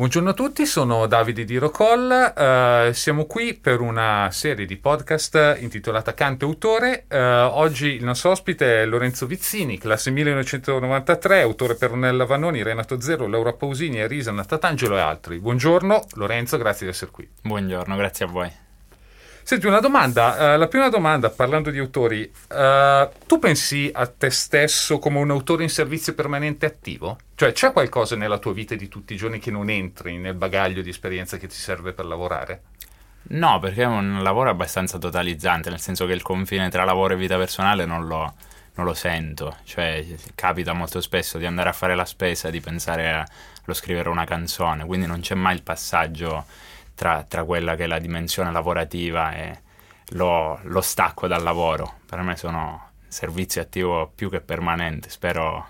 Buongiorno 0.00 0.30
a 0.30 0.32
tutti, 0.32 0.64
sono 0.64 1.06
Davide 1.06 1.44
di 1.44 1.58
Rocolla, 1.58 2.88
uh, 2.88 2.92
siamo 2.94 3.26
qui 3.26 3.52
per 3.52 3.82
una 3.82 4.30
serie 4.32 4.64
di 4.64 4.78
podcast 4.78 5.58
intitolata 5.60 6.14
Cante 6.14 6.46
Autore. 6.46 7.04
Uh, 7.06 7.16
oggi 7.16 7.88
il 7.88 8.04
nostro 8.04 8.30
ospite 8.30 8.80
è 8.80 8.86
Lorenzo 8.86 9.26
Vizzini, 9.26 9.76
classe 9.76 10.10
1993, 10.10 11.42
autore 11.42 11.74
per 11.74 11.90
Ornella 11.90 12.24
Vannoni, 12.24 12.62
Renato 12.62 12.98
Zero, 12.98 13.26
Laura 13.26 13.52
Pausini, 13.52 14.00
Arisa, 14.00 14.32
Natatangelo 14.32 14.96
e 14.96 15.00
altri. 15.00 15.38
Buongiorno 15.38 16.06
Lorenzo, 16.14 16.56
grazie 16.56 16.86
di 16.86 16.92
essere 16.92 17.10
qui. 17.10 17.28
Buongiorno, 17.42 17.94
grazie 17.94 18.24
a 18.24 18.28
voi. 18.28 18.69
Senti, 19.50 19.66
una 19.66 19.80
domanda. 19.80 20.54
Uh, 20.54 20.58
la 20.58 20.68
prima 20.68 20.88
domanda, 20.88 21.28
parlando 21.28 21.70
di 21.70 21.78
autori, 21.80 22.22
uh, 22.22 23.10
tu 23.26 23.40
pensi 23.40 23.90
a 23.92 24.06
te 24.06 24.30
stesso 24.30 25.00
come 25.00 25.18
un 25.18 25.32
autore 25.32 25.64
in 25.64 25.68
servizio 25.68 26.14
permanente 26.14 26.66
attivo? 26.66 27.18
Cioè, 27.34 27.50
c'è 27.50 27.72
qualcosa 27.72 28.14
nella 28.14 28.38
tua 28.38 28.52
vita 28.52 28.76
di 28.76 28.86
tutti 28.86 29.12
i 29.12 29.16
giorni 29.16 29.40
che 29.40 29.50
non 29.50 29.68
entri 29.68 30.18
nel 30.18 30.34
bagaglio 30.34 30.82
di 30.82 30.90
esperienza 30.90 31.36
che 31.36 31.48
ti 31.48 31.56
serve 31.56 31.92
per 31.92 32.04
lavorare? 32.04 32.62
No, 33.22 33.58
perché 33.58 33.82
è 33.82 33.86
un 33.86 34.22
lavoro 34.22 34.50
abbastanza 34.50 34.98
totalizzante, 34.98 35.68
nel 35.68 35.80
senso 35.80 36.06
che 36.06 36.12
il 36.12 36.22
confine 36.22 36.70
tra 36.70 36.84
lavoro 36.84 37.14
e 37.14 37.16
vita 37.16 37.36
personale 37.36 37.84
non 37.84 38.06
lo, 38.06 38.32
non 38.74 38.86
lo 38.86 38.94
sento. 38.94 39.56
Cioè, 39.64 40.06
capita 40.36 40.74
molto 40.74 41.00
spesso 41.00 41.38
di 41.38 41.46
andare 41.46 41.70
a 41.70 41.72
fare 41.72 41.96
la 41.96 42.04
spesa, 42.04 42.50
di 42.50 42.60
pensare 42.60 43.26
allo 43.64 43.74
scrivere 43.74 44.10
una 44.10 44.24
canzone, 44.24 44.86
quindi 44.86 45.06
non 45.06 45.18
c'è 45.18 45.34
mai 45.34 45.56
il 45.56 45.62
passaggio 45.62 46.44
tra, 46.94 47.24
tra 47.24 47.44
quella 47.44 47.74
che 47.74 47.84
è 47.84 47.86
la 47.86 47.98
dimensione 47.98 48.52
lavorativa 48.52 49.34
e 49.34 49.58
lo, 50.10 50.58
lo, 50.62 50.80
stacco 50.80 51.26
dal 51.26 51.42
lavoro. 51.42 51.98
Per 52.06 52.20
me 52.20 52.36
sono 52.36 52.90
servizio 53.08 53.60
attivo 53.60 54.10
più 54.14 54.30
che 54.30 54.40
permanente, 54.40 55.10
spero 55.10 55.68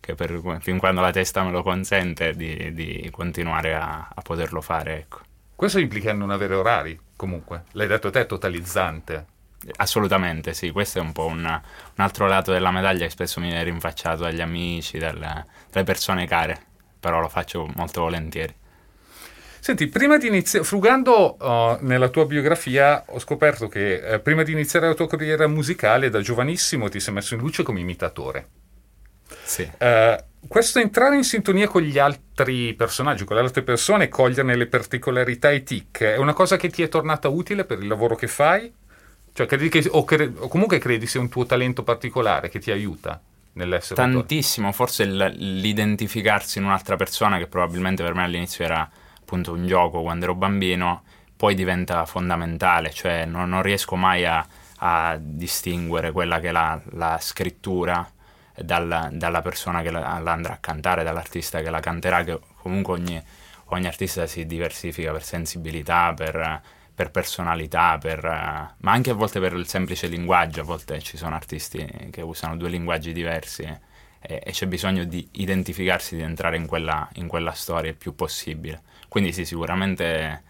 che 0.00 0.14
per, 0.14 0.58
fin 0.60 0.78
quando 0.78 1.00
la 1.00 1.10
testa 1.10 1.42
me 1.42 1.50
lo 1.50 1.62
consente 1.62 2.34
di, 2.34 2.74
di 2.74 3.08
continuare 3.10 3.74
a, 3.74 4.08
a, 4.14 4.22
poterlo 4.22 4.60
fare. 4.60 4.98
Ecco. 4.98 5.20
Questo 5.54 5.78
implica 5.78 6.12
non 6.12 6.30
avere 6.30 6.54
orari, 6.54 6.98
comunque. 7.16 7.64
L'hai 7.72 7.86
detto 7.86 8.10
te, 8.10 8.26
totalizzante. 8.26 9.26
Assolutamente 9.76 10.52
sì, 10.52 10.70
questo 10.70 10.98
è 10.98 11.00
un 11.00 11.12
po' 11.12 11.24
un, 11.24 11.38
un, 11.38 12.04
altro 12.04 12.26
lato 12.26 12.52
della 12.52 12.70
medaglia 12.70 13.04
che 13.04 13.10
spesso 13.10 13.40
mi 13.40 13.46
viene 13.46 13.62
rinfacciato 13.62 14.24
dagli 14.24 14.42
amici, 14.42 14.98
dalle, 14.98 15.46
dalle 15.70 15.84
persone 15.84 16.26
care, 16.26 16.60
però 17.00 17.18
lo 17.20 17.30
faccio 17.30 17.66
molto 17.74 18.02
volentieri. 18.02 18.54
Senti, 19.64 19.86
prima 19.86 20.18
di 20.18 20.26
iniziare, 20.26 20.62
frugando 20.62 21.38
uh, 21.40 21.78
nella 21.80 22.10
tua 22.10 22.26
biografia, 22.26 23.02
ho 23.06 23.18
scoperto 23.18 23.66
che 23.66 23.94
eh, 23.94 24.20
prima 24.20 24.42
di 24.42 24.52
iniziare 24.52 24.88
la 24.88 24.92
tua 24.92 25.08
carriera 25.08 25.46
musicale, 25.46 26.10
da 26.10 26.20
giovanissimo 26.20 26.90
ti 26.90 27.00
sei 27.00 27.14
messo 27.14 27.32
in 27.32 27.40
luce 27.40 27.62
come 27.62 27.80
imitatore. 27.80 28.48
Sì. 29.42 29.62
Uh, 29.62 30.22
questo 30.46 30.80
entrare 30.80 31.16
in 31.16 31.24
sintonia 31.24 31.66
con 31.66 31.80
gli 31.80 31.98
altri 31.98 32.74
personaggi, 32.74 33.24
con 33.24 33.36
le 33.36 33.42
altre 33.42 33.62
persone, 33.62 34.10
coglierne 34.10 34.54
le 34.54 34.66
particolarità 34.66 35.50
e 35.50 35.62
tic, 35.62 36.02
è 36.02 36.18
una 36.18 36.34
cosa 36.34 36.58
che 36.58 36.68
ti 36.68 36.82
è 36.82 36.88
tornata 36.88 37.28
utile 37.28 37.64
per 37.64 37.78
il 37.78 37.86
lavoro 37.86 38.16
che 38.16 38.26
fai? 38.26 38.70
Cioè, 39.32 39.46
credi 39.46 39.70
che, 39.70 39.88
o, 39.90 40.04
cre- 40.04 40.30
o 40.36 40.48
comunque 40.48 40.76
credi 40.76 41.06
sia 41.06 41.20
un 41.20 41.30
tuo 41.30 41.46
talento 41.46 41.82
particolare 41.82 42.50
che 42.50 42.58
ti 42.58 42.70
aiuta? 42.70 43.18
nell'essere 43.54 43.94
Tantissimo, 43.94 44.72
forse 44.72 45.06
l'identificarsi 45.06 46.58
in 46.58 46.64
un'altra 46.64 46.96
persona 46.96 47.38
che 47.38 47.46
probabilmente 47.46 48.02
per 48.02 48.12
me 48.12 48.24
all'inizio 48.24 48.64
era 48.64 48.90
appunto 49.24 49.52
un 49.52 49.66
gioco 49.66 50.02
quando 50.02 50.26
ero 50.26 50.34
bambino, 50.34 51.02
poi 51.34 51.54
diventa 51.54 52.04
fondamentale, 52.04 52.90
cioè 52.90 53.24
non, 53.24 53.48
non 53.48 53.62
riesco 53.62 53.96
mai 53.96 54.24
a, 54.24 54.46
a, 54.78 55.16
distinguere 55.18 56.12
quella 56.12 56.38
che 56.38 56.48
è 56.48 56.52
la, 56.52 56.80
la 56.90 57.18
scrittura 57.20 58.06
dal, 58.54 59.08
dalla 59.12 59.42
persona 59.42 59.82
che 59.82 59.90
la, 59.90 60.20
la, 60.20 60.32
a 60.32 60.58
cantare, 60.60 61.02
dall'artista 61.02 61.60
che 61.60 61.70
la 61.70 61.80
canterà, 61.80 62.22
che 62.22 62.38
comunque 62.60 62.94
ogni, 62.94 63.20
ogni 63.66 63.86
artista 63.86 64.26
si 64.26 64.46
diversifica 64.46 65.10
per 65.10 65.24
sensibilità, 65.24 66.12
per, 66.14 66.60
per 66.94 67.10
personalità, 67.10 67.98
per, 67.98 68.22
ma 68.22 68.92
anche 68.92 69.10
a 69.10 69.14
volte 69.14 69.40
per 69.40 69.54
il 69.54 69.66
semplice 69.66 70.06
linguaggio, 70.06 70.60
a 70.60 70.64
volte 70.64 71.00
ci 71.00 71.16
sono 71.16 71.34
artisti 71.34 72.08
che 72.10 72.20
usano 72.20 72.56
due 72.56 72.68
linguaggi 72.68 73.12
diversi 73.12 73.62
e, 74.26 74.40
e 74.44 74.50
c'è 74.52 74.66
bisogno 74.66 75.04
di 75.04 75.28
identificarsi, 75.32 76.16
di 76.16 76.22
entrare 76.22 76.56
in 76.56 76.66
quella, 76.66 77.08
in 77.14 77.26
quella 77.26 77.52
storia 77.52 77.90
il 77.90 77.96
più 77.96 78.14
possibile. 78.14 78.82
Quindi 79.14 79.32
sì, 79.32 79.44
sicuramente 79.44 80.42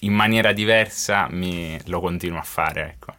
in 0.00 0.12
maniera 0.12 0.52
diversa 0.52 1.28
mi, 1.30 1.80
lo 1.86 2.00
continuo 2.00 2.38
a 2.38 2.42
fare. 2.42 2.90
Ecco. 2.90 3.14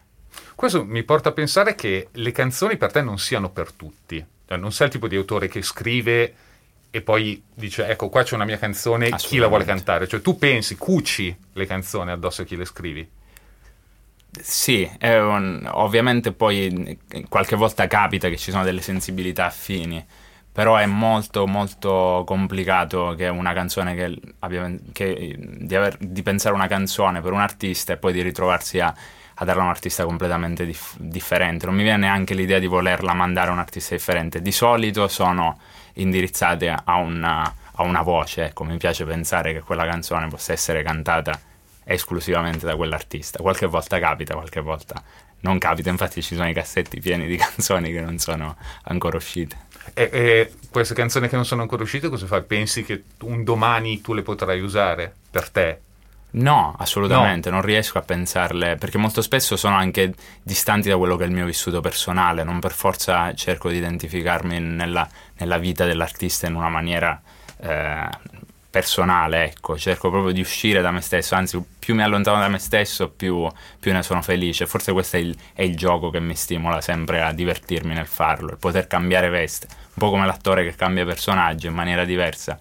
Questo 0.54 0.86
mi 0.86 1.02
porta 1.02 1.30
a 1.30 1.32
pensare 1.32 1.74
che 1.74 2.10
le 2.12 2.32
canzoni 2.32 2.78
per 2.78 2.92
te 2.92 3.02
non 3.02 3.18
siano 3.18 3.50
per 3.50 3.72
tutti. 3.72 4.24
Cioè, 4.48 4.56
non 4.56 4.72
sei 4.72 4.86
il 4.86 4.94
tipo 4.94 5.08
di 5.08 5.16
autore 5.16 5.48
che 5.48 5.64
scrive 5.64 6.36
e 6.92 7.02
poi 7.02 7.42
dice 7.56 7.88
ecco 7.88 8.10
qua 8.10 8.22
c'è 8.22 8.36
una 8.36 8.46
mia 8.46 8.60
canzone, 8.60 9.10
chi 9.16 9.38
la 9.38 9.48
vuole 9.48 9.66
cantare? 9.66 10.08
Cioè 10.08 10.22
tu 10.22 10.38
pensi, 10.38 10.78
cuci 10.78 11.36
le 11.54 11.66
canzoni 11.66 12.12
addosso 12.12 12.44
a 12.44 12.46
chi 12.46 12.56
le 12.56 12.66
scrivi? 12.66 13.10
Sì, 14.40 14.88
un, 15.02 15.68
ovviamente 15.74 16.34
poi 16.34 17.00
qualche 17.28 17.56
volta 17.56 17.88
capita 17.88 18.30
che 18.30 18.38
ci 18.38 18.52
sono 18.52 18.64
delle 18.64 18.82
sensibilità 18.82 19.46
affini 19.46 20.06
però 20.58 20.76
è 20.78 20.88
molto 20.88 21.46
molto 21.46 22.24
complicato 22.26 23.14
che 23.16 23.28
una 23.28 23.54
canzone 23.54 23.94
che, 23.94 24.20
abbia, 24.40 24.74
che 24.92 25.36
di, 25.38 25.76
aver, 25.76 25.98
di, 26.00 26.24
pensare 26.24 26.56
una 26.56 26.66
canzone 26.66 27.22
per 27.22 27.32
un 27.32 27.42
artista 27.42 27.94
e 27.94 27.98
poi 27.98 28.12
di 28.12 28.24
ritrovarsi 28.24 28.80
a, 28.80 28.92
a 29.36 29.46
darla 29.46 29.62
a 29.62 29.66
un 29.66 29.70
artista 29.70 30.04
completamente 30.04 30.66
dif- 30.66 30.98
differente. 30.98 31.68
Non 31.68 31.76
mi 31.76 31.84
viene 31.84 32.08
neanche 32.08 32.34
l'idea 32.34 32.58
di 32.58 32.66
volerla 32.66 33.14
mandare 33.14 33.50
a 33.50 33.52
un 33.52 33.60
artista 33.60 33.94
differente. 33.94 34.42
Di 34.42 34.52
solito 34.52 35.08
sono 35.08 35.60
indirizzate 35.94 36.76
a 36.84 36.96
una, 36.96 37.44
a 37.74 37.84
una 37.84 38.02
voce, 38.02 38.46
ecco, 38.46 38.64
mi 38.64 38.78
piace 38.78 39.06
pensare 39.06 39.54
che 39.54 39.60
quella 39.60 39.86
canzone 39.86 40.28
possa 40.28 40.54
essere 40.54 40.82
cantata 40.82 41.40
esclusivamente 41.88 42.66
da 42.66 42.76
quell'artista. 42.76 43.40
Qualche 43.40 43.66
volta 43.66 44.00
capita, 44.00 44.34
qualche 44.34 44.60
volta 44.60 45.02
non 45.40 45.58
capita, 45.58 45.90
infatti 45.90 46.22
ci 46.22 46.36
sono 46.36 46.50
i 46.50 46.54
cassetti 46.54 47.00
pieni 47.00 47.26
di 47.28 47.38
canzoni 47.38 47.92
che 47.92 48.02
non 48.02 48.18
sono 48.18 48.56
ancora 48.84 49.18
uscite. 49.18 49.66
E, 49.94 50.10
e, 50.12 50.52
queste 50.70 50.94
canzoni 50.94 51.30
che 51.30 51.36
non 51.36 51.46
sono 51.46 51.62
ancora 51.62 51.84
uscite, 51.84 52.10
cosa 52.10 52.26
fai? 52.26 52.44
Pensi 52.44 52.84
che 52.84 53.04
un 53.22 53.44
domani 53.44 54.02
tu 54.02 54.14
le 54.14 54.22
potrai 54.22 54.60
usare 54.60 55.14
per 55.32 55.50
te? 55.50 55.80
No, 56.30 56.76
assolutamente, 56.78 57.50
no. 57.50 57.56
non 57.56 57.66
riesco 57.66 57.98
a 57.98 58.02
pensarle, 58.02 58.76
perché 58.76 58.98
molto 58.98 59.22
spesso 59.22 59.56
sono 59.56 59.76
anche 59.76 60.14
distanti 60.44 60.90
da 60.90 60.98
quello 60.98 61.16
che 61.16 61.24
è 61.24 61.28
il 61.28 61.34
mio 61.34 61.46
vissuto 61.46 61.80
personale, 61.80 62.44
non 62.44 62.60
per 62.60 62.74
forza 62.74 63.34
cerco 63.34 63.70
di 63.70 63.78
identificarmi 63.78 64.60
nella, 64.60 65.08
nella 65.38 65.58
vita 65.58 65.86
dell'artista 65.86 66.48
in 66.48 66.56
una 66.56 66.70
maniera 66.70 67.20
eh, 67.62 68.10
personale, 68.78 69.46
ecco, 69.46 69.76
cerco 69.76 70.12
proprio 70.12 70.32
di 70.32 70.40
uscire 70.40 70.82
da 70.82 70.92
me 70.92 71.02
stesso, 71.02 71.34
anzi 71.34 71.60
più 71.80 71.96
mi 71.96 72.04
allontano 72.04 72.40
da 72.40 72.48
me 72.48 72.60
stesso 72.60 73.10
più, 73.10 73.48
più 73.80 73.92
ne 73.92 74.04
sono 74.04 74.22
felice, 74.22 74.68
forse 74.68 74.92
questo 74.92 75.18
è 75.18 75.20
il, 75.20 75.36
è 75.54 75.64
il, 75.64 75.76
gioco 75.76 76.12
che 76.12 76.20
mi 76.20 76.36
stimola 76.36 76.80
sempre 76.80 77.24
a 77.24 77.34
divertirmi 77.34 77.96
nel 77.96 78.06
farlo, 78.06 78.52
il 78.52 78.58
poter 78.58 78.86
cambiare 78.86 79.30
veste, 79.30 79.66
un 79.72 79.94
po' 79.96 80.12
come 80.12 80.28
l'attore 80.28 80.64
che 80.64 80.76
cambia 80.76 81.06
personaggio 81.06 81.66
in 81.66 81.74
maniera 81.74 82.06
diversa, 82.06 82.60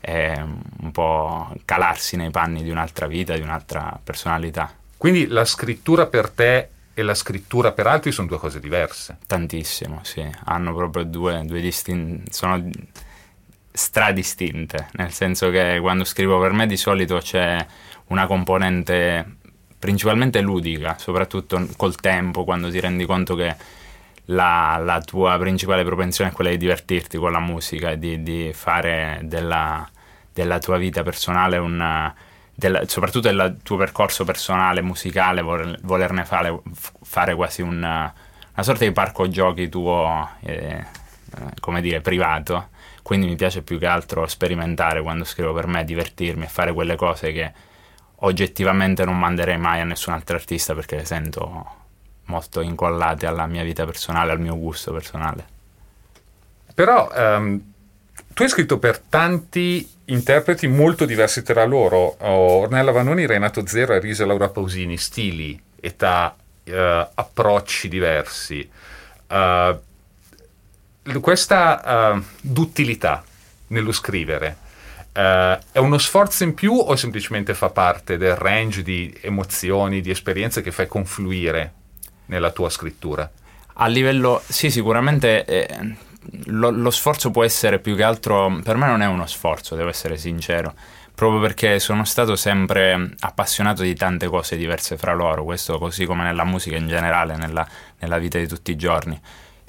è 0.00 0.36
un 0.36 0.90
po' 0.90 1.54
calarsi 1.64 2.16
nei 2.16 2.30
panni 2.30 2.64
di 2.64 2.70
un'altra 2.70 3.06
vita, 3.06 3.36
di 3.36 3.42
un'altra 3.42 4.00
personalità. 4.02 4.68
Quindi 4.96 5.28
la 5.28 5.44
scrittura 5.44 6.06
per 6.06 6.28
te 6.30 6.68
e 6.92 7.02
la 7.02 7.14
scrittura 7.14 7.70
per 7.70 7.86
altri 7.86 8.10
sono 8.10 8.26
due 8.26 8.38
cose 8.38 8.58
diverse? 8.58 9.18
Tantissimo, 9.28 10.00
sì, 10.02 10.28
hanno 10.46 10.74
proprio 10.74 11.04
due, 11.04 11.40
due 11.44 11.60
distinti... 11.60 12.32
sono 12.32 12.60
stradistinte, 13.72 14.88
nel 14.92 15.12
senso 15.12 15.50
che 15.50 15.78
quando 15.80 16.04
scrivo 16.04 16.38
per 16.38 16.52
me 16.52 16.66
di 16.66 16.76
solito 16.76 17.16
c'è 17.18 17.64
una 18.08 18.26
componente 18.26 19.38
principalmente 19.78 20.40
ludica, 20.40 20.96
soprattutto 20.98 21.66
col 21.76 21.96
tempo, 21.96 22.44
quando 22.44 22.70
ti 22.70 22.78
rendi 22.78 23.04
conto 23.04 23.34
che 23.34 23.56
la, 24.26 24.80
la 24.82 25.00
tua 25.00 25.36
principale 25.38 25.84
propensione 25.84 26.30
è 26.30 26.32
quella 26.32 26.50
di 26.50 26.56
divertirti 26.56 27.16
con 27.16 27.32
la 27.32 27.40
musica 27.40 27.94
di, 27.94 28.22
di 28.22 28.52
fare 28.52 29.20
della, 29.24 29.88
della, 30.32 30.58
tua 30.58 30.76
vita 30.76 31.02
personale 31.02 31.56
una, 31.56 32.14
del, 32.54 32.82
soprattutto 32.86 33.28
del 33.28 33.56
tuo 33.62 33.76
percorso 33.76 34.24
personale, 34.24 34.82
musicale, 34.82 35.42
voler, 35.42 35.78
volerne 35.82 36.24
fare, 36.24 36.60
fare 37.02 37.34
quasi 37.34 37.62
una, 37.62 38.12
una, 38.52 38.62
sorta 38.62 38.84
di 38.84 38.92
parco 38.92 39.28
giochi 39.28 39.68
tuo, 39.68 40.30
eh, 40.42 40.84
come 41.60 41.80
dire, 41.80 42.00
privato 42.00 42.68
quindi 43.02 43.26
mi 43.26 43.36
piace 43.36 43.62
più 43.62 43.78
che 43.78 43.86
altro 43.86 44.26
sperimentare 44.26 45.02
quando 45.02 45.24
scrivo 45.24 45.52
per 45.52 45.66
me, 45.66 45.84
divertirmi 45.84 46.44
e 46.44 46.48
fare 46.48 46.72
quelle 46.72 46.96
cose 46.96 47.32
che 47.32 47.52
oggettivamente 48.24 49.04
non 49.04 49.18
manderei 49.18 49.58
mai 49.58 49.80
a 49.80 49.84
nessun 49.84 50.12
altro 50.12 50.36
artista 50.36 50.72
perché 50.74 50.96
le 50.96 51.04
sento 51.04 51.66
molto 52.26 52.60
incollate 52.60 53.26
alla 53.26 53.46
mia 53.46 53.64
vita 53.64 53.84
personale, 53.84 54.30
al 54.30 54.40
mio 54.40 54.56
gusto 54.56 54.92
personale. 54.92 55.44
Però 56.72 57.10
um, 57.14 57.60
tu 58.32 58.42
hai 58.42 58.48
scritto 58.48 58.78
per 58.78 59.00
tanti 59.00 59.86
interpreti 60.06 60.68
molto 60.68 61.04
diversi 61.04 61.42
tra 61.42 61.64
loro, 61.64 62.16
oh, 62.20 62.60
Ornella 62.60 62.92
Vanoni, 62.92 63.26
Renato 63.26 63.66
Zero, 63.66 63.94
Arisa 63.94 64.24
Laura 64.24 64.48
Pausini, 64.48 64.96
stili, 64.96 65.60
età, 65.80 66.34
uh, 66.64 66.72
approcci 67.14 67.88
diversi. 67.88 68.70
Uh, 69.26 69.90
questa 71.20 72.14
uh, 72.14 72.22
duttilità 72.40 73.22
nello 73.68 73.92
scrivere 73.92 74.56
Uh, 75.14 75.58
è 75.72 75.76
uno 75.76 75.98
sforzo 75.98 76.42
in 76.42 76.54
più 76.54 76.72
o 76.72 76.96
semplicemente 76.96 77.52
fa 77.52 77.68
parte 77.68 78.16
del 78.16 78.34
range 78.34 78.82
di 78.82 79.14
emozioni, 79.20 80.00
di 80.00 80.10
esperienze 80.10 80.62
che 80.62 80.70
fai 80.70 80.86
confluire 80.86 81.72
nella 82.26 82.50
tua 82.50 82.70
scrittura? 82.70 83.30
A 83.74 83.86
livello, 83.88 84.42
sì, 84.48 84.70
sicuramente 84.70 85.44
eh, 85.44 85.96
lo, 86.46 86.70
lo, 86.70 86.90
sforzo 86.90 87.30
può 87.30 87.44
essere 87.44 87.78
più 87.78 87.94
che 87.94 88.02
altro, 88.02 88.58
per 88.62 88.76
me 88.76 88.86
non 88.86 89.02
è 89.02 89.06
uno 89.06 89.26
sforzo, 89.26 89.76
devo 89.76 89.90
essere 89.90 90.16
sincero, 90.16 90.72
proprio 91.14 91.40
perché 91.40 91.78
sono 91.78 92.06
stato 92.06 92.34
sempre 92.34 93.10
appassionato 93.20 93.82
di 93.82 93.94
tante 93.94 94.28
cose 94.28 94.56
diverse 94.56 94.96
fra 94.96 95.12
loro, 95.12 95.44
questo 95.44 95.78
così 95.78 96.06
come 96.06 96.22
nella 96.22 96.44
musica 96.44 96.76
in 96.76 96.88
generale, 96.88 97.36
nella, 97.36 97.68
nella 97.98 98.16
vita 98.16 98.38
di 98.38 98.48
tutti 98.48 98.70
i 98.70 98.76
giorni. 98.76 99.20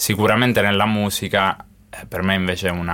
Sicuramente 0.03 0.59
nella 0.59 0.85
musica 0.85 1.55
eh, 1.89 2.05
per 2.07 2.23
me 2.23 2.33
invece 2.33 2.67
è 2.67 2.71
un, 2.71 2.89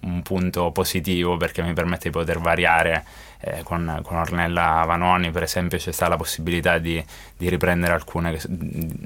un, 0.00 0.22
punto 0.22 0.70
positivo 0.70 1.36
perché 1.36 1.60
mi 1.60 1.72
permette 1.72 2.04
di 2.04 2.10
poter 2.10 2.38
variare. 2.38 3.04
Eh, 3.40 3.64
con, 3.64 3.98
con, 4.04 4.18
Ornella 4.18 4.84
Vanoni, 4.86 5.32
per 5.32 5.42
esempio, 5.42 5.76
c'è 5.76 5.90
stata 5.90 6.12
la 6.12 6.16
possibilità 6.16 6.78
di, 6.78 7.04
di 7.36 7.48
riprendere 7.48 7.94
alcune, 7.94 8.38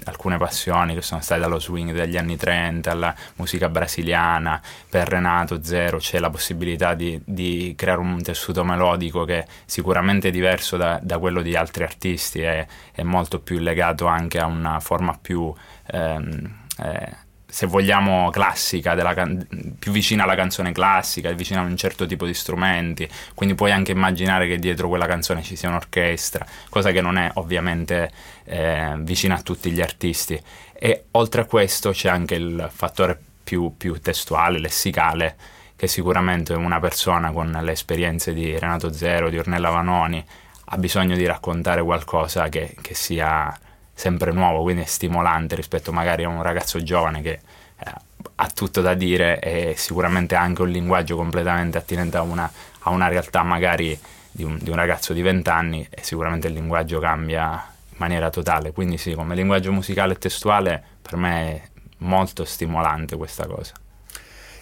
alcune, 0.04 0.36
passioni 0.36 0.92
che 0.92 1.00
sono 1.00 1.22
state 1.22 1.40
dallo 1.40 1.58
swing 1.58 1.92
degli 1.92 2.18
anni 2.18 2.36
30 2.36 2.90
alla 2.90 3.14
musica 3.36 3.70
brasiliana. 3.70 4.60
Per 4.90 5.08
Renato 5.08 5.62
Zero 5.62 5.96
c'è 5.96 6.18
la 6.18 6.28
possibilità 6.28 6.92
di, 6.92 7.18
di 7.24 7.72
creare 7.74 8.00
un 8.00 8.20
tessuto 8.22 8.64
melodico 8.64 9.24
che 9.24 9.46
sicuramente 9.64 10.28
è 10.28 10.30
diverso 10.30 10.76
da, 10.76 11.00
da 11.02 11.16
quello 11.16 11.40
di 11.40 11.56
altri 11.56 11.84
artisti, 11.84 12.42
è, 12.42 12.66
è, 12.92 13.02
molto 13.02 13.40
più 13.40 13.60
legato 13.60 14.04
anche 14.04 14.38
a 14.38 14.44
una 14.44 14.78
forma 14.78 15.16
più. 15.18 15.50
Ehm, 15.86 16.58
eh, 16.82 17.28
se 17.50 17.66
vogliamo, 17.66 18.30
classica, 18.30 18.94
can- 19.14 19.46
più 19.78 19.92
vicina 19.92 20.24
alla 20.24 20.34
canzone 20.34 20.72
classica, 20.72 21.30
vicina 21.32 21.60
a 21.60 21.64
un 21.64 21.76
certo 21.76 22.06
tipo 22.06 22.24
di 22.24 22.34
strumenti, 22.34 23.08
quindi 23.34 23.54
puoi 23.54 23.72
anche 23.72 23.92
immaginare 23.92 24.46
che 24.46 24.58
dietro 24.58 24.88
quella 24.88 25.06
canzone 25.06 25.42
ci 25.42 25.56
sia 25.56 25.68
un'orchestra, 25.68 26.46
cosa 26.68 26.92
che 26.92 27.00
non 27.00 27.18
è 27.18 27.30
ovviamente 27.34 28.10
eh, 28.44 28.94
vicina 28.98 29.34
a 29.34 29.42
tutti 29.42 29.70
gli 29.70 29.80
artisti. 29.80 30.40
E 30.72 31.04
oltre 31.12 31.42
a 31.42 31.44
questo 31.44 31.90
c'è 31.90 32.08
anche 32.08 32.36
il 32.36 32.70
fattore 32.72 33.20
più, 33.42 33.74
più 33.76 34.00
testuale, 34.00 34.58
lessicale, 34.58 35.36
che 35.76 35.88
sicuramente 35.88 36.54
una 36.54 36.78
persona 36.78 37.32
con 37.32 37.50
le 37.50 37.72
esperienze 37.72 38.32
di 38.32 38.58
Renato 38.58 38.92
Zero, 38.92 39.28
di 39.28 39.38
Ornella 39.38 39.70
Vanoni, 39.70 40.24
ha 40.72 40.76
bisogno 40.76 41.16
di 41.16 41.26
raccontare 41.26 41.82
qualcosa 41.82 42.48
che, 42.48 42.76
che 42.80 42.94
sia 42.94 43.58
sempre 44.00 44.32
nuovo, 44.32 44.62
quindi 44.62 44.80
è 44.80 44.86
stimolante 44.86 45.54
rispetto 45.54 45.92
magari 45.92 46.24
a 46.24 46.28
un 46.28 46.42
ragazzo 46.42 46.82
giovane 46.82 47.20
che 47.20 47.32
eh, 47.32 47.92
ha 48.36 48.48
tutto 48.48 48.80
da 48.80 48.94
dire 48.94 49.38
e 49.40 49.74
sicuramente 49.76 50.34
ha 50.34 50.40
anche 50.40 50.62
un 50.62 50.70
linguaggio 50.70 51.16
completamente 51.16 51.76
attinente 51.76 52.16
a 52.16 52.22
una, 52.22 52.50
a 52.80 52.90
una 52.90 53.08
realtà 53.08 53.42
magari 53.42 53.98
di 54.30 54.42
un, 54.42 54.56
di 54.58 54.70
un 54.70 54.76
ragazzo 54.76 55.12
di 55.12 55.20
20 55.20 55.50
anni 55.50 55.86
e 55.90 56.02
sicuramente 56.02 56.46
il 56.46 56.54
linguaggio 56.54 56.98
cambia 56.98 57.62
in 57.90 57.96
maniera 57.98 58.30
totale. 58.30 58.72
Quindi 58.72 58.96
sì, 58.96 59.12
come 59.12 59.34
linguaggio 59.34 59.70
musicale 59.70 60.14
e 60.14 60.18
testuale 60.18 60.82
per 61.02 61.16
me 61.16 61.52
è 61.52 61.62
molto 61.98 62.46
stimolante 62.46 63.16
questa 63.16 63.46
cosa. 63.46 63.74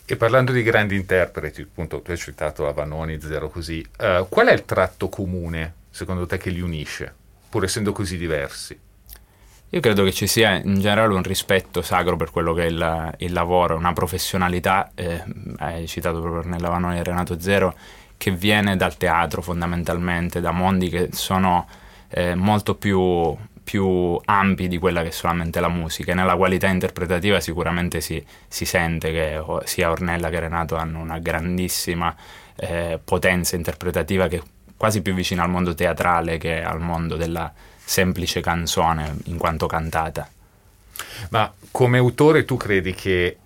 E 0.05 0.17
parlando 0.17 0.50
di 0.50 0.64
grandi 0.64 0.96
interpreti, 0.96 1.61
appunto 1.61 2.02
tu 2.02 2.11
hai 2.11 2.17
citato 2.17 2.67
Avanoni, 2.67 3.20
Zero 3.20 3.49
così, 3.50 3.87
uh, 3.99 4.26
qual 4.29 4.49
è 4.49 4.52
il 4.52 4.64
tratto 4.64 5.08
comune 5.08 5.75
secondo 5.91 6.26
te 6.26 6.38
che 6.38 6.50
li 6.50 6.61
unisce, 6.61 7.14
pur 7.49 7.62
essendo 7.62 7.93
così 7.93 8.17
diversi? 8.17 8.87
Io 9.70 9.81
credo 9.81 10.03
che 10.03 10.12
ci 10.12 10.26
sia 10.26 10.55
in 10.55 10.81
generale 10.81 11.12
un 11.12 11.23
rispetto 11.23 11.82
sacro 11.82 12.17
per 12.17 12.31
quello 12.31 12.55
che 12.55 12.62
è 12.62 12.67
il, 12.69 13.15
il 13.19 13.32
lavoro, 13.35 13.76
una 13.76 13.93
professionalità, 13.93 14.91
eh, 14.94 15.23
hai 15.59 15.87
citato 15.87 16.23
proprio 16.23 16.50
nella 16.50 16.70
Vanoni 16.70 16.99
e 16.99 17.03
Renato 17.03 17.38
Zero, 17.38 17.75
che 18.17 18.31
viene 18.31 18.76
dal 18.76 18.97
teatro 18.97 19.43
fondamentalmente, 19.43 20.41
da 20.41 20.53
mondi 20.53 20.88
che 20.88 21.11
sono 21.12 21.67
eh, 22.09 22.35
molto 22.35 22.76
più, 22.76 23.37
più, 23.62 24.19
ampi 24.25 24.69
di 24.69 24.79
quella 24.79 25.03
che 25.03 25.09
è 25.09 25.12
solamente 25.12 25.61
la 25.61 25.69
musica. 25.69 26.12
E 26.12 26.15
nella 26.15 26.37
qualità 26.37 26.69
interpretativa 26.69 27.38
sicuramente 27.38 28.00
si, 28.00 28.25
si 28.49 28.65
sente 28.65 29.12
che 29.12 29.43
sia 29.65 29.91
Ornella 29.91 30.31
che 30.31 30.41
Renato 30.41 30.76
hanno 30.76 30.99
una 31.00 31.19
grandissima 31.19 32.15
eh, 32.56 32.99
potenza 33.05 33.55
interpretativa 33.55 34.29
che 34.29 34.37
è 34.38 34.43
quasi 34.79 35.03
più 35.03 35.12
vicina 35.12 35.43
al 35.43 35.50
mondo 35.50 35.75
teatrale 35.75 36.38
che 36.38 36.62
al 36.62 36.81
mondo 36.81 37.17
della 37.17 37.53
semplice 37.88 38.43
canzone 38.43 39.17
in 39.25 39.38
quanto 39.38 39.67
cantata. 39.67 40.29
Ma 41.31 41.50
come 41.70 41.96
autore 41.96 42.44
tu 42.44 42.58
credi 42.58 42.93
che 42.93 43.38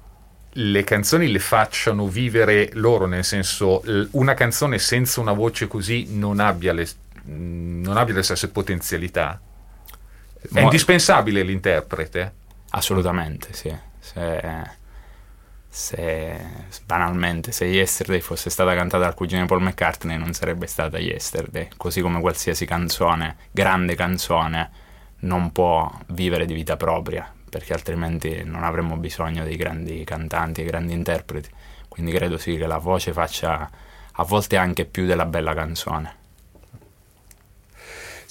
le 0.55 0.85
canzoni 0.85 1.31
le 1.31 1.39
facciano 1.39 2.09
vivere 2.09 2.71
loro, 2.73 3.07
nel 3.07 3.25
senso 3.25 3.83
una 4.13 4.35
canzone 4.35 4.79
senza 4.79 5.21
una 5.21 5.33
voce 5.33 5.69
così 5.69 6.17
non 6.17 6.41
abbia 6.41 6.73
le, 6.73 6.89
non 7.25 7.97
abbia 7.97 8.15
le 8.15 8.23
stesse 8.25 8.49
potenzialità? 8.49 9.41
È 10.41 10.49
Mo- 10.49 10.61
indispensabile 10.63 11.43
l'interprete? 11.43 12.33
Assolutamente, 12.71 13.53
sì. 13.53 13.73
Se 14.01 14.41
se 15.75 16.39
banalmente 16.85 17.51
se 17.51 17.65
Yesterday 17.65 18.21
fosse 18.21 18.51
stata 18.51 18.75
cantata 18.75 19.05
dal 19.05 19.15
cugino 19.15 19.47
Paul 19.47 19.63
McCartney 19.63 20.19
non 20.19 20.35
sarebbe 20.35 20.67
stata 20.67 20.99
Yesterday, 20.99 21.71
così 21.79 22.03
come 22.03 22.21
qualsiasi 22.21 22.67
canzone, 22.67 23.37
grande 23.51 23.95
canzone, 23.95 24.71
non 25.21 25.51
può 25.51 25.91
vivere 26.09 26.45
di 26.45 26.53
vita 26.53 26.77
propria, 26.77 27.27
perché 27.49 27.73
altrimenti 27.73 28.43
non 28.45 28.65
avremmo 28.65 28.99
bisogno 28.99 29.45
dei 29.45 29.57
grandi 29.57 30.05
cantanti 30.05 30.61
e 30.61 30.65
grandi 30.65 30.93
interpreti. 30.93 31.49
Quindi 31.89 32.13
credo 32.13 32.37
sì 32.37 32.59
che 32.59 32.67
la 32.67 32.77
voce 32.77 33.15
faccia 33.15 33.71
a 34.13 34.25
volte 34.25 34.59
anche 34.59 34.85
più 34.85 35.07
della 35.07 35.25
bella 35.25 35.55
canzone. 35.55 36.17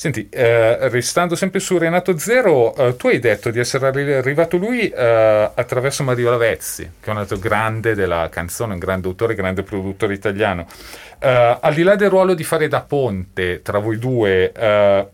Senti, 0.02 0.30
eh, 0.32 0.90
restando 0.90 1.36
sempre 1.36 1.60
su 1.60 1.78
Renato 1.78 2.18
Zero, 2.18 2.76
eh, 2.76 2.96
tu 2.96 3.10
hai 3.10 3.20
detto 3.20 3.52
di 3.52 3.60
essere 3.60 3.86
arrivato 3.86 4.58
lui 4.58 4.90
eh, 4.90 5.52
attraverso 5.54 6.02
Mario 6.02 6.32
Lavezzi, 6.32 6.94
che 7.00 7.12
è 7.12 7.14
un 7.14 7.20
altro 7.20 7.38
grande 7.38 7.94
della 7.94 8.28
canzone, 8.32 8.74
un 8.74 8.80
grande 8.80 9.08
autore, 9.08 9.36
grande 9.36 9.62
produttore 9.62 10.16
italiano. 10.16 10.66
Eh, 11.20 11.60
al 11.62 11.74
di 11.76 11.84
là 11.84 11.96
del 11.96 12.10
ruolo 12.10 12.34
di 12.34 12.44
fare 12.44 12.68
da 12.68 12.82
ponte 12.82 13.62
tra 13.62 13.78
voi 13.78 14.00
due, 14.00 14.52
eh, 14.52 15.08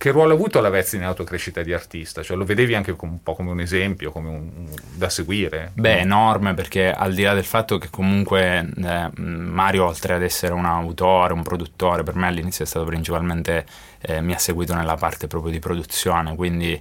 che 0.00 0.12
ruolo 0.12 0.32
ha 0.32 0.34
avuto 0.34 0.62
Lavezzi 0.62 0.96
nella 0.96 1.12
tua 1.12 1.26
crescita 1.26 1.60
di 1.62 1.74
artista? 1.74 2.22
Cioè, 2.22 2.34
lo 2.34 2.46
vedevi 2.46 2.74
anche 2.74 2.96
un 2.98 3.22
po' 3.22 3.34
come 3.34 3.50
un 3.50 3.60
esempio, 3.60 4.10
come 4.10 4.30
un, 4.30 4.66
da 4.94 5.10
seguire? 5.10 5.72
Beh, 5.74 5.98
enorme, 5.98 6.54
perché 6.54 6.90
al 6.90 7.12
di 7.12 7.22
là 7.22 7.34
del 7.34 7.44
fatto 7.44 7.76
che 7.76 7.90
comunque 7.90 8.66
eh, 8.82 9.10
Mario, 9.20 9.84
oltre 9.84 10.14
ad 10.14 10.22
essere 10.22 10.54
un 10.54 10.64
autore, 10.64 11.34
un 11.34 11.42
produttore, 11.42 12.02
per 12.02 12.14
me 12.14 12.28
all'inizio 12.28 12.64
è 12.64 12.66
stato 12.66 12.86
principalmente, 12.86 13.66
eh, 14.00 14.22
mi 14.22 14.32
ha 14.32 14.38
seguito 14.38 14.74
nella 14.74 14.94
parte 14.94 15.26
proprio 15.26 15.52
di 15.52 15.58
produzione, 15.58 16.34
quindi 16.34 16.80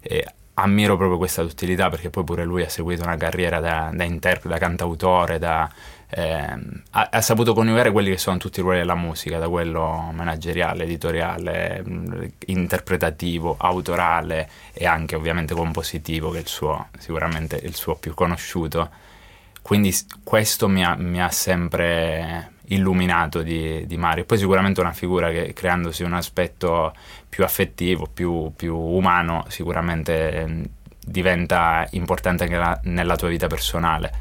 eh, 0.00 0.26
ammiro 0.54 0.96
proprio 0.96 1.18
questa 1.18 1.42
duttilità 1.42 1.90
perché 1.90 2.08
poi 2.08 2.24
pure 2.24 2.44
lui 2.44 2.62
ha 2.62 2.70
seguito 2.70 3.02
una 3.02 3.16
carriera 3.18 3.60
da, 3.60 3.90
da 3.92 4.04
interprete, 4.04 4.48
da 4.48 4.56
cantautore, 4.58 5.38
da 5.38 5.70
eh, 6.10 6.58
ha, 6.90 7.08
ha, 7.10 7.20
saputo 7.20 7.54
coniugare 7.54 7.90
quelli 7.90 8.10
che 8.10 8.18
sono 8.18 8.36
tutti 8.36 8.60
i 8.60 8.62
ruoli 8.62 8.78
della 8.78 8.94
musica, 8.94 9.38
da 9.38 9.48
quello 9.48 10.10
manageriale, 10.12 10.84
editoriale, 10.84 11.82
interpretativo, 12.46 13.56
autorale 13.58 14.48
e 14.72 14.86
anche 14.86 15.16
ovviamente 15.16 15.54
compositivo, 15.54 16.30
che 16.30 16.38
è 16.38 16.40
il 16.40 16.48
suo, 16.48 16.88
sicuramente 16.98 17.56
il 17.62 17.74
suo 17.74 17.96
più 17.96 18.14
conosciuto. 18.14 18.90
Quindi 19.62 19.94
questo 20.22 20.68
mi 20.68 20.84
ha, 20.84 20.94
mi 20.94 21.20
ha 21.22 21.30
sempre 21.30 22.52
illuminato 22.66 23.42
di, 23.42 23.86
di, 23.86 23.96
Mario. 23.96 24.24
Poi 24.24 24.38
sicuramente 24.38 24.80
una 24.80 24.92
figura 24.92 25.30
che 25.30 25.52
creandosi 25.52 26.02
un 26.02 26.12
aspetto 26.12 26.92
più 27.28 27.44
affettivo, 27.44 28.06
più, 28.12 28.52
più 28.54 28.76
umano, 28.76 29.44
sicuramente 29.48 30.70
diventa 31.04 31.86
importante 31.90 32.44
anche 32.44 32.56
la, 32.56 32.78
nella 32.84 33.16
tua 33.16 33.28
vita 33.28 33.46
personale. 33.46 34.12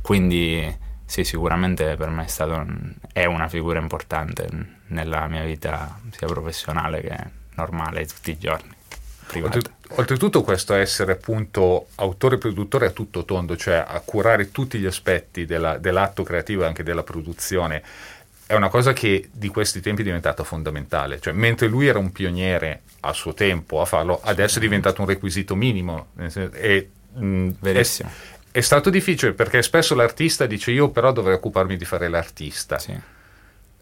Quindi 0.00 0.81
sì, 1.12 1.24
sicuramente 1.24 1.94
per 1.96 2.08
me 2.08 2.24
è, 2.24 2.26
stato, 2.26 2.66
è 3.12 3.26
una 3.26 3.46
figura 3.46 3.78
importante 3.78 4.48
nella 4.86 5.28
mia 5.28 5.44
vita 5.44 6.00
sia 6.10 6.26
professionale 6.26 7.02
che 7.02 7.16
normale 7.54 8.06
tutti 8.06 8.30
i 8.30 8.38
giorni. 8.38 8.74
Oltre, 9.42 9.60
oltretutto 9.88 10.40
questo 10.40 10.72
essere 10.72 11.12
appunto 11.12 11.88
autore 11.96 12.36
e 12.36 12.38
produttore 12.38 12.86
a 12.86 12.90
tutto 12.92 13.26
tondo, 13.26 13.58
cioè 13.58 13.84
a 13.86 14.00
curare 14.00 14.50
tutti 14.52 14.78
gli 14.78 14.86
aspetti 14.86 15.44
della, 15.44 15.76
dell'atto 15.76 16.22
creativo 16.22 16.62
e 16.62 16.66
anche 16.68 16.82
della 16.82 17.02
produzione, 17.02 17.82
è 18.46 18.54
una 18.54 18.70
cosa 18.70 18.94
che 18.94 19.28
di 19.30 19.48
questi 19.48 19.82
tempi 19.82 20.00
è 20.00 20.04
diventata 20.04 20.44
fondamentale. 20.44 21.20
Cioè, 21.20 21.34
mentre 21.34 21.66
lui 21.66 21.88
era 21.88 21.98
un 21.98 22.10
pioniere 22.10 22.84
a 23.00 23.12
suo 23.12 23.34
tempo 23.34 23.82
a 23.82 23.84
farlo, 23.84 24.18
adesso 24.22 24.56
è 24.56 24.62
diventato 24.62 25.02
un 25.02 25.08
requisito 25.08 25.54
minimo. 25.56 26.06
E, 26.54 26.88
mh, 27.12 27.48
Verissimo. 27.60 28.08
È, 28.08 28.31
è 28.52 28.60
stato 28.60 28.90
difficile 28.90 29.32
perché 29.32 29.62
spesso 29.62 29.94
l'artista 29.94 30.46
dice 30.46 30.70
io 30.70 30.90
però 30.90 31.10
dovrei 31.10 31.34
occuparmi 31.34 31.76
di 31.76 31.84
fare 31.84 32.08
l'artista. 32.08 32.78
Sì. 32.78 32.92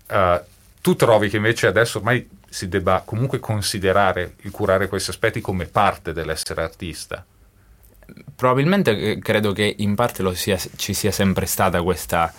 Uh, 0.09 0.41
tu 0.81 0.97
trovi 0.97 1.29
che 1.29 1.37
invece 1.37 1.67
adesso 1.67 1.99
ormai 1.99 2.27
si 2.49 2.69
debba 2.69 3.03
comunque 3.05 3.39
considerare 3.39 4.35
il 4.39 4.51
curare 4.51 4.89
questi 4.89 5.11
aspetti 5.11 5.41
come 5.41 5.67
parte 5.67 6.13
dell'essere 6.13 6.63
artista? 6.63 7.25
Probabilmente 8.35 8.97
eh, 8.97 9.19
credo 9.19 9.53
che 9.53 9.75
in 9.79 9.95
parte 9.95 10.35
sia, 10.35 10.59
ci 10.77 10.95
sia 10.95 11.11
sempre 11.11 11.47
stata 11.47 11.83
questa 11.83 12.33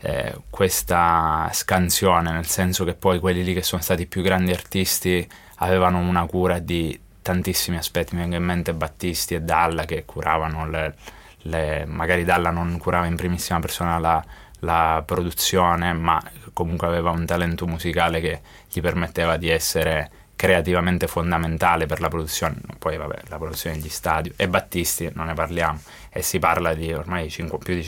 eh, 0.00 0.34
questa 0.48 1.50
scansione, 1.52 2.30
nel 2.30 2.46
senso 2.46 2.84
che 2.84 2.94
poi 2.94 3.18
quelli 3.18 3.42
lì 3.42 3.52
che 3.52 3.62
sono 3.62 3.82
stati 3.82 4.02
i 4.02 4.06
più 4.06 4.22
grandi 4.22 4.52
artisti 4.52 5.28
avevano 5.56 5.98
una 5.98 6.24
cura 6.26 6.60
di 6.60 6.98
tantissimi 7.20 7.76
aspetti, 7.76 8.14
mi 8.14 8.20
vengono 8.20 8.40
in 8.40 8.46
mente 8.46 8.72
Battisti 8.72 9.34
e 9.34 9.40
Dalla 9.40 9.84
che 9.84 10.04
curavano 10.04 10.68
le, 10.68 10.94
le 11.48 11.84
magari 11.86 12.24
Dalla 12.24 12.50
non 12.50 12.78
curava 12.78 13.06
in 13.06 13.16
primissima 13.16 13.58
persona 13.60 13.98
la, 13.98 14.24
la 14.60 15.02
produzione, 15.04 15.92
ma 15.92 16.22
comunque 16.52 16.86
aveva 16.86 17.10
un 17.10 17.26
talento 17.26 17.66
musicale 17.66 18.20
che 18.20 18.40
gli 18.70 18.80
permetteva 18.80 19.36
di 19.36 19.48
essere 19.48 20.10
creativamente 20.38 21.08
fondamentale 21.08 21.86
per 21.86 22.00
la 22.00 22.06
produzione, 22.06 22.54
poi 22.78 22.96
vabbè, 22.96 23.22
la 23.26 23.38
produzione 23.38 23.76
degli 23.76 23.88
stadi, 23.88 24.32
e 24.36 24.48
Battisti 24.48 25.10
non 25.14 25.26
ne 25.26 25.34
parliamo, 25.34 25.80
e 26.10 26.22
si 26.22 26.38
parla 26.38 26.74
di 26.74 26.92
ormai 26.92 27.28
cinque, 27.28 27.58
più 27.58 27.74
di 27.74 27.82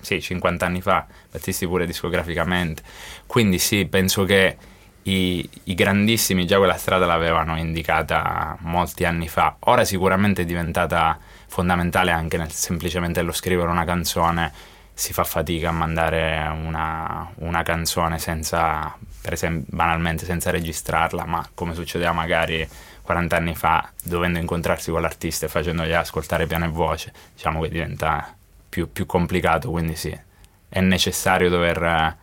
sì, 0.00 0.20
50 0.20 0.66
anni 0.66 0.82
fa, 0.82 1.06
Battisti 1.30 1.66
pure 1.66 1.86
discograficamente, 1.86 2.82
quindi 3.26 3.58
sì, 3.58 3.86
penso 3.86 4.24
che 4.24 4.58
i, 5.04 5.48
i, 5.64 5.74
grandissimi 5.74 6.46
già 6.46 6.58
quella 6.58 6.76
strada 6.76 7.06
l'avevano 7.06 7.56
indicata 7.56 8.58
molti 8.60 9.06
anni 9.06 9.28
fa, 9.28 9.56
ora 9.60 9.84
sicuramente 9.86 10.42
è 10.42 10.44
diventata 10.44 11.18
fondamentale 11.46 12.10
anche 12.10 12.36
nel 12.36 12.50
semplicemente 12.52 13.22
lo 13.22 13.32
scrivere 13.32 13.70
una 13.70 13.84
canzone 13.84 14.74
si 14.98 15.12
fa 15.12 15.24
fatica 15.24 15.68
a 15.68 15.72
mandare 15.72 16.48
una, 16.48 17.30
una 17.40 17.62
canzone 17.62 18.18
senza, 18.18 18.96
per 19.20 19.34
esempio, 19.34 19.76
banalmente 19.76 20.24
senza 20.24 20.50
registrarla, 20.50 21.26
ma 21.26 21.46
come 21.52 21.74
succedeva 21.74 22.12
magari 22.12 22.66
40 23.02 23.36
anni 23.36 23.54
fa, 23.54 23.90
dovendo 24.02 24.38
incontrarsi 24.38 24.90
con 24.90 25.02
l'artista 25.02 25.44
e 25.44 25.48
facendogli 25.50 25.92
ascoltare 25.92 26.46
piano 26.46 26.64
e 26.64 26.68
voce, 26.68 27.12
diciamo 27.34 27.60
che 27.60 27.68
diventa 27.68 28.34
più, 28.70 28.90
più 28.90 29.04
complicato, 29.04 29.70
quindi 29.70 29.96
sì, 29.96 30.18
è 30.66 30.80
necessario 30.80 31.50
dover 31.50 32.16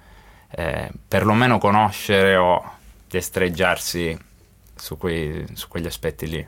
eh, 0.50 0.92
perlomeno 1.08 1.60
conoscere 1.60 2.36
o 2.36 2.78
destreggiarsi 3.08 4.18
su, 4.76 4.98
quei, 4.98 5.46
su 5.54 5.68
quegli 5.68 5.86
aspetti 5.86 6.28
lì. 6.28 6.48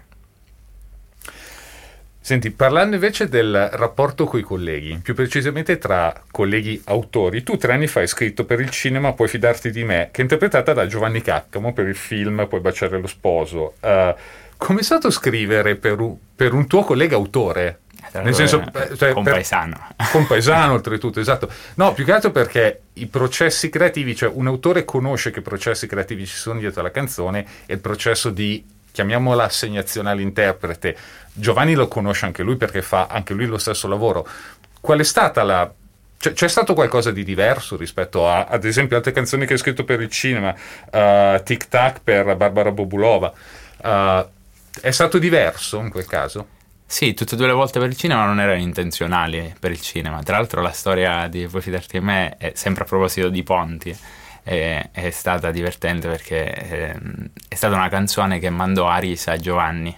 Senti, 2.25 2.49
parlando 2.49 2.95
invece 2.95 3.29
del 3.29 3.69
rapporto 3.73 4.25
con 4.25 4.39
i 4.39 4.41
colleghi, 4.41 4.97
più 4.97 5.13
precisamente 5.13 5.77
tra 5.77 6.23
colleghi 6.31 6.81
autori, 6.85 7.43
tu 7.43 7.55
tre 7.55 7.73
anni 7.73 7.85
fa 7.85 7.99
hai 7.99 8.07
scritto 8.07 8.45
per 8.45 8.59
il 8.59 8.71
cinema 8.71 9.13
Puoi 9.13 9.27
fidarti 9.27 9.69
di 9.69 9.83
me, 9.83 10.09
che 10.11 10.21
è 10.21 10.23
interpretata 10.23 10.73
da 10.73 10.87
Giovanni 10.87 11.21
Caccamo 11.21 11.71
per 11.71 11.87
il 11.87 11.95
film 11.95 12.47
Puoi 12.49 12.61
baciare 12.61 12.99
lo 12.99 13.05
sposo. 13.05 13.75
Uh, 13.79 14.15
come 14.57 14.79
è 14.79 14.81
stato 14.81 15.11
scrivere 15.11 15.75
per 15.75 15.99
un, 15.99 16.15
per 16.35 16.53
un 16.53 16.65
tuo 16.65 16.81
collega 16.81 17.15
autore? 17.15 17.81
Nel 18.13 18.33
senso, 18.33 18.63
eh, 18.73 18.97
cioè, 18.97 19.13
compaesano. 19.13 19.89
Per, 19.95 20.07
compaesano, 20.09 20.73
oltretutto, 20.73 21.19
esatto. 21.19 21.47
No, 21.75 21.93
più 21.93 22.05
che 22.05 22.11
altro 22.11 22.31
perché 22.31 22.81
i 22.93 23.05
processi 23.05 23.69
creativi, 23.69 24.15
cioè 24.15 24.31
un 24.33 24.47
autore 24.47 24.83
conosce 24.83 25.29
che 25.29 25.41
processi 25.41 25.85
creativi 25.85 26.25
ci 26.25 26.37
sono 26.37 26.59
dietro 26.59 26.79
alla 26.79 26.89
canzone 26.89 27.45
e 27.67 27.73
il 27.75 27.79
processo 27.79 28.31
di 28.31 28.73
chiamiamola 28.95 29.43
assegnazione 29.43 30.09
all'interprete. 30.09 30.95
Giovanni 31.33 31.73
lo 31.73 31.89
conosce 31.89 32.25
anche 32.25 32.43
lui 32.43 32.55
perché 32.55 32.81
fa 32.81 33.07
anche 33.07 33.33
lui 33.33 33.45
lo 33.45 33.57
stesso 33.57 33.89
lavoro. 33.89 34.25
Qual 34.79 34.99
è 34.99 35.03
stata 35.03 35.43
la 35.43 35.69
c'è, 36.17 36.31
c'è, 36.31 36.47
stato 36.47 36.73
qualcosa 36.73 37.11
di 37.11 37.25
diverso 37.25 37.75
rispetto 37.75 38.27
a, 38.27 38.45
ad 38.45 38.63
esempio, 38.63 38.95
altre 38.95 39.11
canzoni 39.11 39.45
che 39.45 39.53
hai 39.53 39.59
scritto 39.59 39.83
per 39.83 39.99
il 39.99 40.09
cinema, 40.09 40.49
uh, 40.49 41.43
Tic 41.43 41.67
Tac 41.67 41.99
per 42.01 42.37
Barbara 42.37 42.71
Bobulova. 42.71 43.33
Uh, 43.83 44.25
è 44.79 44.91
stato 44.91 45.17
diverso 45.17 45.79
in 45.79 45.89
quel 45.89 46.05
caso? 46.05 46.47
Sì, 46.85 47.13
tutte 47.13 47.35
e 47.35 47.37
due 47.37 47.47
le 47.47 47.53
volte 47.53 47.79
per 47.79 47.89
il 47.89 47.97
cinema 47.97 48.25
non 48.25 48.39
erano 48.39 48.61
intenzionali 48.61 49.53
per 49.59 49.71
il 49.71 49.81
cinema. 49.81 50.23
Tra 50.23 50.37
l'altro 50.37 50.61
la 50.61 50.71
storia 50.71 51.27
di 51.27 51.45
Vuoi 51.45 51.61
fidarti 51.61 51.99
di 51.99 52.05
me 52.05 52.37
è 52.37 52.53
sempre 52.55 52.85
a 52.85 52.87
proposito 52.87 53.27
di 53.27 53.43
ponti 53.43 53.97
è, 54.45 54.89
è 54.91 55.09
stata 55.09 55.49
divertente 55.49 56.07
perché 56.07 56.45
è, 56.45 56.91
ehm, 56.93 57.29
è 57.47 57.55
stata 57.55 57.75
una 57.75 57.89
canzone 57.89 58.37
che 58.37 58.51
mandò 58.51 58.87
a 58.87 58.97
risa 58.97 59.31
a 59.31 59.37
Giovanni. 59.37 59.97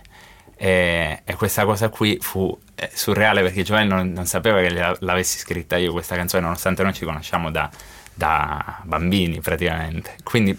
E, 0.55 1.21
e, 1.25 1.35
questa 1.35 1.65
cosa 1.65 1.89
qui 1.89 2.17
fu 2.21 2.57
eh, 2.75 2.89
surreale 2.93 3.41
perché 3.41 3.63
Giovanni 3.63 3.89
non, 3.89 4.11
non, 4.13 4.25
sapeva 4.25 4.61
che 4.61 4.69
l'avessi 4.99 5.37
scritta 5.37 5.75
io 5.75 5.91
questa 5.91 6.15
canzone 6.15 6.43
nonostante 6.43 6.81
noi 6.81 6.93
ci 6.93 7.03
conosciamo 7.05 7.51
da, 7.51 7.69
da 8.13 8.79
bambini 8.83 9.41
praticamente. 9.41 10.15
Quindi 10.23 10.57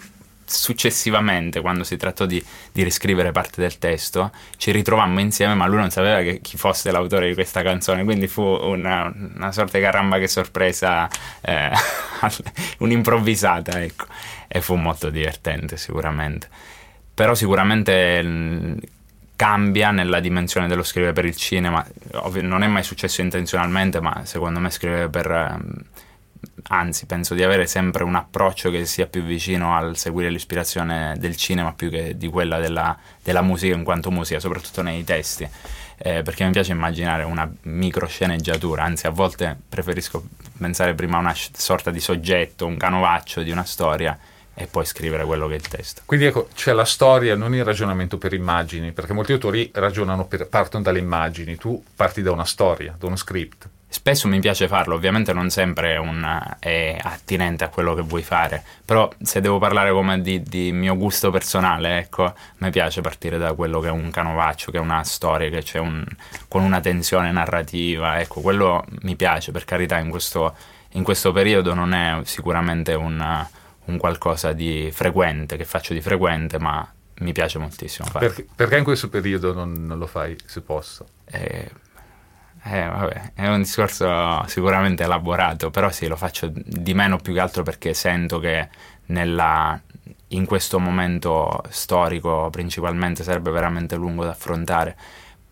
successivamente, 0.49 1.61
quando 1.61 1.83
si 1.83 1.95
trattò 1.97 2.25
di, 2.25 2.43
di, 2.71 2.83
riscrivere 2.83 3.31
parte 3.31 3.61
del 3.61 3.77
testo, 3.77 4.31
ci 4.57 4.71
ritrovammo 4.71 5.19
insieme, 5.19 5.53
ma 5.53 5.67
lui 5.67 5.77
non 5.77 5.89
sapeva 5.89 6.21
che, 6.21 6.39
chi 6.41 6.57
fosse 6.57 6.91
l'autore 6.91 7.27
di 7.27 7.33
questa 7.33 7.61
canzone, 7.61 8.03
quindi 8.03 8.27
fu 8.27 8.41
una, 8.41 9.11
una 9.35 9.51
sorta 9.51 9.77
di 9.77 9.83
caramba 9.83 10.17
che 10.17 10.27
sorpresa, 10.27 11.07
eh, 11.41 11.69
un'improvvisata, 12.79 13.81
ecco, 13.81 14.05
e 14.47 14.61
fu 14.61 14.75
molto 14.75 15.09
divertente 15.09 15.77
sicuramente. 15.77 16.47
Però 17.13 17.35
sicuramente 17.35 18.23
mm, 18.23 18.77
cambia 19.35 19.91
nella 19.91 20.19
dimensione 20.19 20.67
dello 20.67 20.83
scrivere 20.83 21.13
per 21.13 21.25
il 21.25 21.35
cinema, 21.35 21.85
Ovvio, 22.13 22.41
non 22.41 22.63
è 22.63 22.67
mai 22.67 22.83
successo 22.83 23.21
intenzionalmente, 23.21 24.01
ma 24.01 24.21
secondo 24.25 24.59
me 24.59 24.69
scrivere 24.69 25.09
per 25.09 25.59
mm, 25.61 25.79
anzi 26.67 27.05
penso 27.05 27.33
di 27.33 27.43
avere 27.43 27.65
sempre 27.67 28.03
un 28.03 28.15
approccio 28.15 28.69
che 28.69 28.85
sia 28.85 29.07
più 29.07 29.23
vicino 29.23 29.75
al 29.75 29.97
seguire 29.97 30.29
l'ispirazione 30.29 31.15
del 31.17 31.35
cinema 31.35 31.73
più 31.73 31.89
che 31.89 32.17
di 32.17 32.27
quella 32.27 32.59
della, 32.59 32.97
della 33.23 33.41
musica 33.41 33.75
in 33.75 33.83
quanto 33.83 34.11
musica, 34.11 34.39
soprattutto 34.39 34.81
nei 34.81 35.03
testi, 35.03 35.47
eh, 35.97 36.21
perché 36.23 36.45
mi 36.45 36.51
piace 36.51 36.71
immaginare 36.71 37.23
una 37.23 37.51
microsceneggiatura, 37.63 38.83
anzi 38.83 39.07
a 39.07 39.11
volte 39.11 39.57
preferisco 39.67 40.23
pensare 40.57 40.93
prima 40.93 41.17
a 41.17 41.19
una 41.19 41.35
sorta 41.35 41.91
di 41.91 41.99
soggetto, 41.99 42.65
un 42.65 42.77
canovaccio 42.77 43.41
di 43.41 43.51
una 43.51 43.65
storia 43.65 44.17
e 44.53 44.67
poi 44.67 44.85
scrivere 44.85 45.23
quello 45.23 45.47
che 45.47 45.53
è 45.53 45.57
il 45.57 45.67
testo. 45.67 46.01
Quindi 46.05 46.25
ecco, 46.25 46.49
c'è 46.53 46.73
la 46.73 46.83
storia, 46.83 47.35
non 47.35 47.55
il 47.55 47.63
ragionamento 47.63 48.17
per 48.17 48.33
immagini, 48.33 48.91
perché 48.91 49.13
molti 49.13 49.31
autori 49.31 49.71
ragionano 49.73 50.25
per, 50.25 50.47
partono 50.47 50.83
dalle 50.83 50.99
immagini, 50.99 51.55
tu 51.55 51.81
parti 51.95 52.21
da 52.21 52.31
una 52.31 52.43
storia, 52.43 52.93
da 52.99 53.07
uno 53.07 53.15
script. 53.15 53.69
Spesso 54.09 54.27
mi 54.27 54.39
piace 54.39 54.67
farlo, 54.67 54.95
ovviamente 54.95 55.33
non 55.33 55.51
sempre 55.51 55.95
un, 55.97 56.55
è 56.57 56.97
attinente 56.99 57.63
a 57.63 57.69
quello 57.69 57.93
che 57.93 58.01
vuoi 58.01 58.23
fare, 58.23 58.63
però 58.83 59.07
se 59.21 59.39
devo 59.39 59.59
parlare 59.59 59.91
come 59.91 60.19
di, 60.19 60.41
di, 60.41 60.71
mio 60.71 60.97
gusto 60.97 61.29
personale, 61.29 61.99
ecco, 61.99 62.33
mi 62.57 62.71
piace 62.71 63.01
partire 63.01 63.37
da 63.37 63.53
quello 63.53 63.79
che 63.79 63.89
è 63.89 63.91
un 63.91 64.09
canovaccio, 64.09 64.71
che 64.71 64.77
è 64.77 64.79
una 64.79 65.03
storia, 65.03 65.51
che 65.51 65.61
c'è 65.61 65.77
un, 65.77 66.03
con 66.47 66.63
una 66.63 66.79
tensione 66.79 67.31
narrativa, 67.31 68.19
ecco, 68.19 68.41
quello 68.41 68.83
mi 69.01 69.15
piace, 69.15 69.51
per 69.51 69.63
carità, 69.63 69.99
in 69.99 70.09
questo, 70.09 70.55
in 70.93 71.03
questo 71.03 71.31
periodo 71.31 71.75
non 71.75 71.93
è 71.93 72.19
sicuramente 72.23 72.95
un, 72.95 73.45
un, 73.85 73.97
qualcosa 73.99 74.53
di 74.53 74.89
frequente, 74.91 75.55
che 75.55 75.65
faccio 75.65 75.93
di 75.93 76.01
frequente, 76.01 76.57
ma 76.57 76.91
mi 77.19 77.31
piace 77.31 77.59
moltissimo 77.59 78.07
farlo. 78.07 78.27
Perché, 78.27 78.47
perché 78.55 78.77
in 78.77 78.83
questo 78.83 79.07
periodo 79.07 79.53
non, 79.53 79.85
non 79.85 79.99
lo 79.99 80.07
fai, 80.07 80.35
se 80.45 80.61
posso? 80.61 81.05
Eh, 81.25 81.69
eh, 82.63 82.85
vabbè, 82.85 83.31
è 83.35 83.47
un 83.47 83.61
discorso 83.61 84.43
sicuramente 84.47 85.03
elaborato, 85.03 85.69
però 85.71 85.89
sì, 85.91 86.07
lo 86.07 86.15
faccio 86.15 86.51
di 86.53 86.93
meno 86.93 87.17
più 87.17 87.33
che 87.33 87.39
altro 87.39 87.63
perché 87.63 87.93
sento 87.93 88.39
che 88.39 88.67
nella, 89.07 89.79
in 90.29 90.45
questo 90.45 90.79
momento 90.79 91.63
storico 91.69 92.49
principalmente 92.51 93.23
sarebbe 93.23 93.51
veramente 93.51 93.95
lungo 93.95 94.23
da 94.25 94.31
affrontare, 94.31 94.95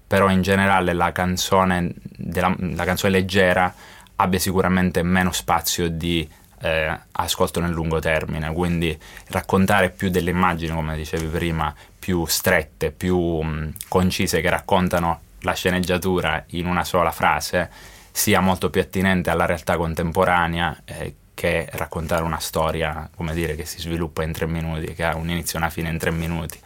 però 0.06 0.30
in 0.30 0.42
generale 0.42 0.94
la 0.94 1.12
canzone, 1.12 1.94
della, 2.02 2.54
la 2.58 2.86
canzone 2.86 3.14
leggera 3.14 3.74
abbia 4.18 4.40
sicuramente 4.40 5.02
meno 5.04 5.32
spazio 5.32 5.90
di 5.90 6.28
eh, 6.60 7.00
ascolto 7.12 7.60
nel 7.60 7.72
lungo 7.72 8.00
termine, 8.00 8.52
quindi 8.52 8.98
raccontare 9.28 9.92
più 9.92 10.10
delle 10.10 10.32
immagini, 10.32 10.74
come 10.74 10.96
dicevi 10.96 11.28
prima, 11.28 11.74
più 11.98 12.26
strette, 12.26 12.92
più 12.92 13.18
mh, 13.18 13.74
concise, 13.88 14.42
che 14.42 14.50
raccontano 14.50 15.22
la 15.42 15.54
sceneggiatura 15.54 16.44
in 16.48 16.66
una 16.66 16.84
sola 16.84 17.12
frase 17.12 17.70
sia 18.12 18.40
molto 18.40 18.70
più 18.70 18.82
attinente 18.82 19.30
alla 19.30 19.46
realtà 19.46 19.78
contemporanea 19.78 20.82
eh, 20.86 21.16
che 21.34 21.70
raccontare 21.74 22.24
una 22.24 22.40
storia, 22.40 23.08
come 23.16 23.36
dire, 23.36 23.56
che 23.56 23.66
si 23.66 23.80
sviluppa 23.80 24.24
in 24.24 24.32
tre 24.32 24.48
minuti, 24.48 24.96
che 24.96 25.04
ha 25.04 25.16
un 25.16 25.30
inizio 25.30 25.60
e 25.60 25.62
una 25.62 25.70
fine 25.70 25.90
in 25.90 26.00
tre 26.00 26.10
minuti. 26.10 26.60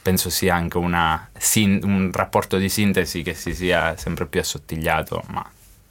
Penso 0.00 0.30
sia 0.30 0.54
anche 0.54 0.78
una, 0.78 1.28
un 1.82 2.10
rapporto 2.12 2.56
di 2.56 2.68
sintesi 2.68 3.22
che 3.22 3.34
si 3.34 3.52
sia 3.52 3.96
sempre 3.96 4.26
più 4.26 4.38
assottigliato, 4.38 5.24
ma 5.28 5.44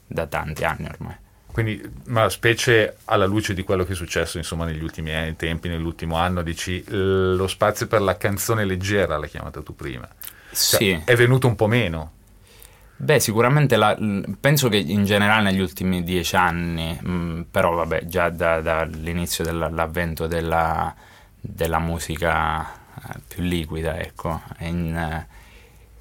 da 0.07 0.27
tanti 0.27 0.63
anni 0.63 0.85
ormai. 0.85 1.15
Quindi, 1.51 1.81
ma 2.05 2.29
specie 2.29 3.00
alla 3.05 3.25
luce 3.25 3.53
di 3.53 3.63
quello 3.63 3.83
che 3.83 3.91
è 3.91 3.95
successo 3.95 4.38
insomma, 4.38 4.63
negli 4.63 4.81
ultimi 4.81 5.11
tempi, 5.35 5.67
nell'ultimo 5.67 6.15
anno, 6.15 6.41
dici 6.41 6.81
lo 6.88 7.47
spazio 7.47 7.88
per 7.88 8.01
la 8.01 8.15
canzone 8.15 8.63
leggera, 8.63 9.17
l'hai 9.17 9.29
chiamata 9.29 9.61
tu 9.61 9.75
prima. 9.75 10.07
Cioè, 10.07 10.79
sì. 10.79 11.01
È 11.03 11.15
venuto 11.15 11.47
un 11.47 11.55
po' 11.55 11.67
meno. 11.67 12.13
Beh, 13.03 13.20
sicuramente 13.20 13.77
la, 13.77 13.98
penso 14.39 14.70
che 14.70 14.77
in 14.77 15.05
generale 15.05 15.41
negli 15.41 15.60
ultimi 15.60 16.03
dieci 16.03 16.36
anni, 16.36 16.96
mh, 17.01 17.12
mm, 17.12 17.41
però 17.50 17.74
vabbè, 17.74 18.05
già 18.05 18.29
da, 18.29 18.62
dall'inizio 18.62 19.43
dell'avvento 19.43 20.27
della, 20.27 20.93
della 21.39 21.79
musica 21.79 22.62
eh, 22.62 23.20
più 23.27 23.41
liquida, 23.41 23.98
ecco, 23.98 24.41
in, 24.60 25.25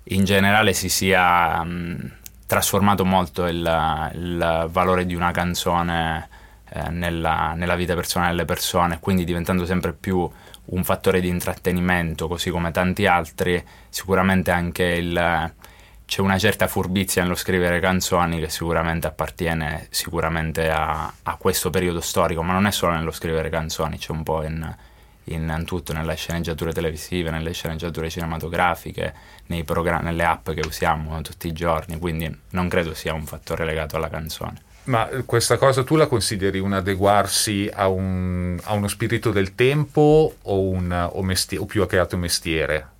in 0.02 0.24
generale 0.24 0.74
si 0.74 0.90
sia 0.90 1.64
mh, 1.64 1.70
mm, 1.70 2.06
trasformato 2.46 3.06
molto 3.06 3.46
il, 3.46 4.10
il, 4.14 4.68
valore 4.70 5.06
di 5.06 5.14
una 5.14 5.30
canzone 5.30 6.28
eh, 6.68 6.90
nella, 6.90 7.54
nella, 7.56 7.76
vita 7.76 7.94
personale 7.94 8.32
delle 8.32 8.44
persone, 8.44 8.98
quindi 9.00 9.24
diventando 9.24 9.64
sempre 9.64 9.94
più 9.94 10.30
un 10.66 10.84
fattore 10.84 11.22
di 11.22 11.28
intrattenimento, 11.28 12.28
così 12.28 12.50
come 12.50 12.70
tanti 12.72 13.06
altri, 13.06 13.64
sicuramente 13.88 14.50
anche 14.50 14.84
il, 14.84 15.54
c'è 16.10 16.20
una 16.22 16.38
certa 16.38 16.66
furbizia 16.66 17.22
nello 17.22 17.36
scrivere 17.36 17.78
canzoni 17.78 18.40
che 18.40 18.48
sicuramente 18.48 19.06
appartiene 19.06 19.86
sicuramente 19.90 20.68
a, 20.68 21.12
a, 21.22 21.36
questo 21.36 21.70
periodo 21.70 22.00
storico, 22.00 22.42
ma 22.42 22.52
non 22.52 22.66
è 22.66 22.72
solo 22.72 22.94
nello 22.94 23.12
scrivere 23.12 23.48
canzoni, 23.48 23.96
c'è 23.96 24.10
un 24.10 24.24
po' 24.24 24.42
in, 24.42 24.74
in 25.26 25.62
tutto, 25.64 25.92
nelle 25.92 26.16
sceneggiature 26.16 26.72
televisive, 26.72 27.30
nelle 27.30 27.52
sceneggiature 27.52 28.10
cinematografiche, 28.10 29.14
nelle 29.46 30.24
app 30.24 30.50
che 30.50 30.66
usiamo 30.66 31.20
tutti 31.22 31.46
i 31.46 31.52
giorni, 31.52 31.96
quindi 32.00 32.36
non 32.50 32.68
credo 32.68 32.92
sia 32.92 33.14
un 33.14 33.24
fattore 33.24 33.64
legato 33.64 33.94
alla 33.94 34.08
canzone. 34.08 34.62
Ma 34.86 35.08
questa 35.24 35.58
cosa 35.58 35.84
tu 35.84 35.94
la 35.94 36.08
consideri 36.08 36.58
un 36.58 36.72
adeguarsi 36.72 37.70
a, 37.72 37.86
un, 37.86 38.58
a 38.64 38.72
uno 38.72 38.88
spirito 38.88 39.30
del 39.30 39.54
tempo 39.54 40.34
o, 40.42 40.60
un, 40.60 41.08
o, 41.12 41.22
mestiere, 41.22 41.62
o 41.62 41.66
più 41.66 41.82
altro 41.82 42.16
un 42.16 42.22
mestiere? 42.22 42.98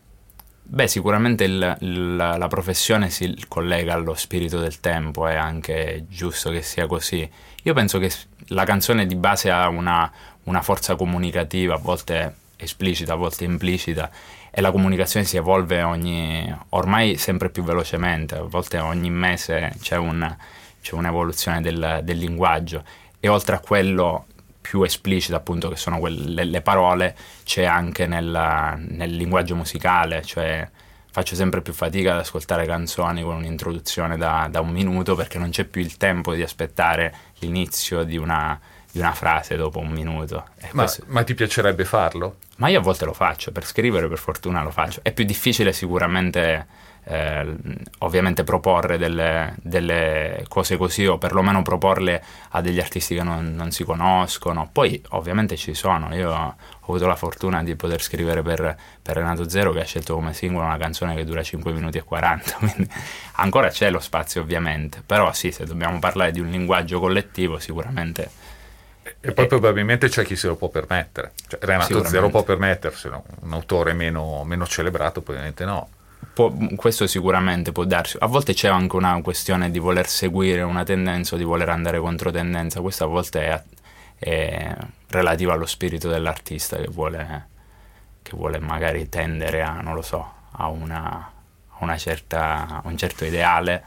Beh, 0.73 0.87
sicuramente 0.87 1.43
il, 1.43 1.77
il, 1.81 2.15
la 2.15 2.47
professione 2.47 3.11
si 3.11 3.37
collega 3.49 3.95
allo 3.95 4.15
spirito 4.15 4.61
del 4.61 4.79
tempo, 4.79 5.27
è 5.27 5.35
anche 5.35 6.05
giusto 6.09 6.49
che 6.51 6.63
sia 6.63 6.87
così. 6.87 7.29
Io 7.65 7.75
penso 7.75 7.99
che 7.99 8.09
la 8.51 8.63
canzone 8.63 9.05
di 9.05 9.17
base 9.17 9.51
ha 9.51 9.67
una, 9.67 10.09
una 10.45 10.63
forza 10.63 10.95
comunicativa, 10.95 11.75
a 11.75 11.79
volte 11.79 12.37
esplicita, 12.55 13.15
a 13.15 13.17
volte 13.17 13.43
implicita, 13.43 14.13
e 14.49 14.61
la 14.61 14.71
comunicazione 14.71 15.27
si 15.27 15.37
evolve 15.37 15.83
ogni, 15.83 16.57
ormai 16.69 17.17
sempre 17.17 17.51
più 17.51 17.65
velocemente, 17.65 18.37
a 18.37 18.43
volte 18.43 18.79
ogni 18.79 19.11
mese 19.11 19.73
c'è, 19.81 19.97
un, 19.97 20.37
c'è 20.81 20.95
un'evoluzione 20.95 21.61
del, 21.61 21.99
del, 22.05 22.17
linguaggio 22.17 22.85
e 23.19 23.27
oltre 23.27 23.57
a 23.57 23.59
quello 23.59 24.27
più 24.71 24.85
esplicito 24.85 25.35
appunto 25.35 25.69
che 25.69 25.75
sono 25.75 25.99
quelle, 25.99 26.45
le 26.45 26.61
parole 26.61 27.17
c'è 27.43 27.65
anche 27.65 28.07
nel, 28.07 28.77
nel 28.89 29.17
linguaggio 29.17 29.57
musicale, 29.57 30.23
cioè 30.23 30.69
faccio 31.11 31.35
sempre 31.35 31.61
più 31.61 31.73
fatica 31.73 32.13
ad 32.13 32.21
ascoltare 32.21 32.67
canzoni 32.67 33.21
con 33.21 33.35
un'introduzione 33.35 34.17
da, 34.17 34.47
da, 34.49 34.61
un 34.61 34.69
minuto 34.69 35.17
perché 35.17 35.39
non 35.39 35.51
c'è 35.51 35.65
più 35.65 35.81
il 35.81 35.97
tempo 35.97 36.35
di 36.35 36.43
aspettare 36.43 37.13
l'inizio 37.41 38.05
di 38.05 38.17
una, 38.17 38.61
di 38.93 39.01
una 39.01 39.11
frase 39.11 39.57
dopo 39.57 39.81
un 39.81 39.91
minuto. 39.91 40.45
Ma, 40.71 40.83
questo... 40.85 41.03
ma, 41.09 41.25
ti 41.25 41.35
piacerebbe 41.35 41.85
farlo? 41.85 42.37
Ma 42.59 42.69
io 42.69 42.79
a 42.79 42.83
volte 42.83 43.07
lo 43.07 43.13
faccio, 43.13 43.51
per 43.51 43.67
scrivere 43.67 44.07
per 44.07 44.19
fortuna 44.19 44.63
lo 44.63 44.71
faccio. 44.71 45.01
È 45.03 45.11
più 45.11 45.25
difficile 45.25 45.73
sicuramente, 45.73 46.67
eh, 47.05 47.57
ovviamente, 47.99 48.45
proporre 48.45 48.99
delle, 48.99 49.55
delle, 49.63 50.45
cose 50.49 50.77
così 50.77 51.07
o 51.07 51.19
perlomeno 51.19 51.63
proporle 51.63 52.23
a 52.51 52.61
degli 52.61 52.81
artisti 52.81 53.15
che 53.15 53.23
non, 53.23 53.55
non, 53.55 53.71
si 53.71 53.85
conoscono. 53.85 54.69
Poi 54.71 55.03
ovviamente 55.11 55.57
ci 55.57 55.75
sono, 55.75 56.15
io 56.15 56.31
ho 56.31 56.57
avuto 56.81 57.07
la 57.07 57.17
fortuna 57.17 57.63
di 57.63 57.75
poter 57.77 58.03
scrivere 58.03 58.43
per, 58.43 58.77
per 59.03 59.17
Renato 59.17 59.49
Zero 59.49 59.73
che 59.73 59.81
ha 59.81 59.85
scelto 59.85 60.15
come 60.15 60.33
singolo 60.35 60.65
una 60.65 60.79
canzone 60.79 61.15
che 61.15 61.25
dura 61.25 61.43
5 61.43 61.73
minuti 61.73 61.99
e 61.99 62.03
40, 62.03 62.57
quindi 62.59 62.89
ancora 63.37 63.69
c'è 63.69 63.91
lo 63.91 64.01
spazio 64.01 64.41
ovviamente, 64.41 65.03
però 65.05 65.33
sì, 65.33 65.53
se 65.53 65.65
dobbiamo 65.65 65.99
parlare 65.99 66.31
di 66.31 66.41
un 66.41 66.49
linguaggio 66.49 67.01
collettivo 67.01 67.59
sicuramente 67.59 68.49
e 69.23 69.33
poi 69.33 69.47
probabilmente 69.47 70.09
c'è 70.09 70.25
chi 70.25 70.37
se 70.37 70.47
lo 70.47 70.57
può 70.57 70.69
permettere. 70.69 71.33
Cioè, 71.47 71.61
Renato 71.63 72.05
Zero 72.05 72.29
può 72.31 72.43
permetterselo, 72.43 73.25
un 73.41 73.53
autore 73.53 73.93
meno, 73.93 74.45
meno 74.45 74.67
celebrato 74.67 75.21
probabilmente 75.21 75.65
no. 75.65 75.89
Può, 76.33 76.53
questo 76.77 77.07
sicuramente 77.07 77.73
può 77.73 77.85
darsi. 77.85 78.17
A 78.21 78.27
volte 78.27 78.55
c'è 78.55 78.69
anche 78.69 78.97
una 78.97 79.21
questione 79.23 79.71
di 79.71 79.79
voler 79.79 80.07
seguire 80.07 80.63
una 80.63 80.85
tendenza 80.85 81.35
o 81.35 81.39
di 81.39 81.45
voler 81.45 81.69
andare 81.69 81.99
contro 81.99 82.31
tendenza. 82.31 82.81
Questo 82.81 83.05
a 83.05 83.07
volte 83.09 83.41
è, 83.47 83.63
è 84.19 84.77
relativo 85.09 85.53
allo 85.53 85.67
spirito 85.67 86.09
dell'artista 86.09 86.77
che 86.77 86.89
vuole, 86.89 87.49
che 88.23 88.33
vuole 88.35 88.59
magari 88.59 89.09
tendere 89.09 89.63
a, 89.63 89.81
non 89.81 89.95
lo 89.95 90.03
so, 90.03 90.33
a, 90.53 90.69
una, 90.69 91.33
a 91.69 91.77
una 91.81 91.97
certa, 91.97 92.67
a 92.67 92.83
un 92.85 92.97
certo 92.97 93.25
ideale 93.25 93.83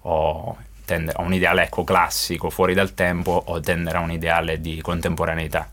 o 0.00 0.56
tendere 0.84 1.18
a 1.18 1.22
un 1.22 1.32
ideale 1.32 1.64
ecco, 1.64 1.84
classico, 1.84 2.50
fuori 2.50 2.74
dal 2.74 2.94
tempo, 2.94 3.42
o 3.46 3.60
tendere 3.60 3.98
a 3.98 4.00
un 4.00 4.10
ideale 4.10 4.60
di 4.60 4.80
contemporaneità. 4.82 5.68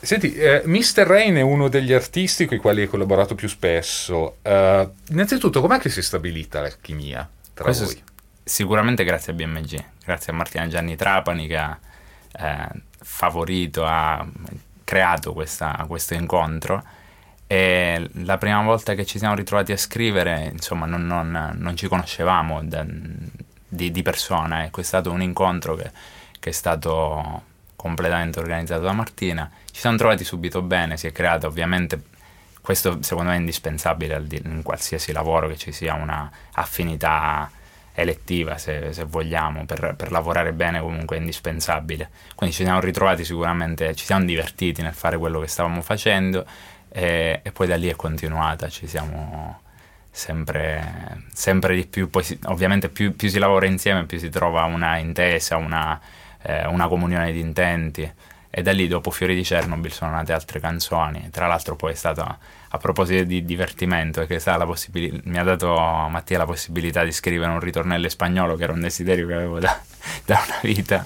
Senti, 0.00 0.32
eh, 0.34 0.62
Mr. 0.64 1.06
Rain 1.06 1.34
è 1.36 1.40
uno 1.40 1.68
degli 1.68 1.92
artisti 1.92 2.46
con 2.46 2.56
i 2.56 2.60
quali 2.60 2.82
hai 2.82 2.88
collaborato 2.88 3.34
più 3.34 3.48
spesso. 3.48 4.36
Uh, 4.42 4.92
innanzitutto, 5.08 5.60
com'è 5.60 5.78
che 5.78 5.88
si 5.88 5.98
è 5.98 6.02
stabilita 6.02 6.60
l'alchimia 6.60 7.28
tra 7.52 7.64
Questo 7.64 7.84
voi? 7.84 8.02
Sicuramente 8.44 9.04
grazie 9.04 9.32
a 9.32 9.34
BMG, 9.34 9.84
grazie 10.04 10.32
a 10.32 10.36
Martina 10.36 10.68
Gianni 10.68 10.96
Trapani 10.96 11.46
che 11.46 11.56
ha 11.56 11.78
eh, 12.32 12.68
favorito, 13.00 13.84
ha 13.84 14.26
creato 14.84 15.32
questa, 15.32 15.84
questo 15.86 16.14
incontro. 16.14 16.82
E 17.46 18.08
la 18.24 18.38
prima 18.38 18.62
volta 18.62 18.94
che 18.94 19.04
ci 19.04 19.18
siamo 19.18 19.34
ritrovati 19.34 19.72
a 19.72 19.76
scrivere, 19.76 20.50
insomma, 20.52 20.86
non, 20.86 21.06
non, 21.06 21.56
non 21.58 21.76
ci 21.76 21.88
conoscevamo 21.88 22.62
da, 22.62 22.84
di, 22.86 23.90
di 23.90 24.02
persona. 24.02 24.64
Ecco, 24.64 24.80
è 24.80 24.84
stato 24.84 25.10
un 25.10 25.22
incontro 25.22 25.74
che, 25.74 25.90
che, 26.38 26.50
è 26.50 26.52
stato 26.52 27.42
completamente 27.74 28.38
organizzato 28.38 28.82
da 28.82 28.92
Martina. 28.92 29.50
Ci 29.78 29.84
siamo 29.84 29.96
trovati 29.96 30.24
subito 30.24 30.60
bene, 30.60 30.96
si 30.96 31.06
è 31.06 31.12
creata 31.12 31.46
ovviamente, 31.46 32.02
questo 32.60 33.00
secondo 33.00 33.30
me 33.30 33.36
è 33.36 33.38
indispensabile 33.38 34.20
in 34.42 34.62
qualsiasi 34.64 35.12
lavoro 35.12 35.46
che 35.46 35.56
ci 35.56 35.70
sia 35.70 35.94
una 35.94 36.28
affinità 36.54 37.48
elettiva 37.94 38.58
se, 38.58 38.92
se 38.92 39.04
vogliamo, 39.04 39.66
per, 39.66 39.94
per, 39.96 40.10
lavorare 40.10 40.52
bene 40.52 40.80
comunque 40.80 41.14
è 41.14 41.20
indispensabile. 41.20 42.10
Quindi 42.34 42.56
ci 42.56 42.64
siamo 42.64 42.80
ritrovati 42.80 43.24
sicuramente, 43.24 43.94
ci 43.94 44.04
siamo 44.04 44.24
divertiti 44.24 44.82
nel 44.82 44.94
fare 44.94 45.16
quello 45.16 45.38
che 45.38 45.46
stavamo 45.46 45.80
facendo 45.80 46.44
e, 46.88 47.38
e 47.44 47.52
poi 47.52 47.68
da 47.68 47.76
lì 47.76 47.86
è 47.86 47.94
continuata, 47.94 48.68
ci 48.68 48.88
siamo 48.88 49.60
sempre, 50.10 51.22
sempre 51.32 51.76
di 51.76 51.86
più, 51.86 52.10
poi 52.10 52.24
si, 52.24 52.36
ovviamente 52.46 52.88
più, 52.88 53.14
più, 53.14 53.28
si 53.28 53.38
lavora 53.38 53.66
insieme 53.66 54.06
più 54.06 54.18
si 54.18 54.28
trova 54.28 54.64
una 54.64 54.96
intesa, 54.96 55.56
una, 55.56 56.00
eh, 56.42 56.66
una 56.66 56.88
comunione 56.88 57.30
di 57.30 57.38
intenti 57.38 58.12
e 58.58 58.62
da 58.62 58.72
lì 58.72 58.88
dopo 58.88 59.12
Fiori 59.12 59.36
di 59.36 59.42
Chernobyl 59.42 59.92
sono 59.92 60.10
nate 60.10 60.32
altre 60.32 60.58
canzoni. 60.58 61.28
Tra 61.30 61.46
l'altro 61.46 61.76
poi 61.76 61.92
è 61.92 61.94
stato 61.94 62.22
a 62.70 62.78
proposito 62.78 63.22
di 63.22 63.44
divertimento 63.44 64.26
che 64.26 64.42
possibil- 64.66 65.20
mi 65.26 65.38
ha 65.38 65.44
dato 65.44 65.76
Mattia 66.10 66.38
la 66.38 66.44
possibilità 66.44 67.04
di 67.04 67.12
scrivere 67.12 67.52
un 67.52 67.60
ritornello 67.60 68.08
spagnolo 68.08 68.56
che 68.56 68.64
era 68.64 68.72
un 68.72 68.80
desiderio 68.80 69.28
che 69.28 69.34
avevo 69.34 69.60
da, 69.60 69.80
da 70.26 70.42
una 70.44 70.58
vita. 70.62 71.04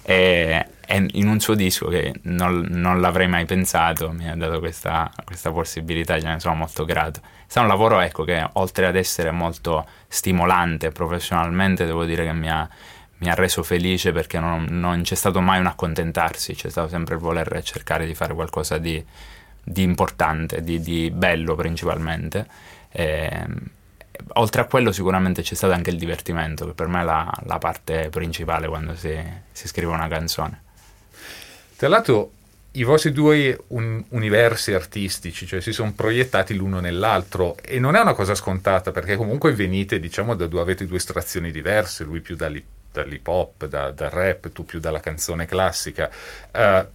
E, 0.00 0.66
e, 0.86 1.06
in 1.12 1.28
un 1.28 1.40
suo 1.40 1.54
disco 1.54 1.88
che 1.88 2.14
non, 2.22 2.66
non, 2.70 3.02
l'avrei 3.02 3.28
mai 3.28 3.44
pensato 3.44 4.10
mi 4.10 4.28
ha 4.28 4.34
dato 4.34 4.58
questa, 4.58 5.10
questa 5.24 5.50
possibilità 5.50 6.18
ce 6.18 6.26
ne 6.26 6.40
sono 6.40 6.54
molto 6.54 6.86
grato. 6.86 7.20
È 7.52 7.58
un 7.58 7.68
lavoro 7.68 8.00
ecco 8.00 8.24
che 8.24 8.48
oltre 8.54 8.86
ad 8.86 8.96
essere 8.96 9.30
molto 9.30 9.86
stimolante 10.08 10.90
professionalmente 10.90 11.84
devo 11.84 12.06
dire 12.06 12.24
che 12.24 12.32
mi 12.32 12.50
ha 12.50 12.66
mi 13.24 13.30
ha 13.30 13.34
reso 13.34 13.62
felice 13.62 14.12
perché 14.12 14.38
non, 14.38 14.66
non, 14.68 15.00
c'è 15.00 15.14
stato 15.14 15.40
mai 15.40 15.58
un 15.58 15.66
accontentarsi, 15.66 16.54
c'è 16.54 16.68
stato 16.68 16.88
sempre 16.88 17.14
il 17.14 17.20
voler 17.22 17.62
cercare 17.62 18.04
di 18.04 18.14
fare 18.14 18.34
qualcosa 18.34 18.76
di, 18.76 19.02
di 19.64 19.82
importante, 19.82 20.62
di, 20.62 20.78
di, 20.80 21.10
bello 21.10 21.54
principalmente. 21.54 22.46
E, 22.92 23.28
ehm, 23.32 23.58
oltre 24.34 24.60
a 24.60 24.64
quello 24.66 24.92
sicuramente 24.92 25.40
c'è 25.40 25.54
stato 25.54 25.72
anche 25.72 25.88
il 25.88 25.96
divertimento, 25.96 26.66
che 26.66 26.72
per 26.74 26.86
me 26.88 27.00
è 27.00 27.04
la, 27.04 27.32
la 27.44 27.56
parte 27.56 28.10
principale 28.10 28.68
quando 28.68 28.94
si, 28.94 29.18
si, 29.50 29.68
scrive 29.68 29.92
una 29.92 30.08
canzone. 30.08 30.62
Tra 31.76 31.88
l'altro 31.88 32.32
i 32.72 32.82
vostri 32.82 33.10
due 33.10 33.58
un, 33.68 34.04
universi 34.10 34.74
artistici, 34.74 35.46
cioè 35.46 35.62
si 35.62 35.72
sono 35.72 35.94
proiettati 35.94 36.54
l'uno 36.54 36.78
nell'altro 36.78 37.56
e 37.62 37.78
non 37.78 37.96
è 37.96 38.00
una 38.00 38.12
cosa 38.12 38.34
scontata 38.34 38.90
perché 38.90 39.16
comunque 39.16 39.54
venite, 39.54 39.98
diciamo, 39.98 40.34
da 40.34 40.46
due, 40.46 40.60
avete 40.60 40.86
due 40.86 40.98
estrazioni 40.98 41.50
diverse, 41.50 42.04
lui 42.04 42.20
più 42.20 42.36
dall'hip 42.36 42.64
dall'hip 43.02 43.26
hop, 43.26 43.66
da, 43.66 43.90
dal 43.90 44.10
rap, 44.10 44.50
tu 44.52 44.64
più 44.64 44.78
dalla 44.78 45.00
canzone 45.00 45.46
classica. 45.46 46.08
Uh, 46.52 46.86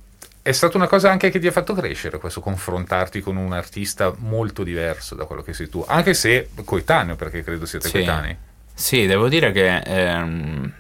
è 0.42 0.52
stata 0.52 0.78
una 0.78 0.88
cosa 0.88 1.12
anche 1.12 1.30
che 1.30 1.40
ti 1.40 1.48
ha 1.48 1.52
fatto 1.52 1.74
crescere 1.74 2.18
questo 2.18 2.40
confrontarti 2.40 3.20
con 3.20 3.36
un 3.36 3.52
artista 3.52 4.14
molto 4.18 4.64
diverso 4.64 5.14
da 5.14 5.26
quello 5.26 5.44
che 5.44 5.54
sei 5.54 5.70
tu, 5.70 5.84
anche 5.86 6.14
se 6.14 6.50
coetaneo, 6.64 7.16
perché 7.16 7.44
credo 7.44 7.66
siete 7.66 7.88
sì. 7.88 7.94
coetanei. 7.94 8.38
Sì, 8.74 9.06
devo 9.06 9.28
dire 9.28 9.52
che 9.52 9.78
ehm, 9.78 10.74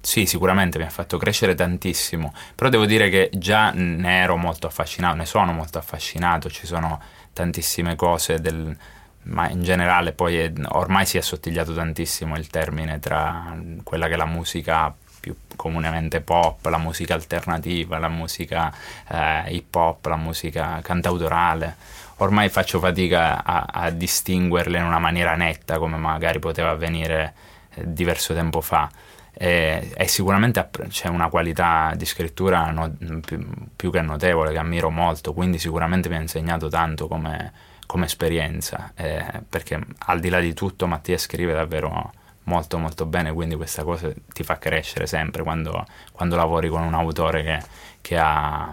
sì, 0.00 0.26
sicuramente 0.26 0.78
mi 0.78 0.84
ha 0.84 0.90
fatto 0.90 1.18
crescere 1.18 1.54
tantissimo, 1.54 2.32
però 2.54 2.70
devo 2.70 2.86
dire 2.86 3.08
che 3.10 3.30
già 3.32 3.72
ne 3.72 4.22
ero 4.22 4.36
molto 4.36 4.68
affascinato, 4.68 5.16
ne 5.16 5.26
sono 5.26 5.52
molto 5.52 5.78
affascinato, 5.78 6.48
ci 6.48 6.66
sono 6.66 7.00
tantissime 7.32 7.96
cose 7.96 8.40
del, 8.40 8.74
ma 9.24 9.48
in 9.48 9.62
generale 9.62 10.12
poi 10.12 10.36
è, 10.36 10.52
ormai 10.68 11.06
si 11.06 11.16
è 11.16 11.20
assottigliato 11.20 11.74
tantissimo 11.74 12.36
il 12.36 12.48
termine 12.48 12.98
tra 12.98 13.56
quella 13.82 14.06
che 14.06 14.14
è 14.14 14.16
la 14.16 14.26
musica 14.26 14.94
più 15.24 15.34
comunemente 15.56 16.20
pop, 16.20 16.66
la 16.66 16.76
musica 16.76 17.14
alternativa, 17.14 17.98
la 17.98 18.08
musica 18.08 18.70
eh, 19.08 19.54
hip 19.54 19.74
hop, 19.74 20.04
la 20.04 20.16
musica 20.16 20.80
cantautorale. 20.82 21.76
Ormai 22.16 22.50
faccio 22.50 22.78
fatica 22.78 23.42
a, 23.42 23.64
a, 23.72 23.90
distinguerle 23.90 24.76
in 24.76 24.84
una 24.84 24.98
maniera 24.98 25.34
netta 25.34 25.78
come 25.78 25.96
magari 25.96 26.38
poteva 26.40 26.70
avvenire 26.70 27.32
eh, 27.74 27.82
diverso 27.86 28.34
tempo 28.34 28.60
fa. 28.60 28.90
e, 29.32 29.92
e 29.96 30.08
sicuramente 30.08 30.68
c'è 30.88 31.08
una 31.08 31.28
qualità 31.30 31.94
di 31.96 32.04
scrittura 32.04 32.70
no, 32.70 32.94
più, 33.24 33.42
più, 33.74 33.90
che 33.90 34.02
notevole 34.02 34.52
che 34.52 34.58
ammiro 34.58 34.90
molto, 34.90 35.32
quindi 35.32 35.58
sicuramente 35.58 36.10
mi 36.10 36.16
ha 36.16 36.20
insegnato 36.20 36.68
tanto 36.68 37.08
come, 37.08 37.52
come 37.86 38.06
esperienza, 38.06 38.92
eh, 38.94 39.42
perché 39.48 39.78
al 39.98 40.20
di 40.20 40.28
là 40.28 40.40
di 40.40 40.54
tutto 40.54 40.86
Mattia 40.86 41.18
scrive 41.18 41.52
davvero 41.52 42.12
molto 42.44 42.78
molto 42.78 43.06
bene, 43.06 43.32
quindi 43.32 43.54
questa 43.56 43.84
cosa 43.84 44.10
ti 44.32 44.42
fa 44.42 44.58
crescere 44.58 45.06
sempre 45.06 45.42
quando, 45.42 45.86
quando 46.12 46.36
lavori 46.36 46.68
con 46.68 46.82
un 46.82 46.94
autore 46.94 47.42
che, 47.42 47.62
che, 48.00 48.18
ha, 48.18 48.72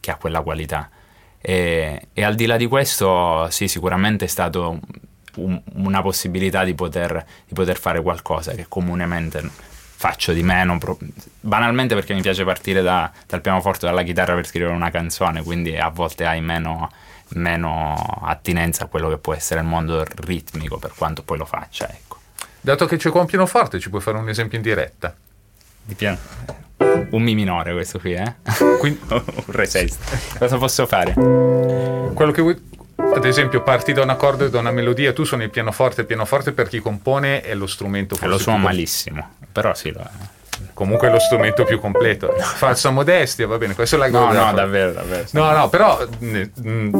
che 0.00 0.10
ha, 0.10 0.16
quella 0.16 0.42
qualità. 0.42 0.90
E, 1.40 2.08
e, 2.12 2.24
al 2.24 2.34
di 2.34 2.46
là 2.46 2.56
di 2.56 2.66
questo, 2.66 3.48
sì, 3.50 3.68
sicuramente 3.68 4.26
è 4.26 4.28
stato 4.28 4.78
un, 5.36 5.60
una 5.74 6.02
possibilità 6.02 6.64
di 6.64 6.74
poter, 6.74 7.24
di 7.46 7.54
poter 7.54 7.78
fare 7.78 8.02
qualcosa 8.02 8.52
che 8.52 8.66
comunemente 8.68 9.70
faccio 10.02 10.32
di 10.32 10.42
meno, 10.42 10.78
pro- 10.78 10.98
banalmente 11.40 11.94
perché 11.94 12.12
mi 12.12 12.22
piace 12.22 12.44
partire 12.44 12.82
da, 12.82 13.10
dal 13.26 13.40
pianoforte 13.40 13.86
dalla 13.86 14.02
chitarra 14.02 14.34
per 14.34 14.46
scrivere 14.46 14.74
una 14.74 14.90
canzone, 14.90 15.42
quindi 15.42 15.76
a 15.76 15.88
volte 15.88 16.26
hai 16.26 16.40
meno, 16.40 16.90
meno, 17.34 18.20
attinenza 18.22 18.84
a 18.84 18.86
quello 18.86 19.08
che 19.08 19.18
può 19.18 19.34
essere 19.34 19.60
il 19.60 19.66
mondo 19.66 20.04
ritmico, 20.16 20.78
per 20.78 20.92
quanto 20.96 21.22
poi 21.22 21.38
lo 21.38 21.44
faccia. 21.44 21.88
Ecco. 21.88 22.18
Dato 22.60 22.86
che 22.86 22.96
c'è 22.96 23.10
qua 23.10 23.20
un 23.20 23.26
pianoforte, 23.26 23.78
ci 23.78 23.90
puoi 23.90 24.00
fare 24.00 24.18
un 24.18 24.28
esempio 24.28 24.56
in 24.56 24.62
diretta? 24.62 25.14
Di 25.84 25.94
piano. 25.94 26.18
Un 27.10 27.22
mi 27.22 27.34
minore 27.34 27.72
questo 27.72 27.98
qui, 27.98 28.14
eh? 28.14 28.34
Quindi... 28.78 29.00
un 29.10 29.22
re 29.46 29.66
sesto. 29.66 30.04
Cosa 30.38 30.56
posso 30.58 30.86
fare? 30.86 31.12
Quello 31.12 32.30
che 32.32 32.42
vuoi 32.42 32.70
ad 33.14 33.24
esempio 33.24 33.62
parti 33.62 33.92
da 33.92 34.02
un 34.02 34.10
accordo 34.10 34.44
e 34.44 34.50
da 34.50 34.58
una 34.58 34.70
melodia, 34.70 35.12
tu 35.12 35.24
suoni 35.24 35.44
il 35.44 35.50
pianoforte, 35.50 36.02
il 36.02 36.06
pianoforte 36.06 36.52
per 36.52 36.68
chi 36.68 36.78
compone 36.78 37.40
è 37.42 37.54
lo 37.54 37.66
strumento 37.66 38.14
forse... 38.14 38.30
Lo 38.30 38.38
suono 38.38 38.58
malissimo, 38.58 39.34
però 39.50 39.74
sì, 39.74 39.90
lo 39.90 40.08
comunque 40.72 41.08
è 41.08 41.10
lo 41.10 41.18
strumento 41.18 41.64
più 41.64 41.78
completo. 41.80 42.34
Falsa 42.38 42.90
modestia, 42.90 43.46
va 43.46 43.58
bene, 43.58 43.74
questo 43.74 43.96
è 43.96 43.98
la 43.98 44.08
No, 44.08 44.32
no, 44.32 44.52
davvero, 44.52 44.92
davvero. 44.92 45.26
No, 45.32 45.50
no, 45.52 45.68
però 45.68 46.06
mh, 46.18 46.42
mm, 46.66 46.92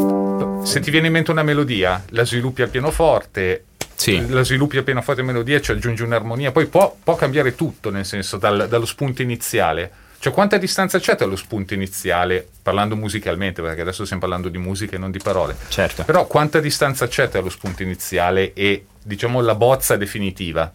se 0.62 0.81
ti 0.81 0.90
viene 0.90 1.09
in 1.09 1.12
mente 1.12 1.31
una 1.31 1.42
melodia, 1.42 2.03
la 2.11 2.25
sviluppi 2.25 2.62
al 2.62 2.68
pianoforte, 2.68 3.64
sì. 3.94 4.29
la 4.29 4.42
sviluppi 4.42 4.79
al 4.79 4.85
pianoforte 4.85 5.20
e 5.20 5.25
melodia, 5.25 5.61
ci 5.61 5.70
aggiungi 5.70 6.03
un'armonia, 6.03 6.53
poi 6.53 6.66
può, 6.66 6.96
può 7.03 7.14
cambiare 7.14 7.55
tutto, 7.55 7.90
nel 7.90 8.05
senso, 8.05 8.37
dal, 8.37 8.68
dallo 8.68 8.87
spunto 8.87 9.22
iniziale 9.22 10.03
cioè, 10.22 10.33
quanta 10.33 10.57
distanza 10.57 11.01
c'è 11.01 11.16
tra 11.16 11.27
lo 11.27 11.35
spunto 11.35 11.75
iniziale, 11.75 12.46
parlando 12.62 12.94
musicalmente, 12.94 13.61
perché 13.61 13.81
adesso 13.81 14.05
stiamo 14.05 14.22
parlando 14.22 14.48
di 14.48 14.57
musica 14.57 14.94
e 14.94 14.98
non 15.01 15.11
di 15.11 15.18
parole. 15.18 15.57
Certo. 15.66 16.05
Però 16.05 16.29
quanta 16.29 16.61
distanza 16.61 17.09
c'è 17.09 17.29
tra 17.29 17.40
lo 17.40 17.48
spunto 17.48 17.83
iniziale 17.83 18.53
e, 18.53 18.87
diciamo, 19.03 19.40
la 19.40 19.57
bozza 19.57 19.96
definitiva? 19.96 20.72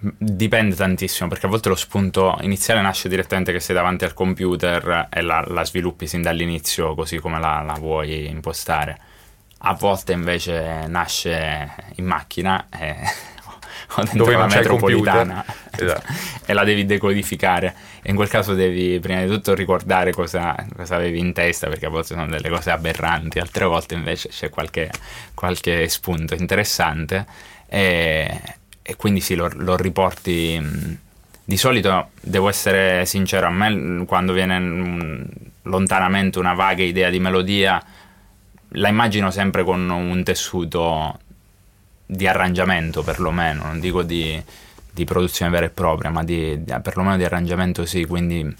Dipende 0.00 0.74
tantissimo, 0.74 1.28
perché 1.28 1.46
a 1.46 1.48
volte 1.48 1.68
lo 1.68 1.76
spunto 1.76 2.36
iniziale 2.40 2.80
nasce 2.80 3.08
direttamente 3.08 3.52
che 3.52 3.60
sei 3.60 3.76
davanti 3.76 4.02
al 4.02 4.14
computer 4.14 5.06
e 5.12 5.20
la, 5.20 5.44
la 5.46 5.64
sviluppi 5.64 6.08
sin 6.08 6.22
dall'inizio 6.22 6.96
così 6.96 7.18
come 7.18 7.38
la, 7.38 7.62
la 7.64 7.74
vuoi 7.74 8.26
impostare. 8.28 8.98
A 9.64 9.74
volte 9.74 10.12
invece 10.12 10.86
nasce 10.88 11.72
in 11.96 12.04
macchina 12.04 12.66
e 12.68 12.96
o 13.94 14.02
dentro 14.02 14.18
dove 14.18 14.36
la 14.36 14.46
metropolitana 14.46 15.44
esatto. 15.70 16.12
e 16.46 16.52
la 16.52 16.64
devi 16.64 16.84
decodificare. 16.84 17.74
E 18.02 18.10
in 18.10 18.16
quel 18.16 18.28
caso 18.28 18.54
devi 18.54 18.98
prima 19.00 19.22
di 19.22 19.28
tutto 19.28 19.54
ricordare 19.54 20.12
cosa, 20.12 20.54
cosa, 20.74 20.96
avevi 20.96 21.18
in 21.18 21.32
testa, 21.32 21.68
perché 21.68 21.86
a 21.86 21.90
volte 21.90 22.14
sono 22.14 22.26
delle 22.26 22.48
cose 22.48 22.70
aberranti, 22.70 23.38
altre 23.38 23.64
volte 23.64 23.94
invece 23.94 24.28
c'è 24.28 24.48
qualche, 24.48 24.90
qualche 25.34 25.88
spunto 25.88 26.34
interessante. 26.34 27.26
E, 27.66 28.40
e 28.82 28.96
quindi 28.96 29.20
sì, 29.20 29.34
lo, 29.34 29.50
lo 29.54 29.76
riporti. 29.76 31.00
Di 31.44 31.56
solito 31.56 32.10
devo 32.20 32.48
essere 32.48 33.04
sincero, 33.04 33.46
a 33.46 33.50
me 33.50 34.04
quando 34.06 34.32
viene 34.32 35.26
lontanamente 35.62 36.38
una 36.38 36.54
vaga 36.54 36.82
idea 36.82 37.10
di 37.10 37.18
melodia, 37.18 37.82
la 38.72 38.88
immagino 38.88 39.30
sempre 39.30 39.64
con 39.64 39.88
un 39.88 40.22
tessuto 40.22 41.18
di 42.06 42.26
arrangiamento 42.26 43.02
perlomeno, 43.02 43.64
non 43.64 43.80
dico 43.80 44.02
di, 44.02 44.40
di 44.90 45.04
produzione 45.04 45.50
vera 45.50 45.66
e 45.66 45.70
propria, 45.70 46.10
ma 46.10 46.22
di, 46.22 46.62
di, 46.62 46.74
perlomeno 46.82 47.16
di 47.16 47.24
arrangiamento 47.24 47.84
sì, 47.86 48.04
quindi 48.04 48.54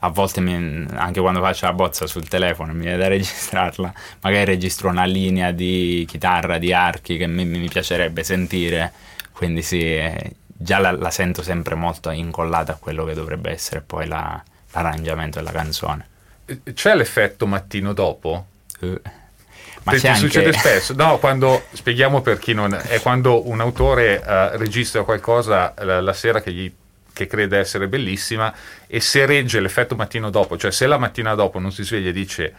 a 0.00 0.08
volte 0.08 0.40
mi, 0.40 0.86
anche 0.94 1.20
quando 1.20 1.40
faccio 1.40 1.66
la 1.66 1.72
bozza 1.72 2.06
sul 2.06 2.28
telefono 2.28 2.72
mi 2.72 2.80
viene 2.80 2.96
da 2.96 3.08
registrarla, 3.08 3.92
magari 4.22 4.44
registro 4.44 4.88
una 4.88 5.04
linea 5.04 5.50
di 5.52 6.04
chitarra, 6.08 6.58
di 6.58 6.72
archi 6.72 7.16
che 7.16 7.26
mi, 7.26 7.44
mi 7.44 7.68
piacerebbe 7.68 8.24
sentire, 8.24 8.92
quindi 9.32 9.62
sì, 9.62 10.00
già 10.46 10.78
la, 10.78 10.92
la, 10.92 11.10
sento 11.10 11.42
sempre 11.42 11.74
molto 11.74 12.10
incollata 12.10 12.72
a 12.72 12.76
quello 12.76 13.04
che 13.04 13.14
dovrebbe 13.14 13.50
essere 13.50 13.82
poi 13.82 14.06
la, 14.06 14.42
l'arrangiamento 14.72 15.38
della 15.38 15.52
canzone. 15.52 16.08
C'è 16.72 16.94
l'effetto 16.94 17.46
mattino 17.46 17.92
dopo? 17.92 18.46
Uh. 18.80 19.00
Ma 19.84 19.92
ti, 19.92 20.06
anche... 20.06 20.18
succede 20.18 20.52
spesso? 20.52 20.94
No, 20.94 21.18
quando, 21.18 21.64
spieghiamo 21.72 22.20
per 22.20 22.38
chi 22.38 22.54
non... 22.54 22.74
è 22.74 23.00
quando 23.00 23.48
un 23.48 23.60
autore 23.60 24.16
uh, 24.16 24.56
registra 24.56 25.02
qualcosa 25.04 25.74
la, 25.78 26.00
la 26.00 26.12
sera 26.12 26.40
che, 26.40 26.52
gli, 26.52 26.72
che 27.12 27.26
crede 27.26 27.58
essere 27.58 27.86
bellissima 27.86 28.52
e 28.86 29.00
se 29.00 29.26
regge 29.26 29.60
l'effetto 29.60 29.94
mattino 29.94 30.30
dopo, 30.30 30.56
cioè 30.56 30.70
se 30.70 30.86
la 30.86 30.98
mattina 30.98 31.34
dopo 31.34 31.58
non 31.58 31.70
si 31.70 31.84
sveglia 31.84 32.08
e 32.08 32.12
dice 32.12 32.54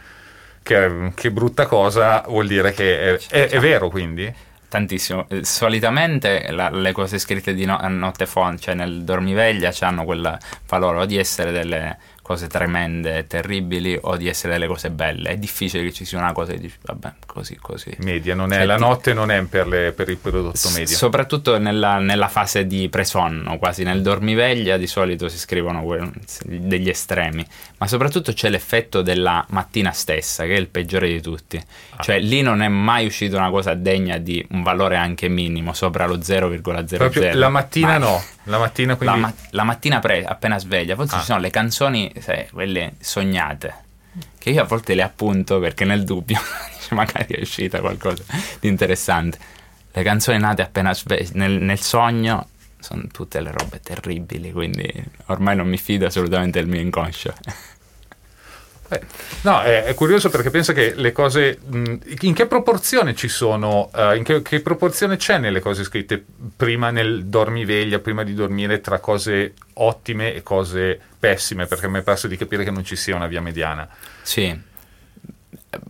che, 0.62 1.12
che 1.14 1.30
brutta 1.30 1.66
cosa, 1.66 2.24
vuol 2.26 2.46
dire 2.46 2.72
che 2.72 3.14
è, 3.14 3.18
è, 3.28 3.48
è 3.48 3.58
vero 3.58 3.88
quindi? 3.88 4.32
Tantissimo. 4.68 5.26
Eh, 5.28 5.44
solitamente 5.44 6.50
la, 6.50 6.70
le 6.70 6.92
cose 6.92 7.18
scritte 7.18 7.54
di 7.54 7.64
no, 7.64 7.78
notte 7.88 8.26
font, 8.26 8.58
cioè 8.58 8.74
nel 8.74 9.04
dormiveglia, 9.04 9.72
hanno 9.80 10.04
quel 10.04 10.38
valore 10.66 11.06
di 11.06 11.16
essere 11.16 11.52
delle 11.52 11.96
cose 12.26 12.48
tremende, 12.48 13.28
terribili 13.28 13.96
o 14.00 14.16
di 14.16 14.26
essere 14.26 14.54
delle 14.54 14.66
cose 14.66 14.90
belle. 14.90 15.30
È 15.30 15.36
difficile 15.36 15.84
che 15.84 15.92
ci 15.92 16.04
sia 16.04 16.18
una 16.18 16.32
cosa 16.32 16.50
che 16.50 16.58
dici, 16.58 16.74
vabbè, 16.82 17.12
così, 17.24 17.54
così. 17.54 17.94
Media, 17.98 18.34
non 18.34 18.52
è, 18.52 18.56
cioè, 18.56 18.64
la 18.64 18.78
notte 18.78 19.14
non 19.14 19.30
è 19.30 19.40
per, 19.44 19.68
le, 19.68 19.92
per 19.92 20.08
il 20.08 20.16
prodotto 20.16 20.68
medio. 20.70 20.86
S- 20.88 20.96
soprattutto 20.96 21.56
nella, 21.58 21.98
nella, 21.98 22.26
fase 22.26 22.66
di 22.66 22.88
presonno, 22.88 23.58
quasi 23.58 23.84
nel 23.84 24.02
dormiveglia 24.02 24.76
di 24.76 24.88
solito 24.88 25.28
si 25.28 25.38
scrivono 25.38 25.84
que- 25.84 26.10
degli 26.42 26.88
estremi, 26.88 27.46
ma 27.78 27.86
soprattutto 27.86 28.32
c'è 28.32 28.50
l'effetto 28.50 29.02
della 29.02 29.46
mattina 29.50 29.92
stessa, 29.92 30.42
che 30.46 30.56
è 30.56 30.58
il 30.58 30.66
peggiore 30.66 31.06
di 31.06 31.20
tutti. 31.20 31.56
Ah. 31.58 32.02
Cioè 32.02 32.18
lì 32.18 32.42
non 32.42 32.60
è 32.60 32.66
mai 32.66 33.06
uscita 33.06 33.36
una 33.36 33.50
cosa 33.50 33.74
degna 33.74 34.18
di 34.18 34.44
un 34.50 34.64
valore 34.64 34.96
anche 34.96 35.28
minimo, 35.28 35.72
sopra 35.74 36.06
lo 36.06 36.16
0,00. 36.16 36.96
Proprio 36.96 37.32
la 37.34 37.48
mattina 37.48 37.98
ma... 37.98 37.98
no, 37.98 38.24
la 38.46 38.58
mattina 38.58 38.96
quindi... 38.96 39.20
La, 39.20 39.20
ma- 39.20 39.34
la 39.50 39.62
mattina 39.62 39.98
pre- 40.00 40.24
appena 40.24 40.58
sveglia, 40.58 40.94
a 40.94 40.96
volte 40.96 41.14
ah. 41.14 41.18
ci 41.18 41.24
sono 41.24 41.38
le 41.38 41.50
canzoni 41.50 42.12
sai, 42.18 42.48
quelle 42.50 42.94
sognate, 43.00 43.74
che 44.38 44.50
io 44.50 44.62
a 44.62 44.64
volte 44.64 44.94
le 44.94 45.02
appunto 45.02 45.58
perché 45.58 45.84
nel 45.84 46.04
dubbio 46.04 46.40
magari 46.90 47.34
è 47.34 47.40
uscita 47.40 47.80
qualcosa 47.80 48.24
di 48.60 48.68
interessante. 48.68 49.38
Le 49.92 50.02
canzoni 50.02 50.38
nate 50.38 50.62
appena 50.62 50.92
sve- 50.92 51.28
nel, 51.32 51.52
nel 51.62 51.80
sogno 51.80 52.48
sono 52.78 53.02
tutte 53.10 53.40
le 53.40 53.50
robe 53.50 53.80
terribili, 53.80 54.52
quindi 54.52 54.92
ormai 55.26 55.56
non 55.56 55.66
mi 55.66 55.78
fido 55.78 56.06
assolutamente 56.06 56.60
del 56.60 56.68
mio 56.68 56.80
inconscio. 56.80 57.34
Eh, 58.88 59.00
no, 59.42 59.62
è, 59.62 59.84
è, 59.84 59.94
curioso 59.94 60.30
perché 60.30 60.50
penso 60.50 60.72
che 60.72 60.94
le 60.94 61.12
cose. 61.12 61.58
Mh, 61.64 61.94
in 62.20 62.34
che 62.34 62.46
proporzione 62.46 63.14
ci 63.14 63.28
sono? 63.28 63.90
Uh, 63.92 64.14
in 64.14 64.22
che, 64.22 64.42
che, 64.42 64.60
proporzione 64.60 65.16
c'è 65.16 65.38
nelle 65.38 65.60
cose 65.60 65.82
scritte 65.84 66.24
prima 66.56 66.90
nel 66.90 67.26
dormiveglia, 67.26 67.98
prima 67.98 68.22
di 68.22 68.34
dormire, 68.34 68.80
tra 68.80 69.00
cose 69.00 69.54
ottime 69.74 70.34
e 70.34 70.42
cose 70.42 71.00
pessime? 71.18 71.66
Perché 71.66 71.88
mi 71.88 71.98
è 71.98 72.02
parso 72.02 72.28
di 72.28 72.36
capire 72.36 72.64
che 72.64 72.70
non 72.70 72.84
ci 72.84 72.96
sia 72.96 73.16
una 73.16 73.26
via 73.26 73.40
mediana. 73.40 73.88
Sì, 74.22 74.56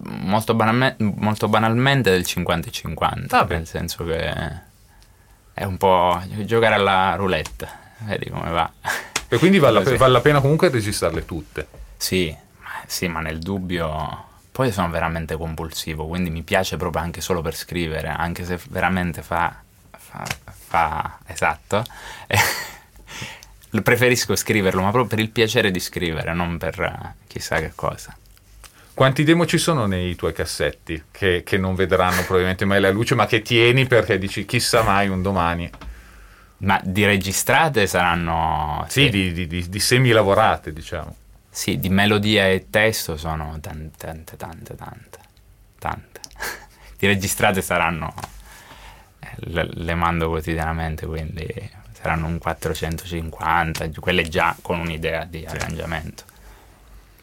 molto, 0.03 0.55
banalme, 0.55 0.97
molto 0.99 1.49
banalmente 1.49 2.11
del 2.11 2.25
50 2.25 2.71
50, 2.71 3.39
ah, 3.39 3.47
nel 3.49 3.67
senso 3.67 4.05
che 4.05 4.33
è 5.53 5.65
un 5.65 5.77
po' 5.77 6.21
giocare 6.45 6.75
alla 6.75 7.15
roulette, 7.17 7.69
vedi 8.01 8.31
come 8.31 8.51
va. 8.51 8.71
E 9.29 9.39
quindi 9.39 9.59
vale, 9.59 9.83
la, 9.83 9.97
vale 9.97 10.13
la 10.13 10.21
pena 10.21 10.41
comunque 10.41 10.69
registrarle 10.69 11.25
tutte. 11.25 11.67
Sì, 11.97 12.35
sì, 12.87 13.09
ma 13.09 13.21
nel 13.21 13.39
dubbio 13.39 14.25
poi 14.51 14.73
sono 14.73 14.89
veramente 14.89 15.37
compulsivo, 15.37 16.07
quindi 16.07 16.31
mi 16.31 16.43
piace 16.43 16.79
proprio 16.79 17.03
anche 17.03 17.21
solo 17.21 17.43
per 17.43 17.55
scrivere, 17.55 18.09
anche 18.09 18.45
se 18.45 18.59
veramente 18.71 19.21
fa, 19.21 19.55
fa, 19.91 20.25
fa 20.47 21.19
esatto. 21.27 21.85
Preferisco 23.83 24.35
scriverlo, 24.35 24.81
ma 24.81 24.91
proprio 24.91 25.11
per 25.11 25.19
il 25.19 25.29
piacere 25.29 25.71
di 25.71 25.81
scrivere, 25.81 26.33
non 26.33 26.57
per 26.57 27.15
chissà 27.27 27.59
che 27.59 27.73
cosa. 27.75 28.17
Quanti 28.95 29.25
demo 29.25 29.45
ci 29.45 29.59
sono 29.59 29.85
nei 29.85 30.15
tuoi 30.15 30.33
cassetti 30.33 31.05
che, 31.11 31.43
che 31.45 31.59
non 31.59 31.75
vedranno 31.75 32.23
probabilmente 32.23 32.65
mai 32.65 32.81
la 32.81 32.89
luce, 32.89 33.15
ma 33.15 33.27
che 33.27 33.43
tieni 33.43 33.87
perché 33.87 34.17
dici 34.19 34.47
chissà 34.47 34.83
mai 34.83 35.09
un 35.09 35.21
domani? 35.21 35.71
Ma 36.59 36.81
di 36.83 37.05
registrate 37.05 37.87
saranno... 37.87 38.87
Sì, 38.89 39.03
sì. 39.03 39.11
Di, 39.11 39.33
di, 39.35 39.47
di, 39.47 39.69
di 39.69 39.81
semi 39.81 40.13
lavorate, 40.13 40.73
diciamo. 40.73 41.15
Sì, 41.57 41.79
di 41.79 41.89
melodia 41.89 42.49
e 42.49 42.67
testo 42.69 43.17
sono 43.17 43.59
tante, 43.63 43.97
tante, 43.97 44.37
tante, 44.37 44.77
tante, 44.77 45.19
tante. 45.79 46.21
di 46.99 47.07
registrate 47.07 47.63
saranno, 47.63 48.13
le, 49.37 49.67
le, 49.73 49.95
mando 49.95 50.29
quotidianamente, 50.29 51.07
quindi 51.07 51.47
saranno 51.93 52.27
un 52.27 52.37
450, 52.37 53.89
quelle 54.01 54.29
già 54.29 54.55
con 54.61 54.81
un'idea 54.81 55.25
di 55.25 55.47
arrangiamento. 55.47 56.25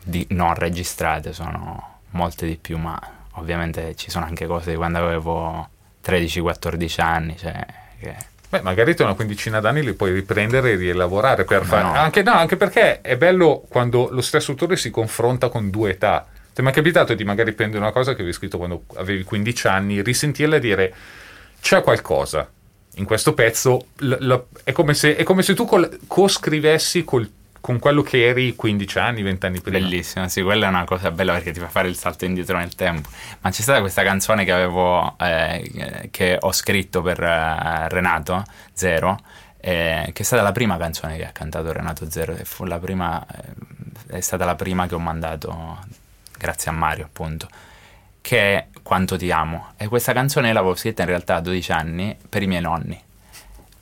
Di, 0.02 0.26
non 0.32 0.56
registrate 0.56 1.32
sono 1.32 2.00
molte 2.10 2.48
di 2.48 2.58
più, 2.58 2.80
ma 2.80 3.00
ovviamente 3.34 3.96
ci 3.96 4.10
sono 4.10 4.26
anche 4.26 4.48
cose 4.48 4.72
di 4.72 4.78
quando 4.78 4.98
avevo 4.98 5.70
13-14 6.04 7.02
anni, 7.02 7.38
cioè 7.38 7.64
che 8.00 8.16
Beh, 8.54 8.62
magari 8.62 8.94
tra 8.94 9.06
una 9.06 9.16
quindicina 9.16 9.60
d'anni 9.60 9.82
li 9.82 9.94
puoi 9.94 10.12
riprendere 10.12 10.74
e 10.74 10.76
rielaborare 10.76 11.44
per 11.44 11.66
fare. 11.66 11.86
No. 11.86 11.94
Anche, 11.94 12.22
no, 12.22 12.34
anche 12.34 12.56
perché 12.56 13.02
è 13.02 13.18
bello 13.18 13.66
quando 13.68 14.10
lo 14.12 14.22
stesso 14.22 14.52
autore 14.52 14.76
si 14.78 14.92
confronta 14.92 15.50
con 15.50 15.72
due 15.72 15.90
età. 15.90 16.28
Ti 16.54 16.62
è 16.62 16.64
mai 16.64 16.72
capitato 16.72 17.16
di 17.16 17.24
magari 17.24 17.54
prendere 17.54 17.82
una 17.82 17.92
cosa 17.92 18.12
che 18.12 18.18
avevi 18.18 18.32
scritto 18.32 18.60
quando 18.60 18.84
avevi 18.98 19.24
15 19.24 19.68
anni, 19.68 20.04
risentirla 20.04 20.58
e 20.58 20.60
dire 20.60 20.94
c'è 21.62 21.82
qualcosa 21.82 22.48
in 22.98 23.06
questo 23.06 23.34
pezzo, 23.34 23.88
l- 23.98 24.12
l- 24.20 24.44
è, 24.64 24.72
come 24.72 24.94
se, 24.94 25.16
è, 25.16 25.24
come 25.24 25.42
se, 25.42 25.56
tu 25.56 25.66
col- 25.66 25.98
co-scrivessi 26.06 27.04
col 27.04 27.28
con 27.64 27.80
quello 27.80 28.02
che 28.02 28.26
eri 28.28 28.58
15 28.58 29.00
anni, 29.00 29.22
20 29.22 29.46
anni 29.46 29.62
prima. 29.62 29.80
Bellissimo, 29.80 30.28
sì, 30.28 30.42
quella 30.42 30.66
è 30.66 30.68
una 30.68 30.84
cosa 30.84 31.12
bella 31.12 31.32
perché 31.32 31.54
ti 31.54 31.62
fa 31.62 31.70
fare 31.70 31.88
il 31.88 31.96
salto 31.96 32.26
indietro 32.26 32.58
nel 32.58 32.76
tempo. 32.76 33.08
Ma 33.40 33.52
c'è 33.52 33.62
stata 33.62 33.80
questa 33.80 34.04
canzone 34.04 34.44
che 34.44 34.52
avevo, 34.52 35.18
eh, 35.18 36.10
che 36.12 36.36
ho 36.38 36.52
scritto 36.52 37.02
per 37.02 37.24
eh, 37.24 37.88
Renato 37.88 38.44
Zero, 38.74 39.18
eh, 39.62 40.10
che 40.12 40.24
è 40.24 40.26
stata 40.26 40.42
la 40.42 40.52
prima 40.52 40.76
canzone 40.76 41.16
che 41.16 41.26
ha 41.26 41.32
cantato 41.32 41.72
Renato 41.72 42.12
Zero, 42.12 42.36
prima, 42.82 43.26
eh, 43.28 44.18
è 44.18 44.20
stata 44.20 44.44
la 44.44 44.56
prima 44.56 44.86
che 44.86 44.96
ho 44.96 45.00
mandato, 45.00 45.80
grazie 46.38 46.70
a 46.70 46.74
Mario 46.74 47.06
appunto, 47.06 47.48
che 48.20 48.58
è 48.58 48.68
Quanto 48.84 49.16
ti 49.16 49.32
amo. 49.32 49.72
E 49.78 49.88
questa 49.88 50.12
canzone 50.12 50.52
l'avevo 50.52 50.76
scritta 50.76 51.04
in 51.04 51.08
realtà 51.08 51.36
a 51.36 51.40
12 51.40 51.72
anni 51.72 52.18
per 52.28 52.42
i 52.42 52.48
miei 52.48 52.62
nonni 52.62 53.02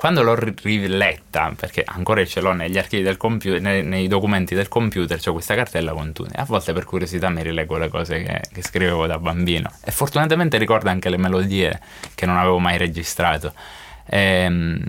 quando 0.02 0.24
l'ho 0.24 0.34
riletta, 0.34 1.54
perché 1.56 1.84
ancora 1.86 2.26
ce 2.26 2.42
l'ho 2.42 2.54
negli 2.54 2.80
archivi 2.80 3.04
del 3.04 3.18
computer, 3.18 3.62
nei, 3.62 3.84
nei 3.84 4.08
documenti 4.08 4.56
del 4.56 4.68
computer, 4.68 5.20
c'è 5.20 5.32
questa 5.32 5.54
cartella 5.54 5.92
con 5.94 6.12
tutti. 6.12 6.32
A 6.38 6.44
volte 6.44 6.74
per 6.74 6.86
curiosità 6.86 7.30
mi 7.30 7.44
rilego 7.44 7.78
le 7.78 7.88
cose 7.88 8.24
che, 8.24 8.42
che, 8.52 8.64
scrivevo 8.64 9.06
da 9.06 9.20
bambino. 9.20 9.72
E 9.86 9.92
fortunatamente 9.92 10.58
ricordo 10.58 10.90
anche 10.90 11.08
le 11.08 11.18
melodie 11.18 11.80
che 12.16 12.26
non 12.26 12.38
avevo 12.38 12.58
mai 12.58 12.80
registrato. 12.80 13.54
Ehm, 14.08 14.84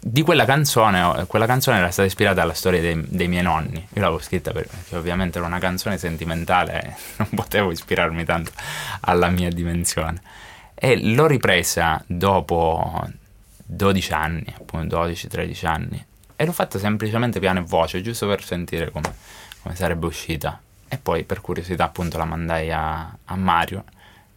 di 0.00 0.22
quella 0.22 0.46
canzone, 0.46 1.26
quella 1.26 1.44
canzone 1.44 1.76
era 1.76 1.90
stata 1.90 2.08
ispirata 2.08 2.40
alla 2.40 2.54
storia 2.54 2.80
dei, 2.80 2.98
dei 3.06 3.28
miei 3.28 3.42
nonni. 3.42 3.76
Io 3.76 4.00
l'avevo 4.00 4.22
scritta 4.22 4.50
perché 4.50 4.96
ovviamente 4.96 5.36
era 5.36 5.46
una 5.46 5.58
canzone 5.58 5.98
sentimentale 5.98 6.82
e 6.82 6.94
non 7.18 7.28
potevo 7.34 7.70
ispirarmi 7.70 8.24
tanto 8.24 8.50
alla 9.00 9.28
mia 9.28 9.50
dimensione. 9.50 10.22
E 10.74 10.98
l'ho 11.02 11.26
ripresa 11.26 12.02
dopo 12.06 13.24
12 13.66 14.12
anni, 14.12 14.54
appunto 14.56 15.04
12-13 15.04 15.66
anni. 15.66 16.06
E 16.36 16.44
l'ho 16.44 16.52
fatta 16.52 16.78
semplicemente 16.78 17.40
piano 17.40 17.60
e 17.60 17.62
voce, 17.62 18.00
giusto 18.00 18.26
per 18.26 18.44
sentire 18.44 18.90
come, 18.90 19.12
come, 19.62 19.74
sarebbe 19.74 20.06
uscita. 20.06 20.60
E 20.88 20.98
poi 20.98 21.24
per 21.24 21.40
curiosità 21.40 21.84
appunto 21.84 22.16
la 22.18 22.24
mandai 22.24 22.70
a, 22.70 23.16
a 23.24 23.36
Mario. 23.36 23.84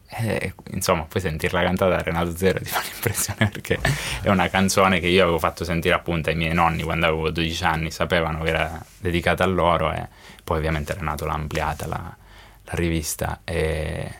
E, 0.07 0.55
insomma, 0.71 1.03
poi 1.03 1.21
sentirla 1.21 1.61
cantata 1.61 1.97
da 1.97 2.01
Renato 2.01 2.35
Zero 2.35 2.57
ti 2.59 2.69
fa 2.69 2.81
l'impressione 2.89 3.49
perché 3.51 3.79
è 4.21 4.29
una 4.29 4.49
canzone 4.49 4.99
che 4.99 5.07
io 5.07 5.21
avevo 5.21 5.37
fatto 5.37 5.63
sentire 5.63 5.93
appunto 5.93 6.29
ai 6.29 6.35
miei 6.35 6.53
nonni 6.53 6.81
quando 6.81 7.05
avevo 7.05 7.29
12 7.29 7.63
anni, 7.63 7.91
sapevano 7.91 8.41
che 8.41 8.49
era 8.49 8.83
dedicata 8.97 9.43
a 9.43 9.47
loro 9.47 9.91
e 9.93 10.07
poi 10.43 10.57
ovviamente 10.57 10.93
Renato 10.95 11.25
l'ha 11.25 11.33
ampliata 11.33 11.85
la, 11.85 12.15
la 12.63 12.73
rivista. 12.73 13.41
E... 13.43 14.11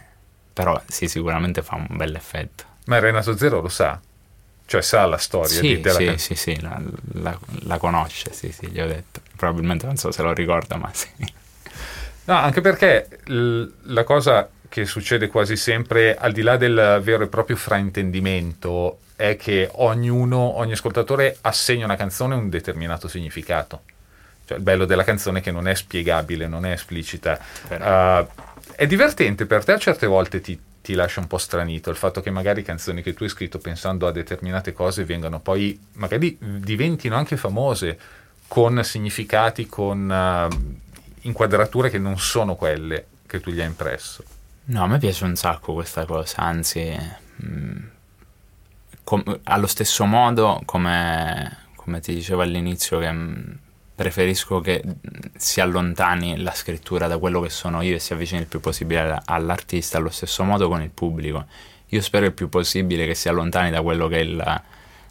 Però 0.54 0.80
sì, 0.86 1.08
sicuramente 1.08 1.64
fa 1.64 1.76
un 1.76 1.88
bel 1.90 2.14
effetto. 2.14 2.66
Ma 2.86 3.00
Renato 3.00 3.36
Zero 3.38 3.62
lo 3.62 3.70
sa? 3.70 4.00
Cioè 4.70 4.84
sa 4.84 5.08
la 5.08 5.18
storia 5.18 5.58
sì, 5.58 5.62
di 5.62 5.82
della 5.82 5.98
sì, 5.98 6.06
can- 6.06 6.20
sì, 6.20 6.36
sì, 6.36 6.62
la, 6.62 6.80
la, 7.14 7.40
la, 7.64 7.78
conosce, 7.80 8.32
sì, 8.32 8.52
sì, 8.52 8.68
gli 8.68 8.80
ho 8.80 8.86
detto. 8.86 9.20
Probabilmente 9.36 9.88
non 9.88 9.98
so 9.98 10.12
se 10.12 10.22
lo 10.22 10.32
ricorda, 10.32 10.76
ma 10.76 10.92
sì. 10.94 11.08
No, 12.26 12.36
anche 12.36 12.62
perché 12.62 13.08
l- 13.26 13.66
la 13.86 14.04
cosa 14.04 14.48
che 14.70 14.86
succede 14.86 15.28
quasi 15.28 15.56
sempre, 15.56 16.16
al 16.16 16.34
di 16.34 16.44
là 16.44 16.56
del 16.56 17.00
vero 17.02 17.24
e 17.24 17.28
proprio 17.28 17.56
fraintendimento, 17.56 19.00
è 19.16 19.36
che 19.38 19.68
ognuno, 19.72 20.38
ogni 20.38 20.74
ascoltatore 20.74 21.40
assegna 21.42 21.86
una 21.86 21.96
canzone 21.96 22.36
un 22.36 22.48
determinato 22.48 23.08
significato. 23.08 23.82
Cioè, 24.46 24.58
il 24.58 24.64
bello 24.64 24.86
della 24.86 25.04
canzone 25.04 25.40
è 25.40 25.42
che 25.42 25.50
non 25.50 25.68
è 25.68 25.74
spiegabile, 25.74 26.48
non 26.48 26.68
è 26.68 26.74
esplicita. 26.74 27.40
Uh, 27.70 28.28
è 28.76 28.86
divertente 28.86 29.48
per 29.48 29.66
te, 29.66 29.72
a 29.72 29.80
certe 29.80 30.06
volte 30.06 30.42
ti, 30.42 30.60
ti 30.90 30.96
lascia 30.96 31.20
un 31.20 31.28
po' 31.28 31.38
stranito 31.38 31.92
il 31.92 31.96
fatto 31.96 32.20
che 32.20 32.32
magari 32.32 32.64
canzoni 32.64 33.04
che 33.04 33.14
tu 33.14 33.22
hai 33.22 33.30
scritto 33.30 33.60
pensando 33.60 34.08
a 34.08 34.12
determinate 34.12 34.74
cose 34.74 35.06
vengano 35.06 35.40
poi, 35.40 35.80
magari 35.94 36.36
diventino 36.40 37.16
anche 37.16 37.38
famose 37.38 38.00
con 38.48 38.84
significati, 38.84 39.68
con 39.68 40.10
uh, 40.10 41.28
inquadrature 41.28 41.92
che 41.92 42.00
non 42.00 42.18
sono 42.18 42.56
quelle 42.56 43.06
che 43.28 43.40
tu 43.40 43.52
gli 43.52 43.60
hai 43.60 43.68
impresso. 43.68 44.24
No, 44.66 44.82
a 44.82 44.88
me 44.88 44.98
piace 44.98 45.26
un 45.26 45.36
sacco 45.36 45.74
questa 45.74 46.06
cosa, 46.06 46.38
anzi, 46.38 46.98
mh, 47.36 47.48
mm, 47.48 47.78
com- 49.04 49.40
allo 49.44 49.68
stesso 49.68 50.06
modo 50.06 50.60
come, 50.66 51.68
come, 51.76 52.00
ti 52.00 52.16
dicevo 52.16 52.42
all'inizio 52.42 52.98
che... 52.98 53.12
Mh, 53.12 53.20
mm, 53.20 53.52
preferisco 54.00 54.62
che 54.62 54.82
si 55.36 55.60
allontani 55.60 56.42
la 56.42 56.54
scrittura 56.54 57.08
da 57.08 57.18
quello 57.18 57.42
che 57.42 57.50
sono 57.50 57.82
io 57.82 57.96
e 57.96 58.00
si 58.00 58.14
avvicini 58.14 58.40
il 58.40 58.48
più 58.48 58.62
possibile 58.62 59.20
all'artista, 59.26 59.98
allo 59.98 60.10
stesso 60.10 60.46
modo 60.46 60.70
con 60.70 60.82
il 60.82 60.90
pubblico. 60.90 61.46
Io 61.88 62.00
spero 62.00 62.26
il 62.26 62.32
più 62.32 62.48
possibile 62.48 63.06
che 63.06 63.14
si 63.14 63.28
allontani 63.28 63.72
da 63.72 63.82
quello 63.82 64.08
che 64.08 64.16
è 64.16 64.22
il, 64.22 64.62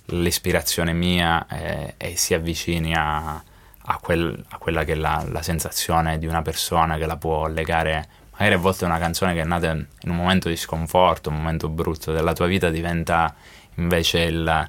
l'ispirazione 0.07 0.95
mia 0.95 1.47
e, 1.49 1.97
e 1.99 2.17
si 2.17 2.33
avvicini 2.33 2.95
a, 2.95 3.35
a, 3.35 3.99
quel, 4.01 4.43
a, 4.49 4.57
quella 4.57 4.85
che 4.85 4.93
è 4.93 4.97
la, 4.97 5.23
la, 5.31 5.43
sensazione 5.43 6.19
di 6.19 6.27
una 6.27 6.41
persona 6.41 6.97
che 6.97 7.05
la 7.05 7.19
può 7.19 7.47
legare. 7.47 8.09
Magari 8.39 8.55
a 8.55 8.59
volte 8.59 8.87
una 8.87 8.99
canzone 8.99 9.35
che 9.35 9.43
è 9.43 9.45
nata 9.45 9.71
in 9.71 9.87
un 10.05 10.17
momento 10.17 10.49
di 10.49 10.57
sconforto, 10.57 11.29
un 11.29 11.37
momento 11.37 11.69
brutto 11.69 12.11
della 12.11 12.33
tua 12.33 12.47
vita 12.47 12.71
diventa 12.71 13.35
invece 13.75 14.21
il 14.21 14.69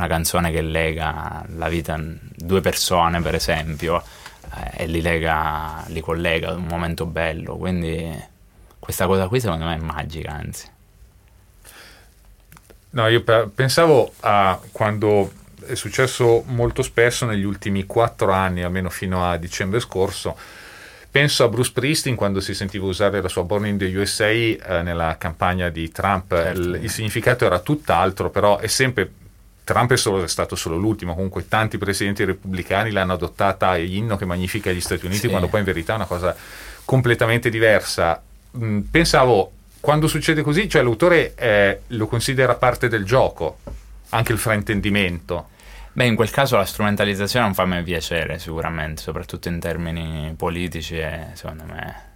una 0.00 0.08
canzone 0.08 0.50
che 0.50 0.62
lega 0.62 1.44
la 1.56 1.68
vita 1.68 1.98
due 1.98 2.60
persone, 2.62 3.20
per 3.20 3.34
esempio, 3.34 4.02
eh, 4.54 4.84
e 4.84 4.86
li 4.86 5.02
lega, 5.02 5.84
li 5.88 6.00
collega 6.00 6.48
ad 6.48 6.56
un 6.56 6.66
momento 6.66 7.04
bello. 7.04 7.56
Quindi 7.56 8.28
questa 8.78 9.06
cosa 9.06 9.28
qui 9.28 9.40
secondo 9.40 9.66
me 9.66 9.76
è 9.76 9.78
magica, 9.78 10.32
anzi. 10.32 10.66
No, 12.92 13.06
io 13.06 13.22
pensavo 13.54 14.14
a 14.20 14.58
quando 14.72 15.30
è 15.66 15.74
successo 15.74 16.42
molto 16.46 16.82
spesso 16.82 17.26
negli 17.26 17.44
ultimi 17.44 17.84
quattro 17.84 18.32
anni, 18.32 18.62
almeno 18.62 18.88
fino 18.88 19.28
a 19.28 19.36
dicembre 19.36 19.78
scorso. 19.80 20.36
Penso 21.10 21.44
a 21.44 21.48
Bruce 21.48 21.72
Priesting 21.72 22.16
quando 22.16 22.40
si 22.40 22.54
sentiva 22.54 22.86
usare 22.86 23.20
la 23.20 23.28
sua 23.28 23.42
Born 23.42 23.66
in 23.66 23.78
the 23.78 23.96
USA 23.96 24.28
eh, 24.28 24.58
nella 24.82 25.16
campagna 25.18 25.68
di 25.68 25.90
Trump. 25.90 26.32
Certo. 26.32 26.60
Il, 26.60 26.78
il, 26.82 26.90
significato 26.90 27.44
era 27.44 27.58
tutt'altro, 27.58 28.30
però 28.30 28.58
è 28.58 28.68
sempre 28.68 29.10
Trump 29.70 29.92
è, 29.92 29.96
solo, 29.96 30.24
è, 30.24 30.26
stato 30.26 30.56
solo 30.56 30.76
l'ultimo, 30.76 31.14
comunque 31.14 31.46
tanti 31.46 31.78
presidenti 31.78 32.24
repubblicani 32.24 32.90
l'hanno 32.90 33.12
adottata 33.12 33.76
inno 33.76 34.16
che 34.16 34.24
magnifica 34.24 34.72
gli 34.72 34.80
Stati 34.80 35.06
Uniti, 35.06 35.20
sì. 35.20 35.28
quando 35.28 35.46
poi 35.46 35.60
in 35.60 35.64
verità 35.66 35.92
è 35.92 35.96
una 35.96 36.06
cosa 36.06 36.34
completamente 36.84 37.50
diversa. 37.50 38.20
Mm, 38.58 38.80
pensavo, 38.90 39.52
quando 39.78 40.08
succede 40.08 40.42
così, 40.42 40.68
cioè 40.68 40.82
l'autore 40.82 41.34
eh, 41.36 41.82
lo 41.86 42.08
considera 42.08 42.56
parte 42.56 42.88
del 42.88 43.04
gioco, 43.04 43.58
anche 44.08 44.32
il 44.32 44.38
fraintendimento. 44.38 45.50
Beh, 45.92 46.06
in 46.06 46.16
quel 46.16 46.30
caso 46.30 46.56
la 46.56 46.64
strumentalizzazione 46.64 47.44
non 47.44 47.54
fa 47.54 47.64
mai 47.64 47.84
piacere, 47.84 48.40
sicuramente, 48.40 49.02
soprattutto 49.02 49.46
in 49.46 49.60
termini 49.60 50.34
politici, 50.36 50.96
è 50.96 51.28
secondo 51.34 51.62
me 51.64 52.08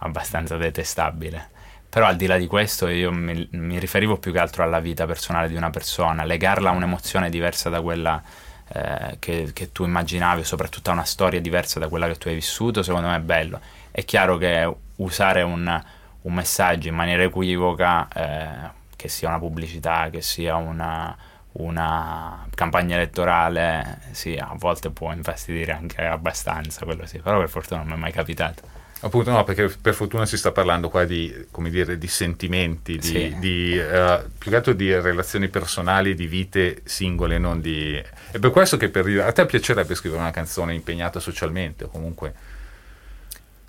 abbastanza 0.00 0.58
detestabile. 0.58 1.48
Però 1.92 2.06
al 2.06 2.16
di 2.16 2.24
là 2.24 2.38
di 2.38 2.46
questo 2.46 2.88
io 2.88 3.12
mi, 3.12 3.46
mi, 3.50 3.78
riferivo 3.78 4.16
più 4.16 4.32
che 4.32 4.38
altro 4.38 4.62
alla 4.62 4.80
vita 4.80 5.04
personale 5.04 5.48
di 5.48 5.56
una 5.56 5.68
persona, 5.68 6.24
legarla 6.24 6.70
a 6.70 6.72
un'emozione 6.72 7.28
diversa 7.28 7.68
da 7.68 7.82
quella 7.82 8.22
eh, 8.68 9.16
che, 9.18 9.50
che, 9.52 9.72
tu 9.72 9.84
immaginavi, 9.84 10.42
soprattutto 10.42 10.88
a 10.88 10.94
una 10.94 11.04
storia 11.04 11.38
diversa 11.38 11.78
da 11.78 11.88
quella 11.88 12.06
che 12.06 12.16
tu 12.16 12.28
hai 12.28 12.34
vissuto, 12.34 12.82
secondo 12.82 13.08
me 13.08 13.16
è 13.16 13.20
bello. 13.20 13.60
È 13.90 14.06
chiaro 14.06 14.38
che 14.38 14.74
usare 14.96 15.42
un, 15.42 15.82
un 16.22 16.32
messaggio 16.32 16.88
in 16.88 16.94
maniera 16.94 17.24
equivoca, 17.24 18.08
eh, 18.08 18.70
che 18.96 19.08
sia 19.08 19.28
una 19.28 19.38
pubblicità, 19.38 20.08
che 20.08 20.22
sia 20.22 20.56
una, 20.56 21.14
una 21.52 22.48
campagna 22.54 22.96
elettorale, 22.96 23.98
sì, 24.12 24.34
a 24.34 24.54
volte 24.56 24.88
può 24.88 25.12
infastidire 25.12 25.72
anche 25.72 26.06
abbastanza, 26.06 26.86
quello 26.86 27.04
sì, 27.04 27.18
però 27.18 27.38
per 27.38 27.50
fortuna 27.50 27.80
non 27.80 27.90
mi 27.90 27.96
è 27.96 27.98
mai 27.98 28.12
capitato. 28.12 28.80
Appunto 29.04 29.32
no, 29.32 29.42
perché 29.42 29.68
per 29.68 29.94
fortuna 29.94 30.26
si 30.26 30.36
sta 30.36 30.52
parlando 30.52 30.88
qua 30.88 31.04
di, 31.04 31.46
come 31.50 31.70
dire, 31.70 31.98
di 31.98 32.06
sentimenti, 32.06 32.98
di, 32.98 33.06
sì. 33.06 33.36
di 33.40 33.76
uh, 33.76 34.30
più 34.38 34.50
che 34.50 34.56
altro 34.56 34.74
di 34.74 34.94
relazioni 34.94 35.48
personali, 35.48 36.14
di 36.14 36.28
vite 36.28 36.82
singole, 36.84 37.36
non 37.38 37.60
di... 37.60 38.00
È 38.30 38.38
per 38.38 38.50
questo 38.50 38.76
che 38.76 38.90
per, 38.90 39.06
a 39.20 39.32
te 39.32 39.44
piacerebbe 39.44 39.96
scrivere 39.96 40.20
una 40.20 40.30
canzone 40.30 40.72
impegnata 40.72 41.18
socialmente, 41.18 41.84
o 41.84 41.88
comunque 41.88 42.32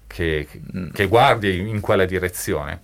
che, 0.05 0.47
che 0.93 1.07
guardi 1.07 1.67
in 1.67 1.79
quella 1.79 2.05
direzione. 2.05 2.79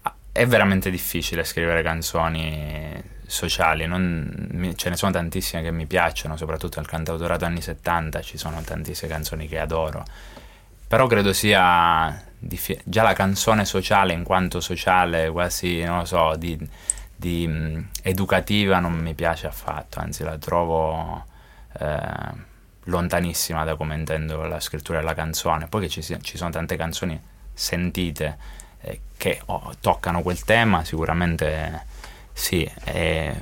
Ah, 0.00 0.14
è 0.32 0.46
veramente 0.46 0.90
difficile 0.90 1.44
scrivere 1.44 1.82
canzoni 1.82 3.02
sociali, 3.26 3.86
non, 3.86 4.72
ce 4.76 4.88
ne 4.88 4.96
sono 4.96 5.12
tantissime 5.12 5.62
che 5.62 5.70
mi 5.70 5.84
piacciono, 5.84 6.38
soprattutto 6.38 6.78
nel 6.78 6.88
cantautorato 6.88 7.44
anni 7.44 7.60
70 7.60 8.22
ci 8.22 8.38
sono 8.38 8.62
tantissime 8.62 9.10
canzoni 9.10 9.46
che 9.46 9.58
adoro, 9.58 10.04
però 10.94 11.08
credo 11.08 11.32
sia 11.32 12.22
già 12.84 13.02
la 13.02 13.14
canzone 13.14 13.64
sociale 13.64 14.12
in 14.12 14.22
quanto 14.22 14.60
sociale, 14.60 15.28
quasi, 15.28 15.82
non 15.82 15.98
lo 15.98 16.04
so, 16.04 16.36
di, 16.36 16.56
di 17.16 17.44
um, 17.48 17.88
educativa 18.00 18.78
non 18.78 18.92
mi 18.92 19.12
piace 19.14 19.48
affatto, 19.48 19.98
anzi 19.98 20.22
la 20.22 20.38
trovo 20.38 21.24
eh, 21.80 21.98
lontanissima 22.84 23.64
da 23.64 23.74
come 23.74 23.96
intendo 23.96 24.44
la 24.44 24.60
scrittura 24.60 25.00
della 25.00 25.14
canzone, 25.14 25.66
poi 25.66 25.80
che 25.80 25.88
ci, 25.88 26.00
ci 26.00 26.36
sono 26.36 26.50
tante 26.50 26.76
canzoni 26.76 27.20
sentite 27.52 28.38
eh, 28.82 29.00
che 29.16 29.40
oh, 29.46 29.72
toccano 29.80 30.22
quel 30.22 30.44
tema, 30.44 30.84
sicuramente 30.84 31.86
sì, 32.32 32.70
eh, 32.84 33.34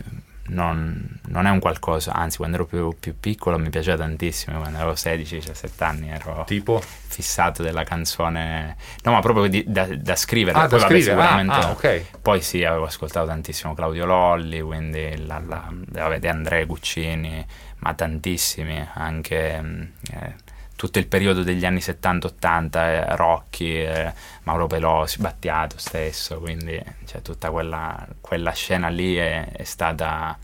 non, 0.47 1.19
non, 1.29 1.47
è 1.47 1.51
un 1.51 1.61
qualcosa, 1.61 2.13
anzi 2.13 2.39
quando 2.39 2.57
ero 2.57 2.67
più, 2.67 2.97
più, 2.99 3.19
piccolo 3.19 3.59
mi 3.59 3.71
piaceva 3.71 3.99
tantissimo, 3.99 4.59
quando 4.59 4.79
avevo 4.79 4.93
16-17 4.93 5.85
anni 5.85 6.11
ero 6.11 6.45
tipo? 6.47 6.83
fissato 6.83 7.63
della 7.63 7.85
canzone, 7.85 8.77
no 9.03 9.13
ma 9.13 9.21
proprio 9.21 9.47
di, 9.47 9.65
da, 9.67 9.87
da, 9.87 10.17
scrivere, 10.17 10.59
ah, 10.59 10.67
poi, 10.67 10.71
da 10.71 10.77
vabbè, 10.79 10.89
scrivere. 10.89 11.21
sicuramente, 11.21 11.53
ah, 11.55 11.69
ah, 11.69 11.71
okay. 11.71 12.07
poi 12.21 12.41
sì 12.41 12.65
avevo 12.65 12.87
ascoltato 12.87 13.27
tantissimo 13.27 13.75
Claudio 13.75 14.05
Lolli, 14.05 14.61
quindi 14.61 15.25
la, 15.25 15.41
la, 15.47 15.69
vabbè, 15.71 16.19
De 16.19 16.29
Andrea 16.29 16.65
Guccini, 16.65 17.45
ma 17.79 17.95
tantissimi, 17.95 18.87
anche... 18.95 19.91
Eh, 20.11 20.51
tutto 20.83 20.99
il 20.99 21.07
periodo 21.07 21.45
degli 21.45 21.65
anni 21.65 21.79
70-80, 21.79 22.75
eh, 22.75 23.15
Rocchi, 23.15 23.81
eh, 23.81 24.13
Mauro 24.43 24.67
Pelosi, 24.67 25.19
Battiato 25.21 25.79
stesso, 25.79 26.41
quindi 26.41 26.77
cioè, 27.05 27.23
tutta 27.23 27.53
quella, 27.53 28.05
quella, 28.21 28.51
scena 28.51 28.89
lì 28.89 29.15
è, 29.15 29.49
è 29.53 29.63
stata 29.63 30.37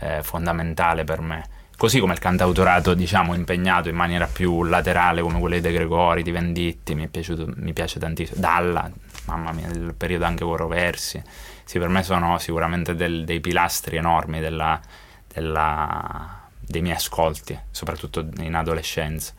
eh, 0.00 0.24
fondamentale 0.24 1.04
per 1.04 1.20
me. 1.20 1.44
Così 1.76 2.00
come 2.00 2.14
il 2.14 2.18
cantautorato, 2.18 2.94
diciamo, 2.94 3.32
impegnato 3.32 3.88
in 3.88 3.94
maniera 3.94 4.26
più 4.26 4.64
laterale, 4.64 5.22
come 5.22 5.38
quello 5.38 5.60
De 5.60 5.70
Gregori, 5.70 6.24
di 6.24 6.32
Venditti, 6.32 6.96
mi, 6.96 7.06
piaciuto, 7.06 7.52
mi 7.54 7.72
piace 7.72 8.00
tantissimo. 8.00 8.40
Dalla, 8.40 8.90
mamma 9.26 9.52
mia, 9.52 9.68
del 9.68 9.94
periodo 9.96 10.24
anche 10.24 10.42
Coro 10.42 10.66
Versi. 10.66 11.22
Sì, 11.62 11.78
per 11.78 11.90
me 11.90 12.02
sono 12.02 12.38
sicuramente 12.38 12.96
del, 12.96 13.24
dei 13.24 13.38
pilastri 13.38 13.98
enormi 13.98 14.40
della, 14.40 14.80
della, 15.32 16.40
dei 16.58 16.82
miei 16.82 16.96
ascolti, 16.96 17.56
soprattutto 17.70 18.28
in 18.38 18.54
adolescenza. 18.56 19.32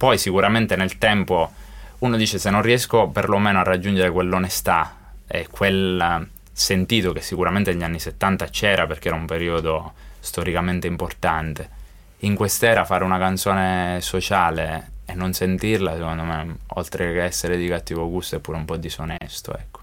Poi 0.00 0.16
sicuramente 0.16 0.76
nel 0.76 0.96
tempo 0.96 1.52
uno 1.98 2.16
dice 2.16 2.38
se 2.38 2.48
non 2.48 2.62
riesco 2.62 3.08
perlomeno 3.08 3.58
a 3.58 3.62
raggiungere 3.62 4.10
quell'onestà 4.10 4.96
e 5.26 5.46
quel 5.50 6.26
sentito 6.50 7.12
che 7.12 7.20
sicuramente 7.20 7.70
negli 7.70 7.82
anni 7.82 7.98
70 7.98 8.46
c'era 8.46 8.86
perché 8.86 9.08
era 9.08 9.18
un 9.18 9.26
periodo 9.26 9.92
storicamente 10.18 10.86
importante, 10.86 11.68
in 12.20 12.34
quest'era 12.34 12.86
fare 12.86 13.04
una 13.04 13.18
canzone 13.18 13.98
sociale 14.00 14.92
e 15.04 15.12
non 15.12 15.34
sentirla, 15.34 15.92
secondo 15.96 16.22
me, 16.22 16.56
oltre 16.68 17.12
che 17.12 17.22
essere 17.22 17.58
di 17.58 17.68
cattivo 17.68 18.08
gusto, 18.08 18.36
è 18.36 18.38
pure 18.38 18.56
un 18.56 18.64
po' 18.64 18.78
disonesto, 18.78 19.54
ecco. 19.54 19.79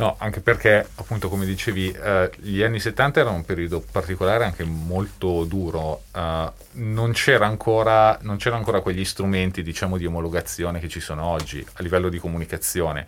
No, 0.00 0.16
anche 0.18 0.40
perché, 0.40 0.88
appunto, 0.94 1.28
come 1.28 1.44
dicevi, 1.44 1.92
eh, 1.92 2.30
gli 2.38 2.62
anni 2.62 2.80
70 2.80 3.20
erano 3.20 3.36
un 3.36 3.44
periodo 3.44 3.84
particolare, 3.92 4.44
anche 4.44 4.64
molto 4.64 5.44
duro. 5.44 6.04
Uh, 6.14 6.50
non, 6.72 7.12
c'era 7.12 7.44
ancora, 7.44 8.18
non 8.22 8.38
c'erano 8.38 8.60
ancora 8.60 8.80
quegli 8.80 9.04
strumenti, 9.04 9.62
diciamo, 9.62 9.98
di 9.98 10.06
omologazione 10.06 10.80
che 10.80 10.88
ci 10.88 11.00
sono 11.00 11.26
oggi 11.26 11.62
a 11.74 11.82
livello 11.82 12.08
di 12.08 12.18
comunicazione. 12.18 13.06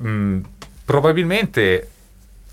Mm, 0.00 0.40
probabilmente, 0.84 1.90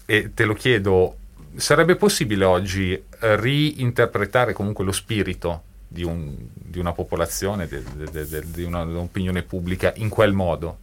e 0.05 0.33
te 0.33 0.45
lo 0.45 0.55
chiedo, 0.55 1.17
sarebbe 1.55 1.95
possibile 1.97 2.45
oggi 2.45 2.93
eh, 2.93 3.03
reinterpretare 3.35 4.53
comunque 4.53 4.83
lo 4.83 4.91
spirito 4.91 5.61
di, 5.87 6.03
un, 6.03 6.35
di 6.51 6.79
una 6.79 6.93
popolazione, 6.93 7.67
de, 7.67 7.83
de, 8.11 8.43
di 8.47 8.63
una, 8.63 8.81
un'opinione 8.81 9.43
pubblica 9.43 9.93
in 9.97 10.09
quel 10.09 10.33
modo? 10.33 10.79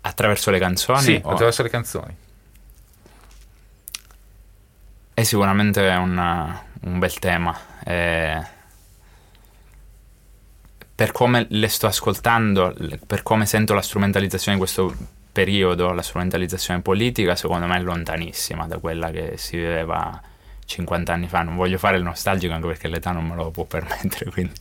Attraverso 0.00 0.50
le 0.50 0.58
canzoni? 0.58 1.00
Sì, 1.00 1.20
o... 1.22 1.30
attraverso 1.30 1.62
le 1.62 1.68
canzoni. 1.68 2.16
È 5.14 5.22
sicuramente 5.22 5.80
un, 5.88 6.58
un 6.82 6.98
bel 6.98 7.18
tema. 7.18 7.58
È... 7.82 8.40
Per 10.94 11.12
come 11.12 11.46
le 11.50 11.68
sto 11.68 11.86
ascoltando, 11.86 12.74
per 13.06 13.22
come 13.22 13.46
sento 13.46 13.74
la 13.74 13.82
strumentalizzazione 13.82 14.58
di 14.58 14.64
questo 14.64 14.94
periodo, 15.30 15.92
la 15.92 16.02
strumentalizzazione 16.02 16.80
politica, 16.80 17.36
secondo 17.36 17.66
me 17.66 17.76
è 17.76 17.80
lontanissima 17.80 18.66
da 18.66 18.78
quella 18.78 19.10
che 19.10 19.34
si 19.36 19.56
viveva 19.56 20.20
50 20.64 21.12
anni 21.12 21.28
fa. 21.28 21.42
Non 21.42 21.56
voglio 21.56 21.78
fare 21.78 21.96
il 21.96 22.02
nostalgico 22.02 22.52
anche 22.52 22.66
perché 22.66 22.88
l'età 22.88 23.12
non 23.12 23.26
me 23.26 23.34
lo 23.34 23.50
può 23.50 23.64
permettere, 23.64 24.30
quindi 24.32 24.52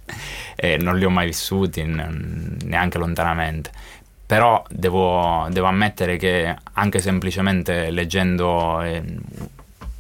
eh, 0.56 0.78
non 0.78 0.98
li 0.98 1.06
ho 1.06 1.10
mai 1.10 1.26
vissuti 1.28 1.84
neanche 1.84 2.98
lontanamente 2.98 3.72
però 4.28 4.62
devo, 4.70 5.48
devo, 5.50 5.68
ammettere 5.68 6.18
che 6.18 6.54
anche 6.74 7.00
semplicemente 7.00 7.90
leggendo 7.92 8.82
eh, 8.82 9.02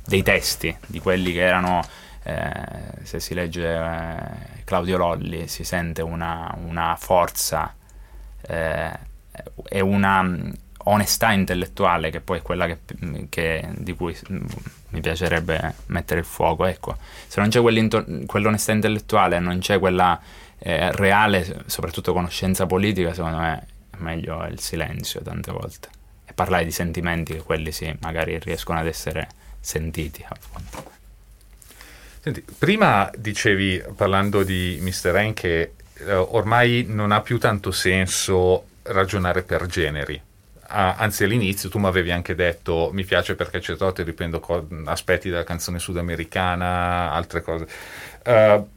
dei 0.05 0.21
testi 0.21 0.75
di 0.85 0.99
quelli 0.99 1.31
che 1.31 1.39
erano, 1.39 1.81
eh, 2.23 2.51
se 3.03 3.21
si 3.21 3.33
legge 3.33 3.73
eh, 3.73 4.63
Claudio 4.65 4.97
Lolli, 4.97 5.47
si 5.47 5.63
sente 5.63 6.01
una, 6.01 6.53
una 6.61 6.97
forza 6.99 7.73
eh, 8.41 8.91
e 9.69 9.79
una 9.79 10.29
onestà 10.89 11.31
intellettuale 11.31 12.09
che 12.09 12.19
poi 12.19 12.39
è 12.39 12.41
quella 12.41 12.65
che, 12.65 12.79
che, 13.29 13.65
di 13.77 13.93
cui 13.95 14.13
mi 14.89 14.99
piacerebbe 14.99 15.73
mettere 15.85 16.19
il 16.19 16.25
fuoco. 16.25 16.65
Ecco, 16.65 16.97
se 17.27 17.39
non 17.39 17.47
c'è 17.47 17.61
quell'onestà 18.25 18.73
intellettuale, 18.73 19.39
non 19.39 19.59
c'è 19.59 19.79
quella 19.79 20.19
eh, 20.59 20.91
reale, 20.91 21.63
soprattutto 21.67 22.11
conoscenza 22.11 22.65
politica, 22.65 23.13
secondo 23.13 23.37
me 23.37 23.67
meglio 23.97 24.45
il 24.45 24.59
silenzio 24.59 25.21
tante 25.21 25.51
volte 25.51 25.89
e 26.25 26.33
parlare 26.33 26.65
di 26.65 26.71
sentimenti 26.71 27.33
che 27.33 27.41
quelli 27.41 27.71
sì, 27.71 27.95
magari 28.01 28.37
riescono 28.39 28.79
ad 28.79 28.87
essere 28.87 29.27
sentiti 29.59 30.25
appunto. 30.27 30.95
Senti, 32.21 32.43
prima 32.57 33.09
dicevi 33.15 33.83
parlando 33.95 34.43
di 34.43 34.77
Mr. 34.81 35.11
Rain 35.11 35.33
che 35.33 35.73
eh, 35.99 36.13
ormai 36.13 36.85
non 36.87 37.11
ha 37.11 37.21
più 37.21 37.39
tanto 37.39 37.71
senso 37.71 38.65
ragionare 38.83 39.43
per 39.43 39.65
generi. 39.65 40.21
Ah, 40.69 40.95
anzi, 40.95 41.23
all'inizio 41.23 41.69
tu 41.69 41.79
mi 41.79 41.85
avevi 41.85 42.11
anche 42.11 42.35
detto 42.35 42.89
mi 42.91 43.05
piace 43.05 43.35
perché 43.35 43.59
c'è 43.59 43.75
e 43.79 44.03
riprendo 44.03 44.41
co- 44.41 44.67
aspetti 44.85 45.29
della 45.29 45.45
canzone 45.45 45.79
sudamericana, 45.79 47.11
altre 47.11 47.41
cose. 47.41 47.67
Uh, 48.25 48.67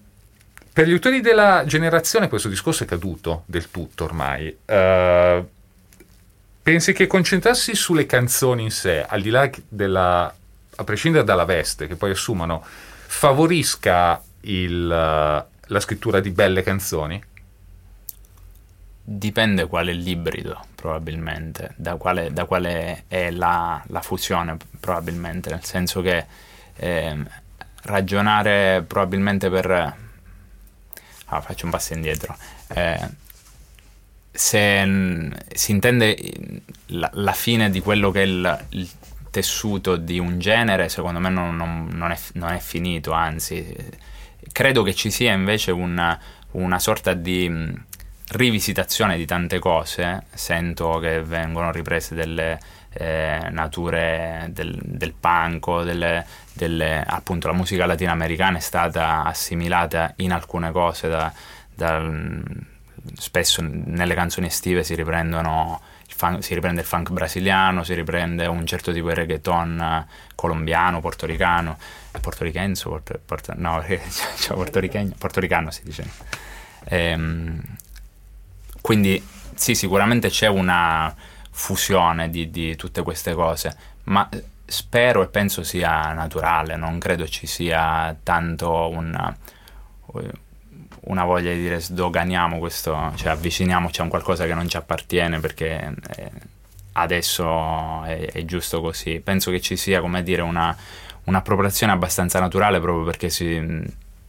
per 0.73 0.87
gli 0.87 0.93
autori 0.93 1.21
della 1.21 1.65
generazione 1.67 2.29
questo 2.29 2.49
discorso 2.49 2.85
è 2.85 2.87
caduto 2.87 3.43
del 3.47 3.71
tutto 3.71 4.05
ormai. 4.05 4.57
Uh, 4.67 5.47
pensi 6.63 6.93
che 6.93 7.07
concentrarsi 7.09 7.75
sulle 7.75 8.07
canzoni 8.07 8.63
in 8.63 8.71
sé, 8.71 9.05
al 9.05 9.21
di 9.21 9.31
là 9.31 9.51
della, 9.69 10.33
a 10.77 10.85
prescindere 10.85 11.25
dalla 11.25 11.45
veste 11.45 11.89
che 11.89 11.97
poi 11.97 12.13
assumano, 12.13 12.65
favorisca 12.65 14.23
il, 14.43 14.87
la 14.87 15.81
scrittura 15.81 16.21
di 16.21 16.31
belle 16.31 16.63
canzoni? 16.63 17.21
Dipende 19.03 19.67
qual 19.67 19.89
è 19.89 19.93
l'ibrido, 19.93 20.67
probabilmente, 20.77 21.73
da 21.75 21.97
quale, 21.97 22.33
da 22.33 22.45
quale 22.45 23.05
è 23.09 23.33
la, 23.33 23.83
la, 23.89 24.03
fusione, 24.03 24.57
probabilmente, 24.79 25.51
nel 25.51 25.65
senso 25.65 26.01
che 26.01 26.25
eh, 26.77 27.17
ragionare 27.83 28.85
probabilmente 28.87 29.51
per 29.51 30.09
ah, 31.31 31.41
faccio 31.41 31.65
un 31.65 31.71
passo 31.71 31.95
indietro. 31.95 32.37
Eh, 32.69 33.09
se 34.31 34.85
n- 34.85 35.37
si 35.53 35.73
intende 35.73 36.17
la, 36.87 37.11
la, 37.15 37.33
fine 37.33 37.71
di 37.71 37.81
quello 37.81 38.11
che 38.11 38.23
è 38.23 38.27
il, 38.27 38.67
il, 38.71 38.89
tessuto 39.31 39.97
di 39.97 40.19
un 40.19 40.41
genere, 40.41 40.89
secondo 40.89 41.21
me 41.21 41.29
non, 41.29 41.55
non, 41.55 41.89
non, 41.93 42.11
è, 42.11 42.19
non, 42.33 42.51
è, 42.51 42.59
finito, 42.59 43.13
anzi, 43.13 43.75
credo 44.51 44.83
che 44.83 44.93
ci 44.93 45.11
sia 45.11 45.33
invece 45.33 45.71
una, 45.71 46.19
una 46.53 46.81
sorta 46.81 47.15
di 47.15 47.49
mh, 47.49 47.85
rivisitazione 48.31 49.17
di 49.17 49.27
tante 49.27 49.59
cose. 49.61 50.25
Sento 50.35 50.99
che 50.99 51.23
vengono 51.23 51.71
riprese 51.71 52.15
delle 52.15 52.59
eh, 52.93 53.49
nature 53.51 54.49
del, 54.51 54.79
del 54.83 55.13
punk, 55.13 55.83
delle, 55.83 56.27
delle, 56.53 57.03
appunto 57.07 57.47
la 57.49 57.55
musica 57.55 57.87
latinoamericana 57.87 58.59
è 58.59 58.61
stata 58.61 59.25
assimilata 59.25 60.15
in 60.17 60.33
alcune 60.33 60.73
cose 60.73 61.09
da, 61.09 61.33
da, 61.75 62.03
spesso 63.15 63.63
nelle 63.63 64.15
canzoni 64.15 64.47
estive 64.49 64.85
si 64.85 64.95
riprendono 64.95 65.81
funk, 66.21 66.45
si 66.45 66.53
riprende 66.53 66.83
il 66.83 66.87
funk 66.87 67.11
brasiliano, 67.11 67.83
si 67.83 67.95
riprende 67.95 68.47
un 68.47 68.67
certo 68.67 68.93
tipo 68.93 69.09
di 69.09 69.15
reggaeton 69.15 70.07
colombiano, 70.35 71.01
portoricano, 71.01 71.79
portorichenzo, 72.21 72.91
porto, 72.91 73.21
porto, 73.25 73.55
no, 73.57 73.83
cioè 74.39 74.57
portoricano 75.17 75.71
si 75.71 75.83
dice. 75.83 76.05
Ehm, 76.85 77.63
quindi 78.83 79.23
sì, 79.55 79.75
sicuramente 79.75 80.29
c'è 80.29 80.49
una 80.49 81.15
fusione 81.61 82.31
di, 82.31 82.51
di 82.51 82.75
tutte 82.75 83.03
queste 83.03 83.35
cose, 83.35 83.77
ma 84.05 84.27
spero 84.65 85.23
e 85.23 85.27
penso 85.27 85.63
sia 85.63 86.13
naturale, 86.15 86.77
non 86.77 86.99
credo 86.99 87.29
ci 87.29 87.47
sia 87.47 88.17
tanto 88.23 88.89
una, 88.89 89.37
una 91.01 91.25
voglia 91.25 91.53
di 91.53 91.61
dire 91.61 91.79
sdoganiamo 91.79 92.59
questo, 92.59 93.13
cioè 93.17 93.33
avviciniamoci 93.33 94.01
a 94.01 94.05
un 94.05 94.09
qualcosa 94.09 94.47
che 94.47 94.55
non 94.55 94.69
ci 94.69 94.79
appartiene 94.79 95.39
perché 95.39 95.95
eh, 96.17 96.31
adesso 96.93 98.05
è, 98.05 98.31
è, 98.33 98.45
giusto 98.47 98.81
così. 98.81 99.21
Penso 99.21 99.51
che 99.51 99.61
ci 99.61 99.77
sia, 99.77 100.01
come 100.01 100.23
dire, 100.23 100.41
una, 100.41 100.75
un'appropriazione 101.25 101.93
abbastanza 101.93 102.41
naturale 102.41 102.81
proprio 102.81 103.05
perché 103.05 103.29
si, 103.29 103.85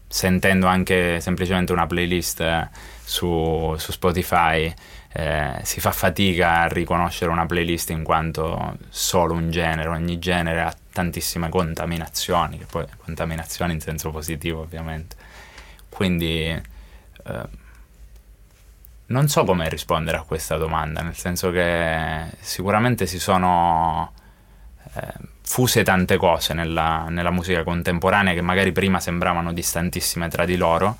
sentendo 0.05 0.67
anche 0.67 1.21
semplicemente 1.21 1.71
una 1.71 1.87
playlist 1.87 2.69
su, 3.05 3.73
su 3.77 3.91
Spotify 3.93 4.73
eh, 5.13 5.59
si 5.63 5.81
fa 5.81 5.91
fatica 5.91 6.61
a 6.61 6.67
riconoscere 6.67 7.31
una 7.31 7.45
playlist 7.45 7.89
in 7.89 8.03
quanto 8.03 8.77
solo 8.89 9.33
un 9.33 9.51
genere, 9.51 9.89
ogni 9.89 10.19
genere 10.19 10.61
ha 10.61 10.73
tantissime 10.93 11.49
contaminazioni, 11.49 12.57
che 12.57 12.65
poi 12.65 12.85
contaminazioni 13.03 13.73
in 13.73 13.81
senso 13.81 14.09
positivo 14.09 14.61
ovviamente. 14.61 15.15
Quindi 15.89 16.45
eh, 16.47 17.59
non 19.07 19.27
so 19.27 19.43
come 19.43 19.67
rispondere 19.67 20.17
a 20.17 20.21
questa 20.21 20.55
domanda, 20.55 21.01
nel 21.01 21.15
senso 21.15 21.51
che 21.51 22.27
sicuramente 22.39 23.05
si 23.05 23.19
sono 23.19 24.13
eh, 24.93 25.13
fuse 25.41 25.83
tante 25.83 26.15
cose 26.15 26.53
nella, 26.53 27.07
nella 27.09 27.31
musica 27.31 27.63
contemporanea 27.63 28.33
che 28.33 28.41
magari 28.41 28.71
prima 28.71 29.01
sembravano 29.01 29.51
distantissime 29.51 30.29
tra 30.29 30.45
di 30.45 30.55
loro 30.55 30.95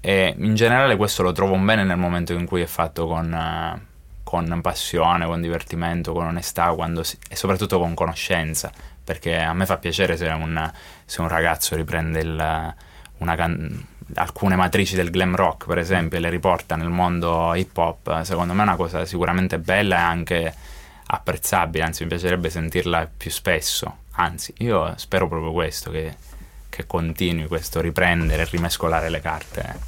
e 0.00 0.34
in 0.38 0.54
generale 0.54 0.96
questo 0.96 1.22
lo 1.22 1.32
trovo 1.32 1.52
un 1.52 1.64
bene 1.64 1.84
nel 1.84 1.98
momento 1.98 2.32
in 2.32 2.46
cui 2.46 2.62
è 2.62 2.66
fatto 2.66 3.06
con, 3.06 3.32
uh, 3.32 3.80
con 4.22 4.60
passione, 4.62 5.26
con 5.26 5.40
divertimento, 5.40 6.12
con 6.12 6.26
onestà 6.26 6.74
si, 7.02 7.18
e 7.28 7.36
soprattutto 7.36 7.78
con 7.78 7.94
conoscenza, 7.94 8.70
perché 9.04 9.38
a 9.38 9.52
me 9.52 9.66
fa 9.66 9.76
piacere 9.76 10.16
se 10.16 10.26
un, 10.28 10.70
se 11.04 11.20
un 11.20 11.28
ragazzo 11.28 11.76
riprende 11.76 12.20
il, 12.20 12.74
can- 13.36 13.86
alcune 14.14 14.56
matrici 14.56 14.96
del 14.96 15.10
glam 15.10 15.36
rock, 15.36 15.66
per 15.66 15.78
esempio, 15.78 16.18
e 16.18 16.20
le 16.20 16.30
riporta 16.30 16.76
nel 16.76 16.88
mondo 16.88 17.54
hip 17.54 17.76
hop, 17.76 18.22
secondo 18.22 18.54
me 18.54 18.60
è 18.60 18.64
una 18.64 18.76
cosa 18.76 19.04
sicuramente 19.04 19.58
bella 19.58 19.96
e 19.96 20.00
anche 20.00 20.54
apprezzabile, 21.06 21.84
anzi 21.84 22.04
mi 22.04 22.08
piacerebbe 22.08 22.48
sentirla 22.50 23.08
più 23.14 23.30
spesso, 23.30 23.98
anzi 24.12 24.54
io 24.58 24.94
spero 24.96 25.28
proprio 25.28 25.52
questo, 25.52 25.90
che 25.90 26.14
che 26.80 26.86
continui 26.86 27.46
questo 27.46 27.80
riprendere 27.80 28.42
e 28.42 28.48
rimescolare 28.50 29.08
le 29.08 29.20
carte. 29.20 29.78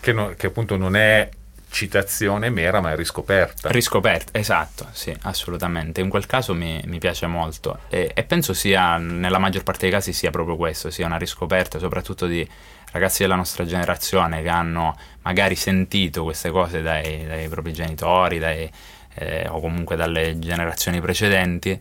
Che, 0.00 0.12
no, 0.12 0.34
che 0.36 0.48
appunto 0.48 0.76
non 0.76 0.96
è 0.96 1.28
citazione 1.70 2.50
mera, 2.50 2.80
ma 2.80 2.92
è 2.92 2.96
riscoperta. 2.96 3.70
Riscoperta, 3.70 4.38
esatto, 4.38 4.88
sì, 4.92 5.16
assolutamente. 5.22 6.00
In 6.00 6.10
quel 6.10 6.26
caso 6.26 6.54
mi, 6.54 6.80
mi 6.84 6.98
piace 6.98 7.26
molto 7.26 7.80
e, 7.88 8.10
e, 8.12 8.22
penso 8.24 8.52
sia, 8.52 8.98
nella 8.98 9.38
maggior 9.38 9.62
parte 9.62 9.82
dei 9.82 9.90
casi, 9.90 10.12
sia 10.12 10.30
proprio 10.30 10.56
questo, 10.56 10.90
sia 10.90 11.06
una 11.06 11.16
riscoperta, 11.16 11.78
soprattutto 11.78 12.26
di 12.26 12.46
ragazzi 12.92 13.22
della 13.22 13.36
nostra 13.36 13.64
generazione 13.64 14.42
che 14.42 14.50
hanno 14.50 14.96
magari 15.22 15.54
sentito 15.54 16.24
queste 16.24 16.50
cose 16.50 16.82
dai, 16.82 17.26
dai 17.26 17.48
propri 17.48 17.72
genitori 17.72 18.38
dai, 18.38 18.70
eh, 19.14 19.46
o 19.48 19.60
comunque 19.60 19.96
dalle 19.96 20.38
generazioni 20.38 21.00
precedenti 21.00 21.78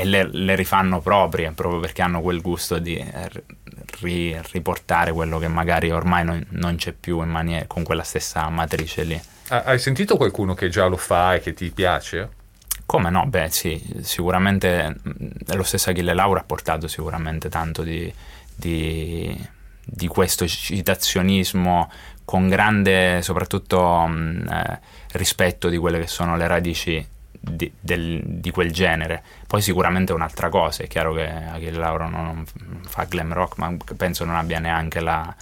e 0.00 0.04
le, 0.04 0.28
le, 0.30 0.54
rifanno 0.54 1.00
proprie 1.00 1.50
proprio 1.50 1.80
perché 1.80 2.02
hanno 2.02 2.20
quel 2.20 2.40
gusto 2.40 2.78
di 2.78 2.96
eh, 2.96 3.28
ri, 4.00 4.38
riportare 4.52 5.12
quello 5.12 5.38
che 5.38 5.48
magari 5.48 5.90
ormai 5.90 6.24
non, 6.24 6.44
non 6.50 6.76
c'è 6.76 6.92
più 6.92 7.20
maniera, 7.20 7.66
con 7.66 7.82
quella 7.82 8.02
stessa 8.02 8.48
matrice 8.48 9.02
lì. 9.04 9.20
Hai 9.48 9.78
sentito 9.78 10.16
qualcuno 10.16 10.54
che 10.54 10.68
già 10.68 10.86
lo 10.86 10.96
fa 10.96 11.34
e 11.34 11.40
che 11.40 11.54
ti 11.54 11.70
piace? 11.70 12.36
Come 12.84 13.10
no? 13.10 13.26
Beh 13.26 13.48
sì, 13.50 13.82
sicuramente 14.02 14.96
lo 15.46 15.62
stesso 15.62 15.90
Achille 15.90 16.14
Laura 16.14 16.40
ha 16.40 16.44
portato 16.44 16.86
sicuramente 16.88 17.48
tanto 17.48 17.82
di, 17.82 18.12
di, 18.54 19.48
di 19.84 20.06
questo 20.06 20.46
citazionismo 20.46 21.90
con 22.24 22.48
grande 22.48 23.22
soprattutto 23.22 24.06
mh, 24.06 24.48
eh, 24.50 24.80
rispetto 25.12 25.68
di 25.68 25.78
quelle 25.78 25.98
che 26.00 26.06
sono 26.06 26.36
le 26.36 26.46
radici 26.46 27.06
di, 27.48 27.70
del, 27.78 28.20
di, 28.24 28.50
quel 28.50 28.72
genere. 28.72 29.22
Poi 29.46 29.60
sicuramente 29.60 30.12
è 30.12 30.14
un'altra 30.14 30.48
cosa, 30.48 30.82
è 30.82 30.86
chiaro 30.86 31.12
che 31.14 31.28
Achille 31.28 31.78
Lauro 31.78 32.08
non 32.08 32.44
fa 32.86 33.04
glam 33.04 33.32
rock, 33.32 33.58
ma 33.58 33.74
penso 33.96 34.24
non 34.24 34.36
abbia 34.36 34.58
neanche 34.58 35.00
la, 35.00 35.34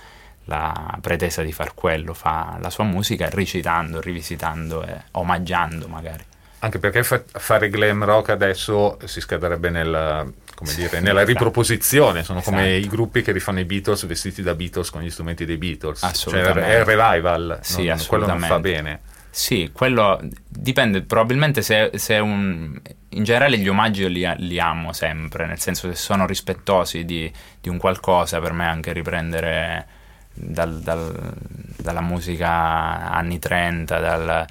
la 0.44 0.98
pretesa 1.00 1.42
di 1.42 1.52
far 1.52 1.74
quello, 1.74 2.14
fa 2.14 2.58
la 2.60 2.70
sua 2.70 2.84
musica 2.84 3.28
recitando, 3.30 4.00
rivisitando 4.00 4.84
e 4.84 5.02
omaggiando 5.12 5.88
magari. 5.88 6.24
Anche 6.60 6.78
perché 6.78 7.02
fa- 7.04 7.22
fare 7.32 7.68
glam 7.68 8.04
rock 8.04 8.30
adesso 8.30 8.98
si 9.04 9.20
scadrebbe 9.20 9.70
nel, 9.70 10.32
dire, 10.74 11.00
nella 11.00 11.22
esatto. 11.22 11.24
riproposizione, 11.26 12.22
sono 12.22 12.38
esatto. 12.38 12.56
come 12.56 12.76
i 12.76 12.88
gruppi 12.88 13.22
che 13.22 13.32
rifanno 13.32 13.60
i 13.60 13.64
Beatles 13.64 14.06
vestiti 14.06 14.42
da 14.42 14.54
Beatles 14.54 14.90
con 14.90 15.02
gli 15.02 15.10
strumenti 15.10 15.44
dei 15.44 15.58
Beatles. 15.58 16.10
Cioè 16.14 16.40
è 16.40 16.78
il 16.78 16.84
revival, 16.84 17.58
sì, 17.62 17.86
non, 17.86 18.02
quello 18.06 18.26
non 18.26 18.40
fa 18.40 18.58
bene. 18.58 19.00
Sì, 19.36 19.70
quello 19.70 20.18
dipende, 20.48 21.02
probabilmente 21.02 21.60
se, 21.60 21.90
se 21.96 22.16
un... 22.16 22.74
In 23.10 23.22
generale 23.22 23.58
gli 23.58 23.68
omaggi 23.68 24.08
li, 24.08 24.26
li, 24.38 24.58
amo 24.58 24.94
sempre, 24.94 25.46
nel 25.46 25.60
senso 25.60 25.90
che 25.90 25.94
sono 25.94 26.26
rispettosi 26.26 27.04
di, 27.04 27.30
di 27.60 27.68
un 27.68 27.76
qualcosa, 27.76 28.40
per 28.40 28.52
me 28.52 28.66
anche 28.66 28.94
riprendere 28.94 29.86
dal, 30.32 30.80
dal, 30.80 31.34
dalla 31.76 32.00
musica 32.00 33.10
anni 33.10 33.38
30, 33.38 33.98
dal, 33.98 34.46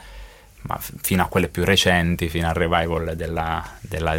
fino 1.02 1.24
a 1.24 1.28
quelle 1.30 1.48
più 1.48 1.66
recenti, 1.66 2.30
fino 2.30 2.48
al 2.48 2.54
revival 2.54 3.16
della, 3.16 3.68
della 3.82 4.16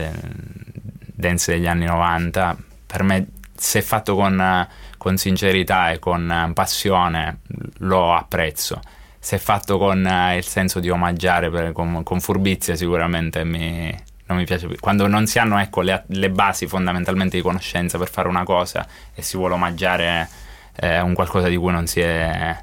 dance 1.01 1.53
degli 1.53 1.69
anni 1.69 1.85
90, 1.85 2.57
per 2.87 3.05
me 3.05 3.29
se 3.55 3.83
fatto 3.83 4.17
con, 4.17 4.67
con 4.99 5.17
sincerità 5.17 5.93
e 5.93 6.01
con 6.01 6.51
passione 6.55 7.39
lo 7.79 8.13
apprezzo 8.13 8.81
se 9.27 9.39
fatto 9.39 9.77
con 9.77 10.07
eh, 10.07 10.37
il 10.37 10.45
senso 10.45 10.79
di 10.79 10.89
omaggiare 10.89 11.51
per, 11.51 11.73
con, 11.73 12.05
con, 12.05 12.21
furbizia 12.21 12.77
sicuramente 12.77 13.43
mi, 13.43 13.93
non 14.27 14.39
mi 14.39 14.45
piace 14.45 14.69
più. 14.69 14.77
Quando 14.79 15.09
non 15.09 15.27
si 15.27 15.41
hanno 15.41 15.59
ecco, 15.59 15.81
le, 15.81 16.05
le, 16.11 16.31
basi 16.31 16.69
fondamentalmente 16.69 17.37
di 17.37 17.43
conoscenza 17.43 17.99
per 17.99 18.09
fare 18.09 18.29
una 18.29 18.45
cosa 18.45 18.87
e 19.13 19.23
si 19.23 19.37
vuole 19.37 19.55
omaggiare 19.55 20.29
eh, 20.77 21.01
un 21.01 21.13
qualcosa 21.15 21.49
di 21.49 21.57
cui 21.57 21.73
non 21.73 21.89
si 21.89 21.99
è, 21.99 22.57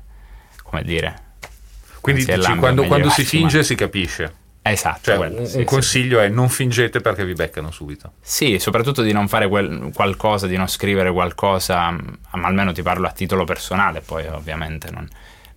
come 0.63 0.83
dire... 0.83 1.15
Quindi 1.99 2.23
dici, 2.23 2.55
quando, 2.55 2.85
quando 2.85 3.09
si 3.09 3.25
finge 3.25 3.61
si 3.61 3.75
capisce. 3.75 4.33
Esatto. 4.61 4.99
Cioè, 5.01 5.17
quello, 5.17 5.39
un, 5.39 5.45
sì, 5.45 5.57
un 5.57 5.63
consiglio 5.65 6.19
sì. 6.19 6.25
è 6.25 6.29
non 6.29 6.47
fingete 6.47 7.01
perché 7.01 7.25
vi 7.25 7.33
beccano 7.33 7.71
subito. 7.71 8.13
Sì, 8.21 8.57
soprattutto 8.57 9.01
di 9.01 9.11
non 9.11 9.27
fare 9.27 9.49
quel, 9.49 9.91
qualcosa, 9.93 10.47
di 10.47 10.55
non 10.55 10.69
scrivere 10.69 11.11
qualcosa, 11.11 11.89
ma 11.91 12.47
almeno 12.47 12.71
ti 12.71 12.81
parlo 12.81 13.05
a 13.05 13.11
titolo 13.11 13.43
personale, 13.43 13.99
poi 13.99 14.25
ovviamente 14.27 14.89
non 14.91 15.09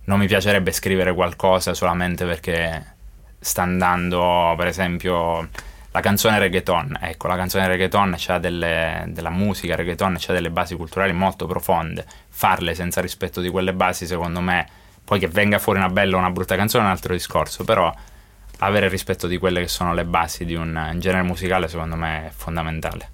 non 0.07 0.19
mi 0.19 0.27
piacerebbe 0.27 0.71
scrivere 0.71 1.13
qualcosa 1.13 1.73
solamente 1.73 2.25
perché 2.25 2.95
sta 3.39 3.61
andando, 3.61 4.53
per 4.57 4.67
esempio, 4.67 5.49
la 5.91 5.99
canzone 5.99 6.39
reggaeton. 6.39 6.97
Ecco, 7.01 7.27
la 7.27 7.35
canzone 7.35 7.67
reggaeton 7.67 8.15
ha 8.27 8.39
delle, 8.39 9.03
della 9.07 9.29
musica 9.29 9.75
reggaeton, 9.75 10.17
ha 10.25 10.31
delle 10.31 10.49
basi 10.49 10.75
culturali 10.75 11.11
molto 11.11 11.45
profonde. 11.45 12.05
Farle 12.29 12.73
senza 12.73 13.01
rispetto 13.01 13.41
di 13.41 13.49
quelle 13.49 13.73
basi, 13.73 14.05
secondo 14.05 14.39
me, 14.39 14.65
poi 15.03 15.19
che 15.19 15.27
venga 15.27 15.59
fuori 15.59 15.79
una 15.79 15.89
bella 15.89 16.15
o 16.15 16.19
una 16.19 16.31
brutta 16.31 16.55
canzone 16.55 16.83
è 16.83 16.85
un 16.85 16.93
altro 16.93 17.13
discorso, 17.13 17.65
però 17.65 17.93
avere 18.59 18.87
rispetto 18.87 19.27
di 19.27 19.37
quelle 19.37 19.59
che 19.59 19.67
sono 19.67 19.93
le 19.93 20.05
basi 20.05 20.45
di 20.45 20.55
un 20.55 20.95
genere 20.99 21.23
musicale, 21.23 21.67
secondo 21.67 21.97
me, 21.97 22.27
è 22.27 22.31
fondamentale. 22.33 23.09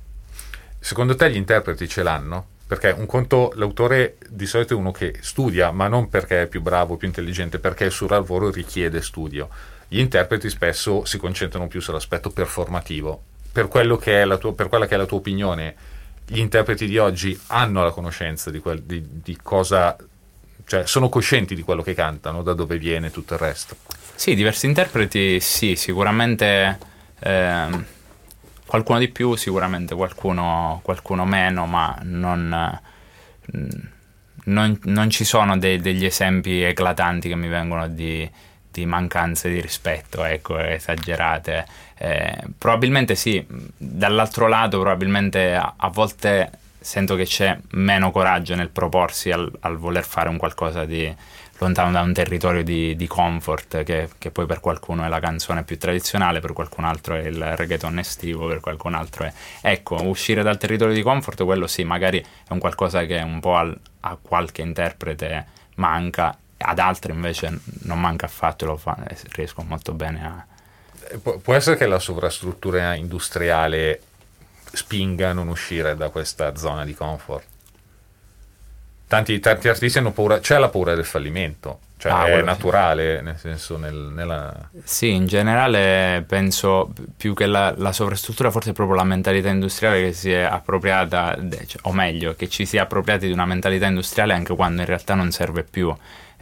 Secondo 0.77 1.15
te 1.15 1.31
gli 1.31 1.37
interpreti 1.37 1.87
ce 1.87 2.03
l'hanno? 2.03 2.47
Perché 2.65 2.89
un 2.89 3.05
conto, 3.05 3.51
l'autore 3.55 4.17
di 4.29 4.45
solito 4.45 4.73
è 4.73 4.77
uno 4.77 4.91
che 4.91 5.15
studia, 5.19 5.71
ma 5.71 5.87
non 5.87 6.09
perché 6.09 6.43
è 6.43 6.47
più 6.47 6.61
bravo, 6.61 6.97
più 6.97 7.07
intelligente, 7.07 7.59
perché 7.59 7.85
il 7.85 7.91
suo 7.91 8.07
lavoro 8.07 8.49
richiede 8.49 9.01
studio. 9.01 9.49
Gli 9.87 9.99
interpreti 9.99 10.49
spesso 10.49 11.05
si 11.05 11.17
concentrano 11.17 11.67
più 11.67 11.81
sull'aspetto 11.81 12.29
performativo. 12.31 13.21
Per, 13.51 13.67
tua, 13.67 14.53
per 14.53 14.69
quella 14.69 14.87
che 14.87 14.95
è 14.95 14.97
la 14.97 15.05
tua 15.05 15.17
opinione, 15.17 15.75
gli 16.25 16.39
interpreti 16.39 16.87
di 16.87 16.97
oggi 16.97 17.39
hanno 17.47 17.83
la 17.83 17.91
conoscenza 17.91 18.49
di, 18.49 18.59
quel, 18.59 18.81
di, 18.81 19.05
di 19.21 19.37
cosa, 19.41 19.95
cioè 20.65 20.87
sono 20.87 21.09
coscienti 21.09 21.53
di 21.53 21.61
quello 21.61 21.83
che 21.83 21.93
cantano, 21.93 22.41
da 22.41 22.53
dove 22.53 22.77
viene 22.77 23.11
tutto 23.11 23.33
il 23.33 23.39
resto. 23.39 23.75
Sì, 24.15 24.33
diversi 24.33 24.65
interpreti 24.65 25.39
sì, 25.39 25.75
sicuramente 25.75 26.79
eh, 27.19 27.67
Qualcuno 28.73 28.97
di 28.97 29.09
più, 29.09 29.35
sicuramente 29.35 29.93
qualcuno, 29.93 30.79
qualcuno 30.81 31.25
meno, 31.25 31.67
ma 31.67 31.95
non, 32.01 32.81
non, 34.45 34.79
non 34.85 35.09
ci 35.11 35.23
sono 35.25 35.59
dei, 35.59 35.79
degli 35.79 36.03
esempi 36.03 36.63
eclatanti 36.63 37.27
che 37.27 37.35
mi 37.35 37.47
vengono 37.49 37.87
di, 37.87 38.27
di 38.71 38.87
mancanze 38.87 39.51
di 39.51 39.61
rispetto, 39.61 40.23
ecco, 40.23 40.57
esagerate. 40.57 41.67
Eh, 41.99 42.35
probabilmente 42.57 43.13
sì, 43.13 43.45
dall'altro 43.77 44.47
lato 44.47 44.79
probabilmente 44.79 45.53
a, 45.53 45.75
a, 45.77 45.89
volte 45.89 46.49
sento 46.79 47.15
che 47.15 47.25
c'è 47.25 47.55
meno 47.73 48.09
coraggio 48.09 48.55
nel 48.55 48.69
proporsi 48.69 49.29
al, 49.29 49.51
al 49.59 49.77
voler 49.77 50.03
fare 50.03 50.29
un 50.29 50.37
qualcosa 50.37 50.83
di 50.83 51.15
lontano 51.59 51.91
da 51.91 52.01
un 52.01 52.13
territorio 52.13 52.63
di, 52.63 52.95
di 52.95 53.07
comfort 53.07 53.83
che, 53.83 54.09
che, 54.17 54.31
poi 54.31 54.45
per 54.45 54.59
qualcuno 54.59 55.03
è 55.03 55.07
la 55.07 55.19
canzone 55.19 55.63
più 55.63 55.77
tradizionale, 55.77 56.39
per 56.39 56.53
qualcun 56.53 56.83
altro 56.83 57.15
è 57.15 57.25
il 57.25 57.55
reggaeton 57.55 57.99
estivo, 57.99 58.47
per 58.47 58.59
qualcun 58.59 58.95
altro 58.95 59.25
è... 59.25 59.33
Ecco, 59.61 60.01
uscire 60.03 60.43
dal 60.43 60.57
territorio 60.57 60.93
di 60.93 61.01
comfort, 61.01 61.43
quello 61.43 61.67
sì, 61.67 61.83
magari 61.83 62.19
è 62.19 62.51
un 62.51 62.59
qualcosa 62.59 63.05
che 63.05 63.17
un 63.19 63.39
po' 63.39 63.55
al, 63.55 63.77
a 64.01 64.17
qualche 64.21 64.61
interprete 64.61 65.45
manca, 65.75 66.35
ad 66.57 66.79
altri 66.79 67.13
invece 67.13 67.59
non 67.83 67.99
manca 67.99 68.25
affatto, 68.25 68.65
lo 68.65 68.77
fa, 68.77 68.97
riesco 69.31 69.63
molto 69.63 69.93
bene 69.93 70.25
a... 70.25 70.45
Può 71.41 71.53
essere 71.53 71.75
che 71.75 71.85
la 71.85 71.99
sovrastruttura 71.99 72.95
industriale 72.95 74.01
spinga 74.71 75.29
a 75.29 75.33
non 75.33 75.49
uscire 75.49 75.95
da 75.95 76.09
questa 76.09 76.55
zona 76.55 76.85
di 76.85 76.93
comfort? 76.93 77.52
Tanti, 79.13 79.39
tanti 79.39 79.67
artisti 79.67 79.99
hanno 79.99 80.11
paura, 80.11 80.39
c'è 80.39 80.57
la 80.57 80.69
paura 80.69 80.95
del 80.95 81.05
fallimento, 81.05 81.81
cioè 81.97 82.11
ah, 82.11 82.25
è 82.25 82.41
naturale, 82.41 83.21
nel 83.21 83.37
senso 83.37 83.77
nel, 83.77 83.93
nella... 83.93 84.69
Sì, 84.83 85.11
in 85.11 85.27
generale 85.27 86.23
penso 86.27 86.91
più 87.15 87.35
che 87.35 87.45
la, 87.45 87.75
la, 87.77 87.91
sovrastruttura, 87.91 88.49
forse 88.49 88.71
è 88.71 88.73
proprio 88.73 88.95
la 88.97 89.03
mentalità 89.03 89.49
industriale 89.49 90.01
che 90.01 90.13
si 90.13 90.31
è 90.31 90.41
appropriata, 90.41 91.37
cioè, 91.67 91.81
o 91.83 91.93
meglio, 91.93 92.33
che 92.33 92.49
ci 92.49 92.65
si 92.65 92.77
è 92.77 92.79
appropriati 92.79 93.27
di 93.27 93.31
una 93.31 93.45
mentalità 93.45 93.85
industriale 93.85 94.33
anche 94.33 94.55
quando 94.55 94.81
in 94.81 94.87
realtà 94.87 95.13
non 95.13 95.31
serve 95.31 95.63
più. 95.63 95.95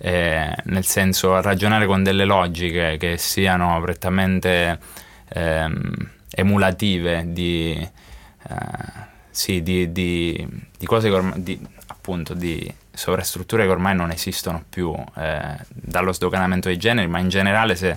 Eh, 0.03 0.55
nel 0.63 0.85
senso 0.85 1.41
ragionare 1.41 1.85
con 1.85 2.01
delle 2.01 2.25
logiche 2.25 2.97
che 2.97 3.17
siano 3.17 3.79
prettamente 3.81 4.79
ehm, 5.27 6.09
emulative 6.31 7.25
di, 7.27 7.77
eh, 7.77 9.09
sì, 9.29 9.61
di, 9.61 9.91
di, 9.91 10.47
di 10.77 10.85
cose 10.85 11.09
che 11.09 11.15
ormai, 11.15 11.43
di, 11.43 11.59
appunto 12.01 12.33
di 12.33 12.73
sovrastrutture 12.91 13.65
che 13.65 13.69
ormai 13.69 13.95
non 13.95 14.09
esistono 14.09 14.63
più, 14.67 14.91
eh, 15.17 15.55
dallo 15.69 16.11
sdoganamento 16.11 16.67
dei 16.67 16.77
generi, 16.77 17.07
ma 17.07 17.19
in 17.19 17.29
generale 17.29 17.75
se, 17.75 17.95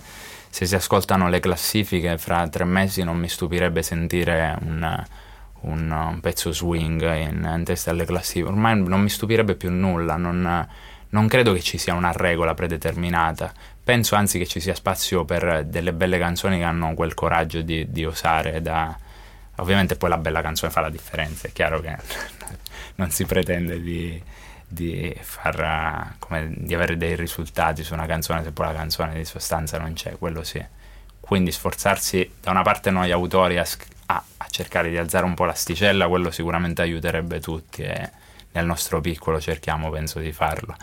se, 0.50 0.66
si 0.66 0.74
ascoltano 0.74 1.30
le 1.30 1.40
classifiche 1.40 2.18
fra 2.18 2.46
tre 2.48 2.64
mesi 2.64 3.02
non 3.02 3.16
mi 3.16 3.30
stupirebbe 3.30 3.82
sentire 3.82 4.57
un, 4.61 5.05
un, 5.62 5.90
un 5.90 6.20
pezzo 6.20 6.52
swing 6.52 7.02
in, 7.16 7.50
in, 7.57 7.64
testa 7.64 7.90
alle 7.90 8.05
classifiche, 8.05 8.46
ormai 8.46 8.78
non 8.82 9.00
mi 9.00 9.09
stupirebbe 9.09 9.55
più 9.55 9.70
nulla, 9.70 10.16
non, 10.16 10.68
non 11.09 11.26
credo 11.26 11.55
che 11.55 11.62
ci 11.62 11.78
sia 11.78 11.94
una 11.94 12.12
regola 12.12 12.52
predeterminata, 12.52 13.50
penso 13.82 14.16
anzi 14.16 14.38
che 14.38 14.46
ci 14.46 14.61
sia 14.61 14.74
spazio 14.74 15.24
per 15.24 15.64
delle 15.64 15.94
belle 15.94 16.18
canzoni 16.18 16.59
che 16.59 16.64
hanno 16.64 16.92
quel 16.92 17.14
coraggio 17.14 17.62
di, 17.62 17.90
di 17.90 18.05
osare 18.05 18.61
da... 18.61 18.98
Ovviamente 19.59 19.94
poi 19.94 20.09
la 20.09 20.18
bella 20.18 20.42
canzone 20.42 20.72
fa 20.72 20.80
la 20.80 20.90
differenza, 20.90 21.46
è 21.46 21.52
chiaro 21.52 21.80
che 21.80 21.96
non 22.97 23.11
si 23.11 23.24
pretende 23.24 23.80
di, 23.80 24.20
di, 24.66 25.14
far, 25.20 26.14
come, 26.18 26.53
di, 26.57 26.74
avere 26.74 26.97
dei 26.97 27.16
risultati 27.16 27.82
su 27.82 27.95
una 27.95 28.07
canzone 28.07 28.42
se 28.42 28.53
poi 28.53 28.66
la 28.66 28.74
canzone 28.74 29.14
di 29.14 29.24
sostanza 29.24 29.78
non 29.78 29.92
c'è, 29.95 30.16
quello 30.18 30.42
sì. 30.42 30.64
Quindi 31.20 31.53
sforzarsi 31.53 32.30
da 32.40 32.51
una 32.51 32.62
parte 32.62 32.90
noi 32.90 33.11
autori 33.11 33.59
a, 33.59 33.66
a, 34.07 34.24
a 34.36 34.47
cercare 34.49 34.90
di 34.90 34.99
alzare 34.99 35.24
un 35.24 35.34
po' 35.34 35.45
l'asticella, 35.45 36.07
quello 36.07 36.30
sicuramente 36.30 36.82
aiuterebbe 36.82 37.40
tutti 37.40 37.82
e 37.82 38.11
nel 38.53 38.66
nostro 38.66 39.01
piccolo 39.01 39.40
cerchiamo, 39.40 39.90
penso, 39.90 40.18
di 40.18 40.32
farlo. 40.32 40.76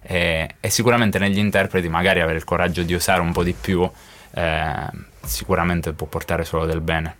E, 0.00 0.54
e 0.60 0.70
sicuramente 0.70 1.18
negli 1.18 1.38
interpreti 1.38 1.88
magari 1.88 2.20
avere 2.20 2.38
il 2.38 2.44
coraggio 2.44 2.82
di 2.82 2.94
usare 2.94 3.20
un 3.20 3.32
po' 3.32 3.42
di 3.42 3.52
più 3.52 3.90
eh, 4.30 4.86
sicuramente 5.24 5.92
può 5.92 6.06
portare 6.06 6.44
solo 6.44 6.64
del 6.64 6.80
bene. 6.80 7.16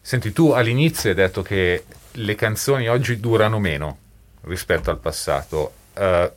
Senti, 0.00 0.32
tu 0.32 0.50
all'inizio 0.50 1.10
hai 1.10 1.16
detto 1.16 1.40
che 1.42 1.84
le 2.16 2.34
canzoni 2.34 2.88
oggi 2.88 3.18
durano 3.18 3.58
meno 3.58 3.98
rispetto 4.42 4.90
al 4.90 4.98
passato. 4.98 5.72
Uh, 5.94 6.30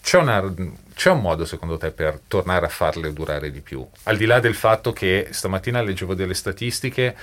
c'è, 0.00 0.18
una, 0.18 0.54
c'è, 0.94 1.10
un 1.10 1.20
modo 1.20 1.44
secondo 1.44 1.78
te 1.78 1.90
per 1.90 2.20
tornare 2.26 2.66
a 2.66 2.70
farle 2.70 3.12
durare 3.12 3.50
di 3.50 3.60
più? 3.60 3.86
Al 4.04 4.16
di 4.16 4.26
là 4.26 4.40
del 4.40 4.54
fatto 4.54 4.92
che 4.92 5.28
stamattina 5.30 5.80
leggevo 5.80 6.14
delle 6.14 6.34
statistiche, 6.34 7.16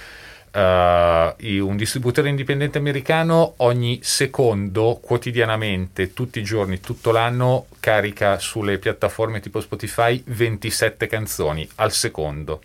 uh, 0.53 0.59
un 0.59 1.76
distributore 1.76 2.30
indipendente 2.30 2.78
americano 2.78 3.55
ogni 3.57 3.99
secondo, 4.01 4.99
quotidianamente, 5.01 6.14
tutti 6.14 6.39
i 6.39 6.43
giorni, 6.43 6.80
tutto 6.80 7.12
l'anno, 7.12 7.68
carica 7.80 8.39
sulle 8.39 8.80
piattaforme 8.80 9.39
tipo 9.39 9.62
Spotify 9.62 10.22
27 10.26 11.07
canzoni 11.07 11.68
al 11.76 11.91
secondo 11.91 12.62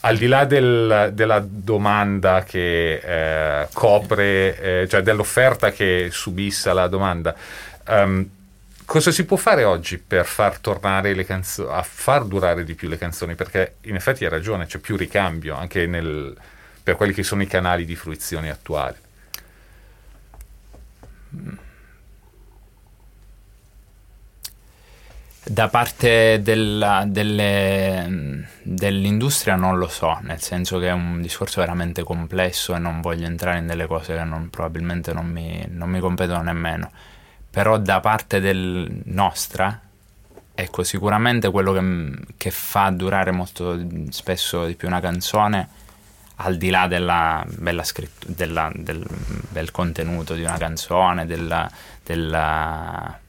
al 0.00 0.16
di 0.16 0.26
là 0.26 0.44
del, 0.44 1.10
della 1.12 1.44
domanda 1.46 2.42
che 2.44 2.94
eh, 2.94 3.68
copre, 3.72 4.58
eh, 4.82 4.88
cioè 4.88 5.02
dell'offerta 5.02 5.72
che 5.72 6.08
subissa 6.10 6.72
la 6.72 6.86
domanda, 6.86 7.34
um, 7.88 8.28
cosa 8.84 9.10
si 9.10 9.24
può 9.24 9.36
fare 9.36 9.64
oggi 9.64 9.98
per 9.98 10.24
far 10.24 10.58
tornare 10.58 11.14
le 11.14 11.24
canzoni, 11.24 11.70
a 11.70 11.82
far 11.82 12.24
durare 12.24 12.64
di 12.64 12.74
più 12.74 12.88
le 12.88 12.96
canzoni? 12.96 13.34
Perché 13.34 13.76
in 13.82 13.94
effetti 13.94 14.24
hai 14.24 14.30
ragione, 14.30 14.66
c'è 14.66 14.78
più 14.78 14.96
ricambio 14.96 15.54
anche 15.54 15.86
nel, 15.86 16.34
per 16.82 16.96
quelli 16.96 17.12
che 17.12 17.22
sono 17.22 17.42
i 17.42 17.46
canali 17.46 17.84
di 17.84 17.94
fruizione 17.94 18.50
attuali. 18.50 18.96
Da 25.42 25.68
parte 25.68 26.40
della, 26.42 27.04
delle, 27.06 28.46
dell'industria 28.62 29.56
non 29.56 29.78
lo 29.78 29.88
so, 29.88 30.18
nel 30.20 30.40
senso 30.40 30.78
che 30.78 30.88
è 30.88 30.92
un 30.92 31.22
discorso 31.22 31.60
veramente 31.60 32.02
complesso 32.02 32.74
e 32.74 32.78
non 32.78 33.00
voglio 33.00 33.24
entrare 33.24 33.58
in 33.58 33.66
delle 33.66 33.86
cose 33.86 34.14
che 34.14 34.22
non, 34.22 34.50
probabilmente 34.50 35.14
non 35.14 35.26
mi, 35.26 35.64
non 35.68 35.88
mi, 35.88 35.98
competono 35.98 36.42
nemmeno. 36.42 36.90
Però 37.50 37.78
da 37.78 38.00
parte 38.00 38.38
del 38.38 39.02
nostra, 39.04 39.80
ecco, 40.54 40.82
sicuramente 40.82 41.50
quello 41.50 41.72
che, 41.72 42.32
che 42.36 42.50
fa 42.50 42.90
durare 42.90 43.30
molto 43.30 43.80
spesso 44.10 44.66
di 44.66 44.74
più 44.74 44.88
una 44.88 45.00
canzone, 45.00 45.68
al 46.36 46.58
di 46.58 46.68
là 46.68 46.86
della 46.86 47.44
bella 47.48 47.82
scrittura, 47.82 48.70
del 48.74 49.06
bel 49.48 49.70
contenuto 49.70 50.34
di 50.34 50.42
una 50.42 50.58
canzone, 50.58 51.26
della, 51.26 51.68
della 52.04 53.19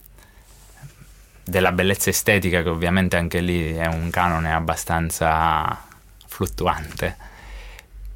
della 1.51 1.73
bellezza 1.73 2.09
estetica, 2.09 2.63
che 2.63 2.69
ovviamente 2.69 3.17
anche 3.17 3.41
lì 3.41 3.73
è 3.73 3.85
un 3.85 4.09
canone 4.09 4.53
abbastanza 4.53 5.85
fluttuante. 6.25 7.17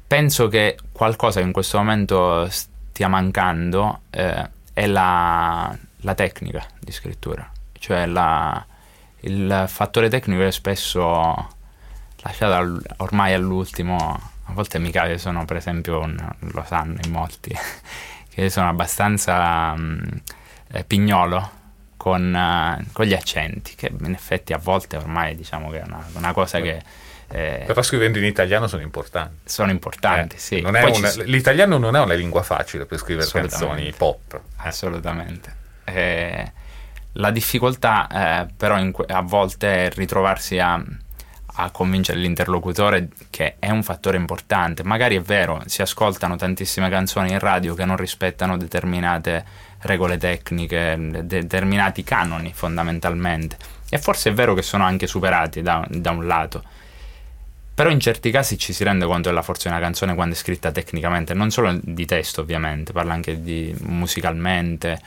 Penso 0.06 0.48
che 0.48 0.78
qualcosa 0.90 1.40
che 1.40 1.46
in 1.46 1.52
questo 1.52 1.76
momento 1.76 2.48
stia 2.48 3.08
mancando 3.08 4.00
eh, 4.08 4.48
è 4.72 4.86
la, 4.86 5.76
la, 5.96 6.14
tecnica 6.14 6.66
di 6.80 6.92
scrittura, 6.92 7.46
cioè 7.78 8.06
la, 8.06 8.64
il 9.20 9.64
fattore 9.68 10.08
tecnico 10.08 10.42
è 10.42 10.50
spesso 10.50 11.48
lasciato 12.22 12.80
ormai 12.98 13.34
all'ultimo. 13.34 14.32
A 14.48 14.52
volte 14.54 14.78
mi 14.78 14.90
cade, 14.90 15.18
sono 15.18 15.44
per 15.44 15.58
esempio, 15.58 15.98
un, 15.98 16.16
lo 16.38 16.64
sanno 16.66 16.96
in 17.04 17.10
molti, 17.10 17.54
che 18.32 18.48
sono 18.48 18.70
abbastanza 18.70 19.74
mh, 19.74 20.22
eh, 20.68 20.84
pignolo 20.84 21.55
con, 22.06 22.32
uh, 22.32 22.84
con, 22.92 23.04
gli 23.04 23.14
accenti, 23.14 23.74
che 23.74 23.90
in 23.90 24.12
effetti 24.12 24.52
a 24.52 24.58
volte 24.58 24.96
ormai 24.96 25.34
diciamo 25.34 25.70
che 25.70 25.80
è 25.80 25.82
una, 25.84 26.06
una 26.12 26.32
cosa 26.32 26.60
che... 26.60 26.80
Eh, 27.26 27.64
Però 27.66 27.82
scrivendo 27.82 28.18
in 28.18 28.24
italiano 28.24 28.68
sono 28.68 28.82
importanti. 28.82 29.34
Sono 29.42 29.72
importanti, 29.72 30.36
eh, 30.36 30.38
sì. 30.38 30.60
Non 30.60 30.76
una, 30.76 30.92
ci... 30.92 31.24
L'italiano 31.24 31.78
non 31.78 31.96
è 31.96 32.00
una 32.00 32.14
lingua 32.14 32.44
facile 32.44 32.86
per 32.86 32.98
scrivere 32.98 33.28
canzoni 33.28 33.92
pop. 33.96 34.40
Assolutamente. 34.58 35.52
Eh, 35.82 36.52
la 37.14 37.30
difficoltà 37.32 38.06
eh, 38.06 38.46
però 38.56 38.88
que- 38.92 39.06
a 39.08 39.22
volte 39.22 39.86
è 39.86 39.90
ritrovarsi 39.90 40.60
a, 40.60 40.80
a 41.54 41.70
convincere 41.72 42.20
l'interlocutore 42.20 43.08
che 43.30 43.56
è 43.58 43.70
un 43.70 43.82
fattore 43.82 44.16
importante. 44.16 44.84
Magari 44.84 45.16
è 45.16 45.20
vero, 45.20 45.60
si 45.66 45.82
ascoltano 45.82 46.36
tantissime 46.36 46.88
canzoni 46.88 47.32
in 47.32 47.40
radio 47.40 47.74
che 47.74 47.84
non 47.84 47.96
rispettano 47.96 48.56
determinate 48.56 49.65
regole 49.86 50.18
tecniche, 50.18 50.96
determinati 51.24 52.02
canoni 52.04 52.52
fondamentalmente. 52.52 53.56
E 53.88 53.98
forse 53.98 54.30
è 54.30 54.32
vero 54.32 54.54
che 54.54 54.62
sono 54.62 54.84
anche 54.84 55.06
superati 55.06 55.62
da, 55.62 55.86
da 55.88 56.10
un 56.10 56.26
lato. 56.26 56.62
Però 57.76 57.90
in 57.90 58.00
certi 58.00 58.30
casi 58.30 58.56
ci 58.56 58.72
si 58.72 58.84
rende 58.84 59.04
conto 59.04 59.28
della 59.28 59.42
forza 59.42 59.68
di 59.68 59.74
una 59.74 59.84
canzone 59.84 60.14
quando 60.14 60.34
è 60.34 60.38
scritta 60.38 60.72
tecnicamente, 60.72 61.34
non 61.34 61.50
solo 61.50 61.78
di 61.82 62.06
testo 62.06 62.40
ovviamente, 62.40 62.92
parla 62.92 63.12
anche 63.12 63.42
di 63.42 63.74
musicalmente. 63.82 64.98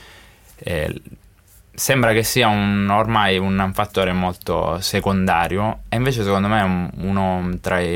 Eh, 0.56 1.02
sembra 1.74 2.14
che 2.14 2.24
sia 2.24 2.48
un, 2.48 2.88
ormai 2.92 3.38
un 3.40 3.72
fattore 3.74 4.12
molto 4.12 4.80
secondario 4.82 5.84
e 5.90 5.96
invece 5.96 6.24
secondo 6.24 6.48
me 6.48 6.60
è 6.60 6.64
un, 6.64 6.90
uno 6.98 7.58
tra, 7.60 7.78
tra, 7.78 7.88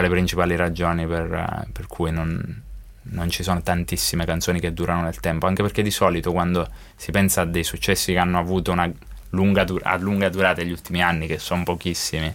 le 0.00 0.08
principali 0.08 0.56
ragioni 0.56 1.06
per, 1.06 1.68
per 1.70 1.86
cui 1.86 2.10
non, 2.10 2.62
non 3.10 3.30
ci 3.30 3.42
sono 3.42 3.62
tantissime 3.62 4.24
canzoni 4.24 4.60
che 4.60 4.72
durano 4.72 5.02
nel 5.02 5.20
tempo, 5.20 5.46
anche 5.46 5.62
perché 5.62 5.82
di 5.82 5.90
solito 5.90 6.32
quando 6.32 6.68
si 6.96 7.10
pensa 7.10 7.42
a 7.42 7.44
dei 7.44 7.64
successi 7.64 8.12
che 8.12 8.18
hanno 8.18 8.38
avuto 8.38 8.72
una 8.72 8.90
lunga, 9.30 9.64
dur- 9.64 9.84
a 9.84 9.96
lunga 9.96 10.28
durata 10.28 10.62
negli 10.62 10.72
ultimi 10.72 11.02
anni, 11.02 11.26
che 11.26 11.38
sono 11.38 11.62
pochissimi, 11.62 12.32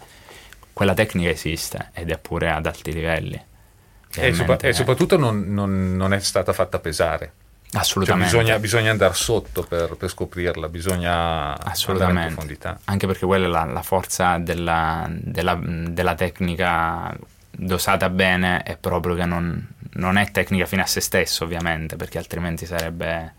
quella 0.73 0.93
tecnica 0.93 1.29
esiste 1.29 1.89
ed 1.93 2.09
è 2.09 2.17
pure 2.17 2.49
ad 2.49 2.65
alti 2.65 2.91
livelli. 2.91 3.41
E, 4.15 4.33
sopra- 4.33 4.57
e, 4.57 4.73
soprattutto 4.73 5.17
non, 5.17 5.53
non, 5.53 5.95
non, 5.95 6.13
è 6.13 6.19
stata 6.19 6.53
fatta 6.53 6.79
pesare. 6.79 7.33
Assolutamente. 7.73 8.29
Cioè 8.29 8.41
bisogna, 8.41 8.59
bisogna, 8.59 8.91
andare 8.91 9.13
sotto 9.15 9.63
per, 9.63 9.95
per 9.95 10.09
scoprirla, 10.09 10.69
bisogna 10.69 11.57
Assolutamente. 11.57 12.03
andare 12.03 12.27
in 12.27 12.33
profondità. 12.33 12.79
Anche 12.85 13.07
perché 13.07 13.25
quella 13.25 13.45
è 13.45 13.49
la, 13.49 13.63
la 13.65 13.81
forza 13.81 14.37
della, 14.37 15.07
della, 15.09 15.59
della, 15.59 16.13
tecnica 16.13 17.15
dosata 17.55 18.09
bene, 18.09 18.63
è 18.63 18.77
proprio 18.77 19.15
che 19.15 19.25
non, 19.25 19.67
non, 19.93 20.17
è 20.17 20.29
tecnica 20.31 20.65
fine 20.65 20.81
a 20.81 20.87
se 20.87 21.01
stesso, 21.01 21.43
ovviamente, 21.43 21.95
perché 21.95 22.17
altrimenti 22.17 22.65
sarebbe, 22.65 23.33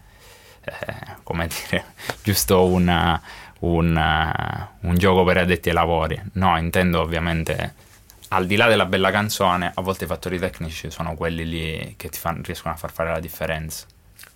eh, 0.64 1.16
come 1.22 1.48
dire, 1.48 1.84
giusto 2.22 2.66
una, 2.66 3.20
una, 3.60 4.76
un 4.80 4.96
gioco 4.96 5.24
per 5.24 5.38
addetti 5.38 5.68
ai 5.68 5.74
lavori. 5.74 6.20
No, 6.34 6.56
intendo 6.58 7.00
ovviamente 7.00 7.82
al 8.28 8.46
di 8.46 8.56
là 8.56 8.66
della 8.66 8.86
bella 8.86 9.10
canzone, 9.10 9.70
a 9.72 9.80
volte 9.80 10.04
i 10.04 10.06
fattori 10.06 10.38
tecnici 10.38 10.90
sono 10.90 11.14
quelli 11.14 11.48
lì 11.48 11.94
che 11.96 12.08
ti 12.08 12.18
fanno, 12.18 12.42
riescono 12.42 12.74
a 12.74 12.76
far 12.76 12.90
fare 12.90 13.10
la 13.10 13.20
differenza. 13.20 13.86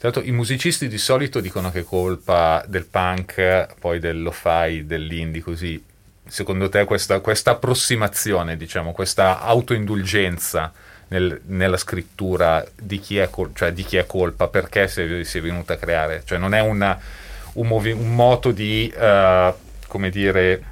L'altro 0.01 0.23
i 0.23 0.31
musicisti 0.31 0.87
di 0.87 0.99
solito 0.99 1.41
dicono 1.41 1.71
che 1.73 1.81
è 1.81 1.85
colpa 1.85 2.65
del 2.69 2.87
punk, 2.87 3.75
poi 3.81 3.99
del 3.99 4.23
lo-fi, 4.23 4.85
dell'indie, 4.87 5.43
così. 5.43 5.83
Secondo 6.29 6.69
te 6.69 6.85
questa, 6.85 7.21
questa 7.21 7.53
approssimazione, 7.53 8.57
diciamo, 8.57 8.93
questa 8.93 9.41
autoindulgenza 9.41 10.73
nel, 11.09 11.41
nella 11.47 11.77
scrittura 11.77 12.65
di 12.75 13.01
chi, 13.01 13.19
è, 13.19 13.29
cioè 13.55 13.73
di 13.73 13.83
chi 13.83 13.97
è 13.97 14.07
colpa, 14.07 14.49
perché 14.49 14.89
si 14.89 15.03
è, 15.03 15.25
si 15.25 15.39
è 15.39 15.41
venuta 15.41 15.75
a 15.75 15.77
creare? 15.77 16.23
Cioè 16.25 16.39
non 16.39 16.55
è 16.55 16.61
una, 16.61 16.99
un, 17.55 17.67
movi- 17.67 17.93
un, 17.93 18.15
moto 18.15 18.51
di, 18.51 18.93
uh, 18.95 19.53
come 19.87 20.11
dire, 20.11 20.63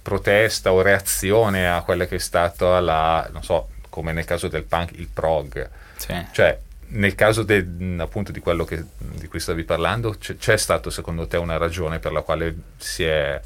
protesta 0.00 0.72
o 0.72 0.82
reazione 0.82 1.68
a 1.68 1.82
quella 1.82 2.06
che 2.06 2.16
è 2.16 2.18
stata 2.18 2.80
la, 2.80 3.28
non 3.32 3.44
so, 3.44 3.68
come 3.88 4.12
nel 4.12 4.24
caso 4.24 4.48
del 4.48 4.64
punk, 4.64 4.92
il 4.92 5.08
prog. 5.08 5.68
Sì. 5.96 6.26
Cioè, 6.32 6.58
nel 6.94 7.14
caso 7.14 7.42
de, 7.42 7.64
appunto 7.98 8.32
di 8.32 8.40
quello 8.40 8.64
che, 8.64 8.82
di 8.98 9.28
cui 9.28 9.38
stavi 9.38 9.64
parlando, 9.64 10.16
c'è, 10.18 10.36
c'è 10.36 10.56
stato 10.56 10.90
secondo 10.90 11.26
te 11.26 11.36
una 11.36 11.56
ragione 11.56 11.98
per 11.98 12.12
la 12.12 12.22
quale 12.22 12.54
si 12.78 13.04
è, 13.04 13.40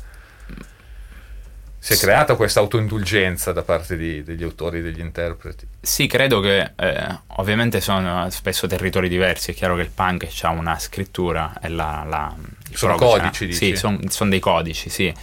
si 1.79 1.93
è 1.93 1.97
creata 1.97 2.35
questa 2.35 2.61
autoindulgenza 2.61 3.53
da 3.53 3.63
parte 3.63 3.97
di, 3.97 4.23
degli 4.23 4.43
autori 4.43 4.79
e 4.79 4.83
degli 4.83 5.01
interpreti? 5.01 5.67
Sì, 5.81 6.07
credo 6.07 6.41
che 6.41 6.73
eh, 6.75 7.19
ovviamente 7.37 7.81
sono 7.81 8.29
spesso 8.31 8.67
territori 8.67 9.09
diversi. 9.09 9.53
È 9.53 9.55
chiaro 9.55 9.77
che 9.77 9.83
il 9.83 9.91
punk 9.91 10.29
ha 10.43 10.51
una 10.51 10.79
scrittura 10.79 11.59
e 11.61 11.69
la. 11.69 12.05
la 12.09 12.35
sono 12.73 12.97
codici, 12.97 13.47
dici? 13.47 13.59
Sì, 13.59 13.77
sono 13.77 13.99
son 14.09 14.29
dei 14.29 14.41
codici, 14.41 14.91
sì. 14.91 15.15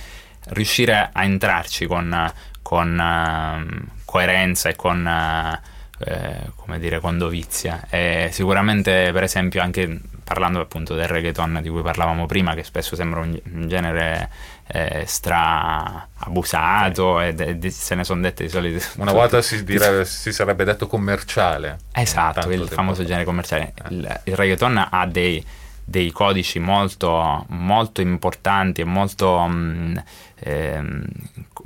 Riuscire 0.50 1.10
a 1.12 1.24
entrarci 1.24 1.86
con, 1.86 2.32
con 2.62 2.98
uh, 2.98 3.88
coerenza 4.06 4.70
e 4.70 4.76
con. 4.76 5.06
Uh, 5.06 5.72
eh, 6.06 6.52
come 6.56 6.80
dire, 6.80 7.00
con 7.00 7.18
dovizia. 7.18 7.88
E 7.90 8.30
sicuramente, 8.32 9.12
per 9.14 9.24
esempio, 9.24 9.62
anche 9.62 10.00
parlando 10.34 10.60
appunto 10.60 10.96
del 10.96 11.08
reggaeton 11.08 11.60
di 11.62 11.70
cui 11.70 11.84
parlavamo 11.84 12.26
prima, 12.26 12.56
che 12.56 12.64
spesso 12.64 12.96
sembra 12.96 13.20
un, 13.20 13.40
un 13.52 13.68
genere 13.68 14.30
eh, 14.68 15.04
stra 15.06 16.08
abusato 16.16 17.22
e 17.22 17.34
de- 17.34 17.60
de- 17.60 17.70
se 17.70 17.94
ne 17.94 18.04
sono 18.04 18.22
dette 18.22 18.44
di 18.44 18.50
solito. 18.50 18.84
Una 18.98 19.12
volta 19.12 19.44
si, 19.44 19.64
dire, 19.64 20.06
si, 20.06 20.34
sarebbe 20.34 20.64
detto 20.64 20.88
commerciale. 20.88 21.78
Esatto, 21.92 22.50
il 22.52 22.68
famoso 22.68 23.04
genere 23.04 23.26
commerciale. 23.26 23.74
Eh. 23.76 23.94
Il, 23.94 24.22
il 24.24 24.36
reggaeton 24.36 24.88
ha 24.90 25.06
dei 25.06 25.46
dei 25.86 26.12
codici 26.12 26.60
molto, 26.60 27.46
molto 27.50 28.00
importanti 28.00 28.80
e 28.80 28.86
molto 28.86 29.38
mh, 29.46 30.02
eh, 30.36 30.82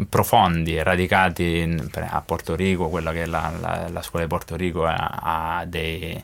profondi, 0.10 0.82
radicati 0.82 1.60
in, 1.60 1.88
a 1.94 2.22
Porto 2.22 2.56
Rico, 2.56 2.90
quella 2.90 3.12
che 3.12 3.24
è 3.24 3.26
la, 3.28 3.54
la, 3.60 3.88
la 3.90 4.02
scuola 4.02 4.26
di 4.26 4.32
Porto 4.32 4.56
Rico 4.56 4.86
ha, 4.86 5.60
ha 5.60 5.66
dei, 5.66 6.20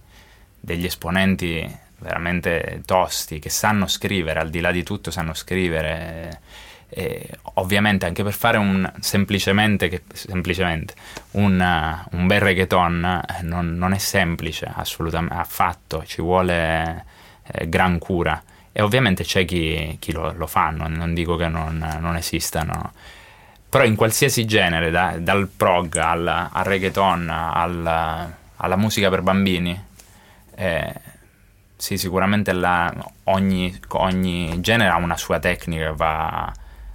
degli 0.60 0.86
esponenti 0.86 1.82
veramente 2.04 2.82
tosti 2.86 3.40
che 3.40 3.50
sanno 3.50 3.88
scrivere, 3.88 4.40
al 4.40 4.50
di 4.50 4.60
là 4.60 4.72
di 4.72 4.84
tutto 4.84 5.10
sanno 5.10 5.34
scrivere. 5.34 6.42
E 6.90 7.28
ovviamente 7.56 8.06
anche 8.06 8.22
per 8.22 8.34
fare 8.34 8.58
un 8.58 8.88
semplicemente, 9.00 9.90
che, 9.90 10.04
semplicemente 10.14 10.94
un, 11.32 12.06
un 12.12 12.28
bel 12.28 12.40
reggaeton 12.40 13.24
eh, 13.40 13.42
non, 13.42 13.76
non, 13.76 13.94
è 13.94 13.98
semplice 13.98 14.72
assolutamente 14.72 15.34
affatto, 15.34 16.04
ci 16.06 16.22
vuole 16.22 17.06
eh, 17.48 17.68
gran 17.68 17.98
cura. 17.98 18.44
E 18.72 18.82
ovviamente 18.82 19.24
c'è 19.24 19.46
chi, 19.46 19.98
chi 20.00 20.12
lo, 20.12 20.34
lo, 20.34 20.46
fa, 20.46 20.70
non, 20.70 20.94
non 20.94 21.16
dico 21.16 21.36
che 21.36 21.48
non, 21.48 21.98
non, 22.00 22.16
esistano. 22.16 22.92
Però 23.70 23.84
in 23.86 23.96
qualsiasi 23.96 24.46
genere, 24.46 24.92
da, 24.92 25.16
dal 25.18 25.48
prog 25.48 25.96
al, 25.96 26.28
al 26.28 26.64
reggaeton 26.64 27.30
al, 27.30 28.34
alla 28.56 28.76
musica 28.76 29.10
per 29.10 29.22
bambini, 29.22 29.80
eh, 30.56 30.94
sì, 31.84 31.98
sicuramente 31.98 32.54
la, 32.54 32.94
ogni, 33.26 33.78
ogni, 33.90 34.62
genere 34.62 34.90
ha 34.90 34.96
una 34.96 35.18
sua 35.18 35.40
tecnica 35.40 35.88
che 35.88 35.94
va 35.94 36.50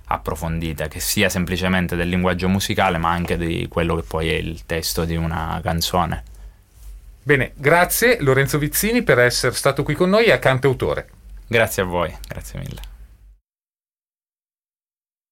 approfondita, 0.06 0.88
che 0.88 0.98
sia 0.98 1.28
semplicemente 1.28 1.94
del 1.94 2.08
linguaggio 2.08 2.48
musicale, 2.48 2.96
ma 2.96 3.10
anche 3.10 3.36
di 3.36 3.66
quello 3.68 3.96
che 3.96 4.02
poi 4.02 4.30
è 4.30 4.36
il 4.36 4.64
testo 4.64 5.04
di 5.04 5.14
una 5.14 5.60
canzone. 5.62 6.22
Bene, 7.22 7.52
grazie 7.56 8.16
Lorenzo 8.22 8.56
Vizzini 8.56 9.02
per 9.02 9.18
essere 9.18 9.54
stato 9.54 9.82
qui 9.82 9.92
con 9.92 10.08
noi 10.08 10.24
e 10.24 10.32
a 10.32 10.38
Cantautore. 10.38 11.10
Grazie 11.46 11.82
a 11.82 11.84
voi, 11.84 12.16
grazie 12.26 12.58
mille. 12.58 12.97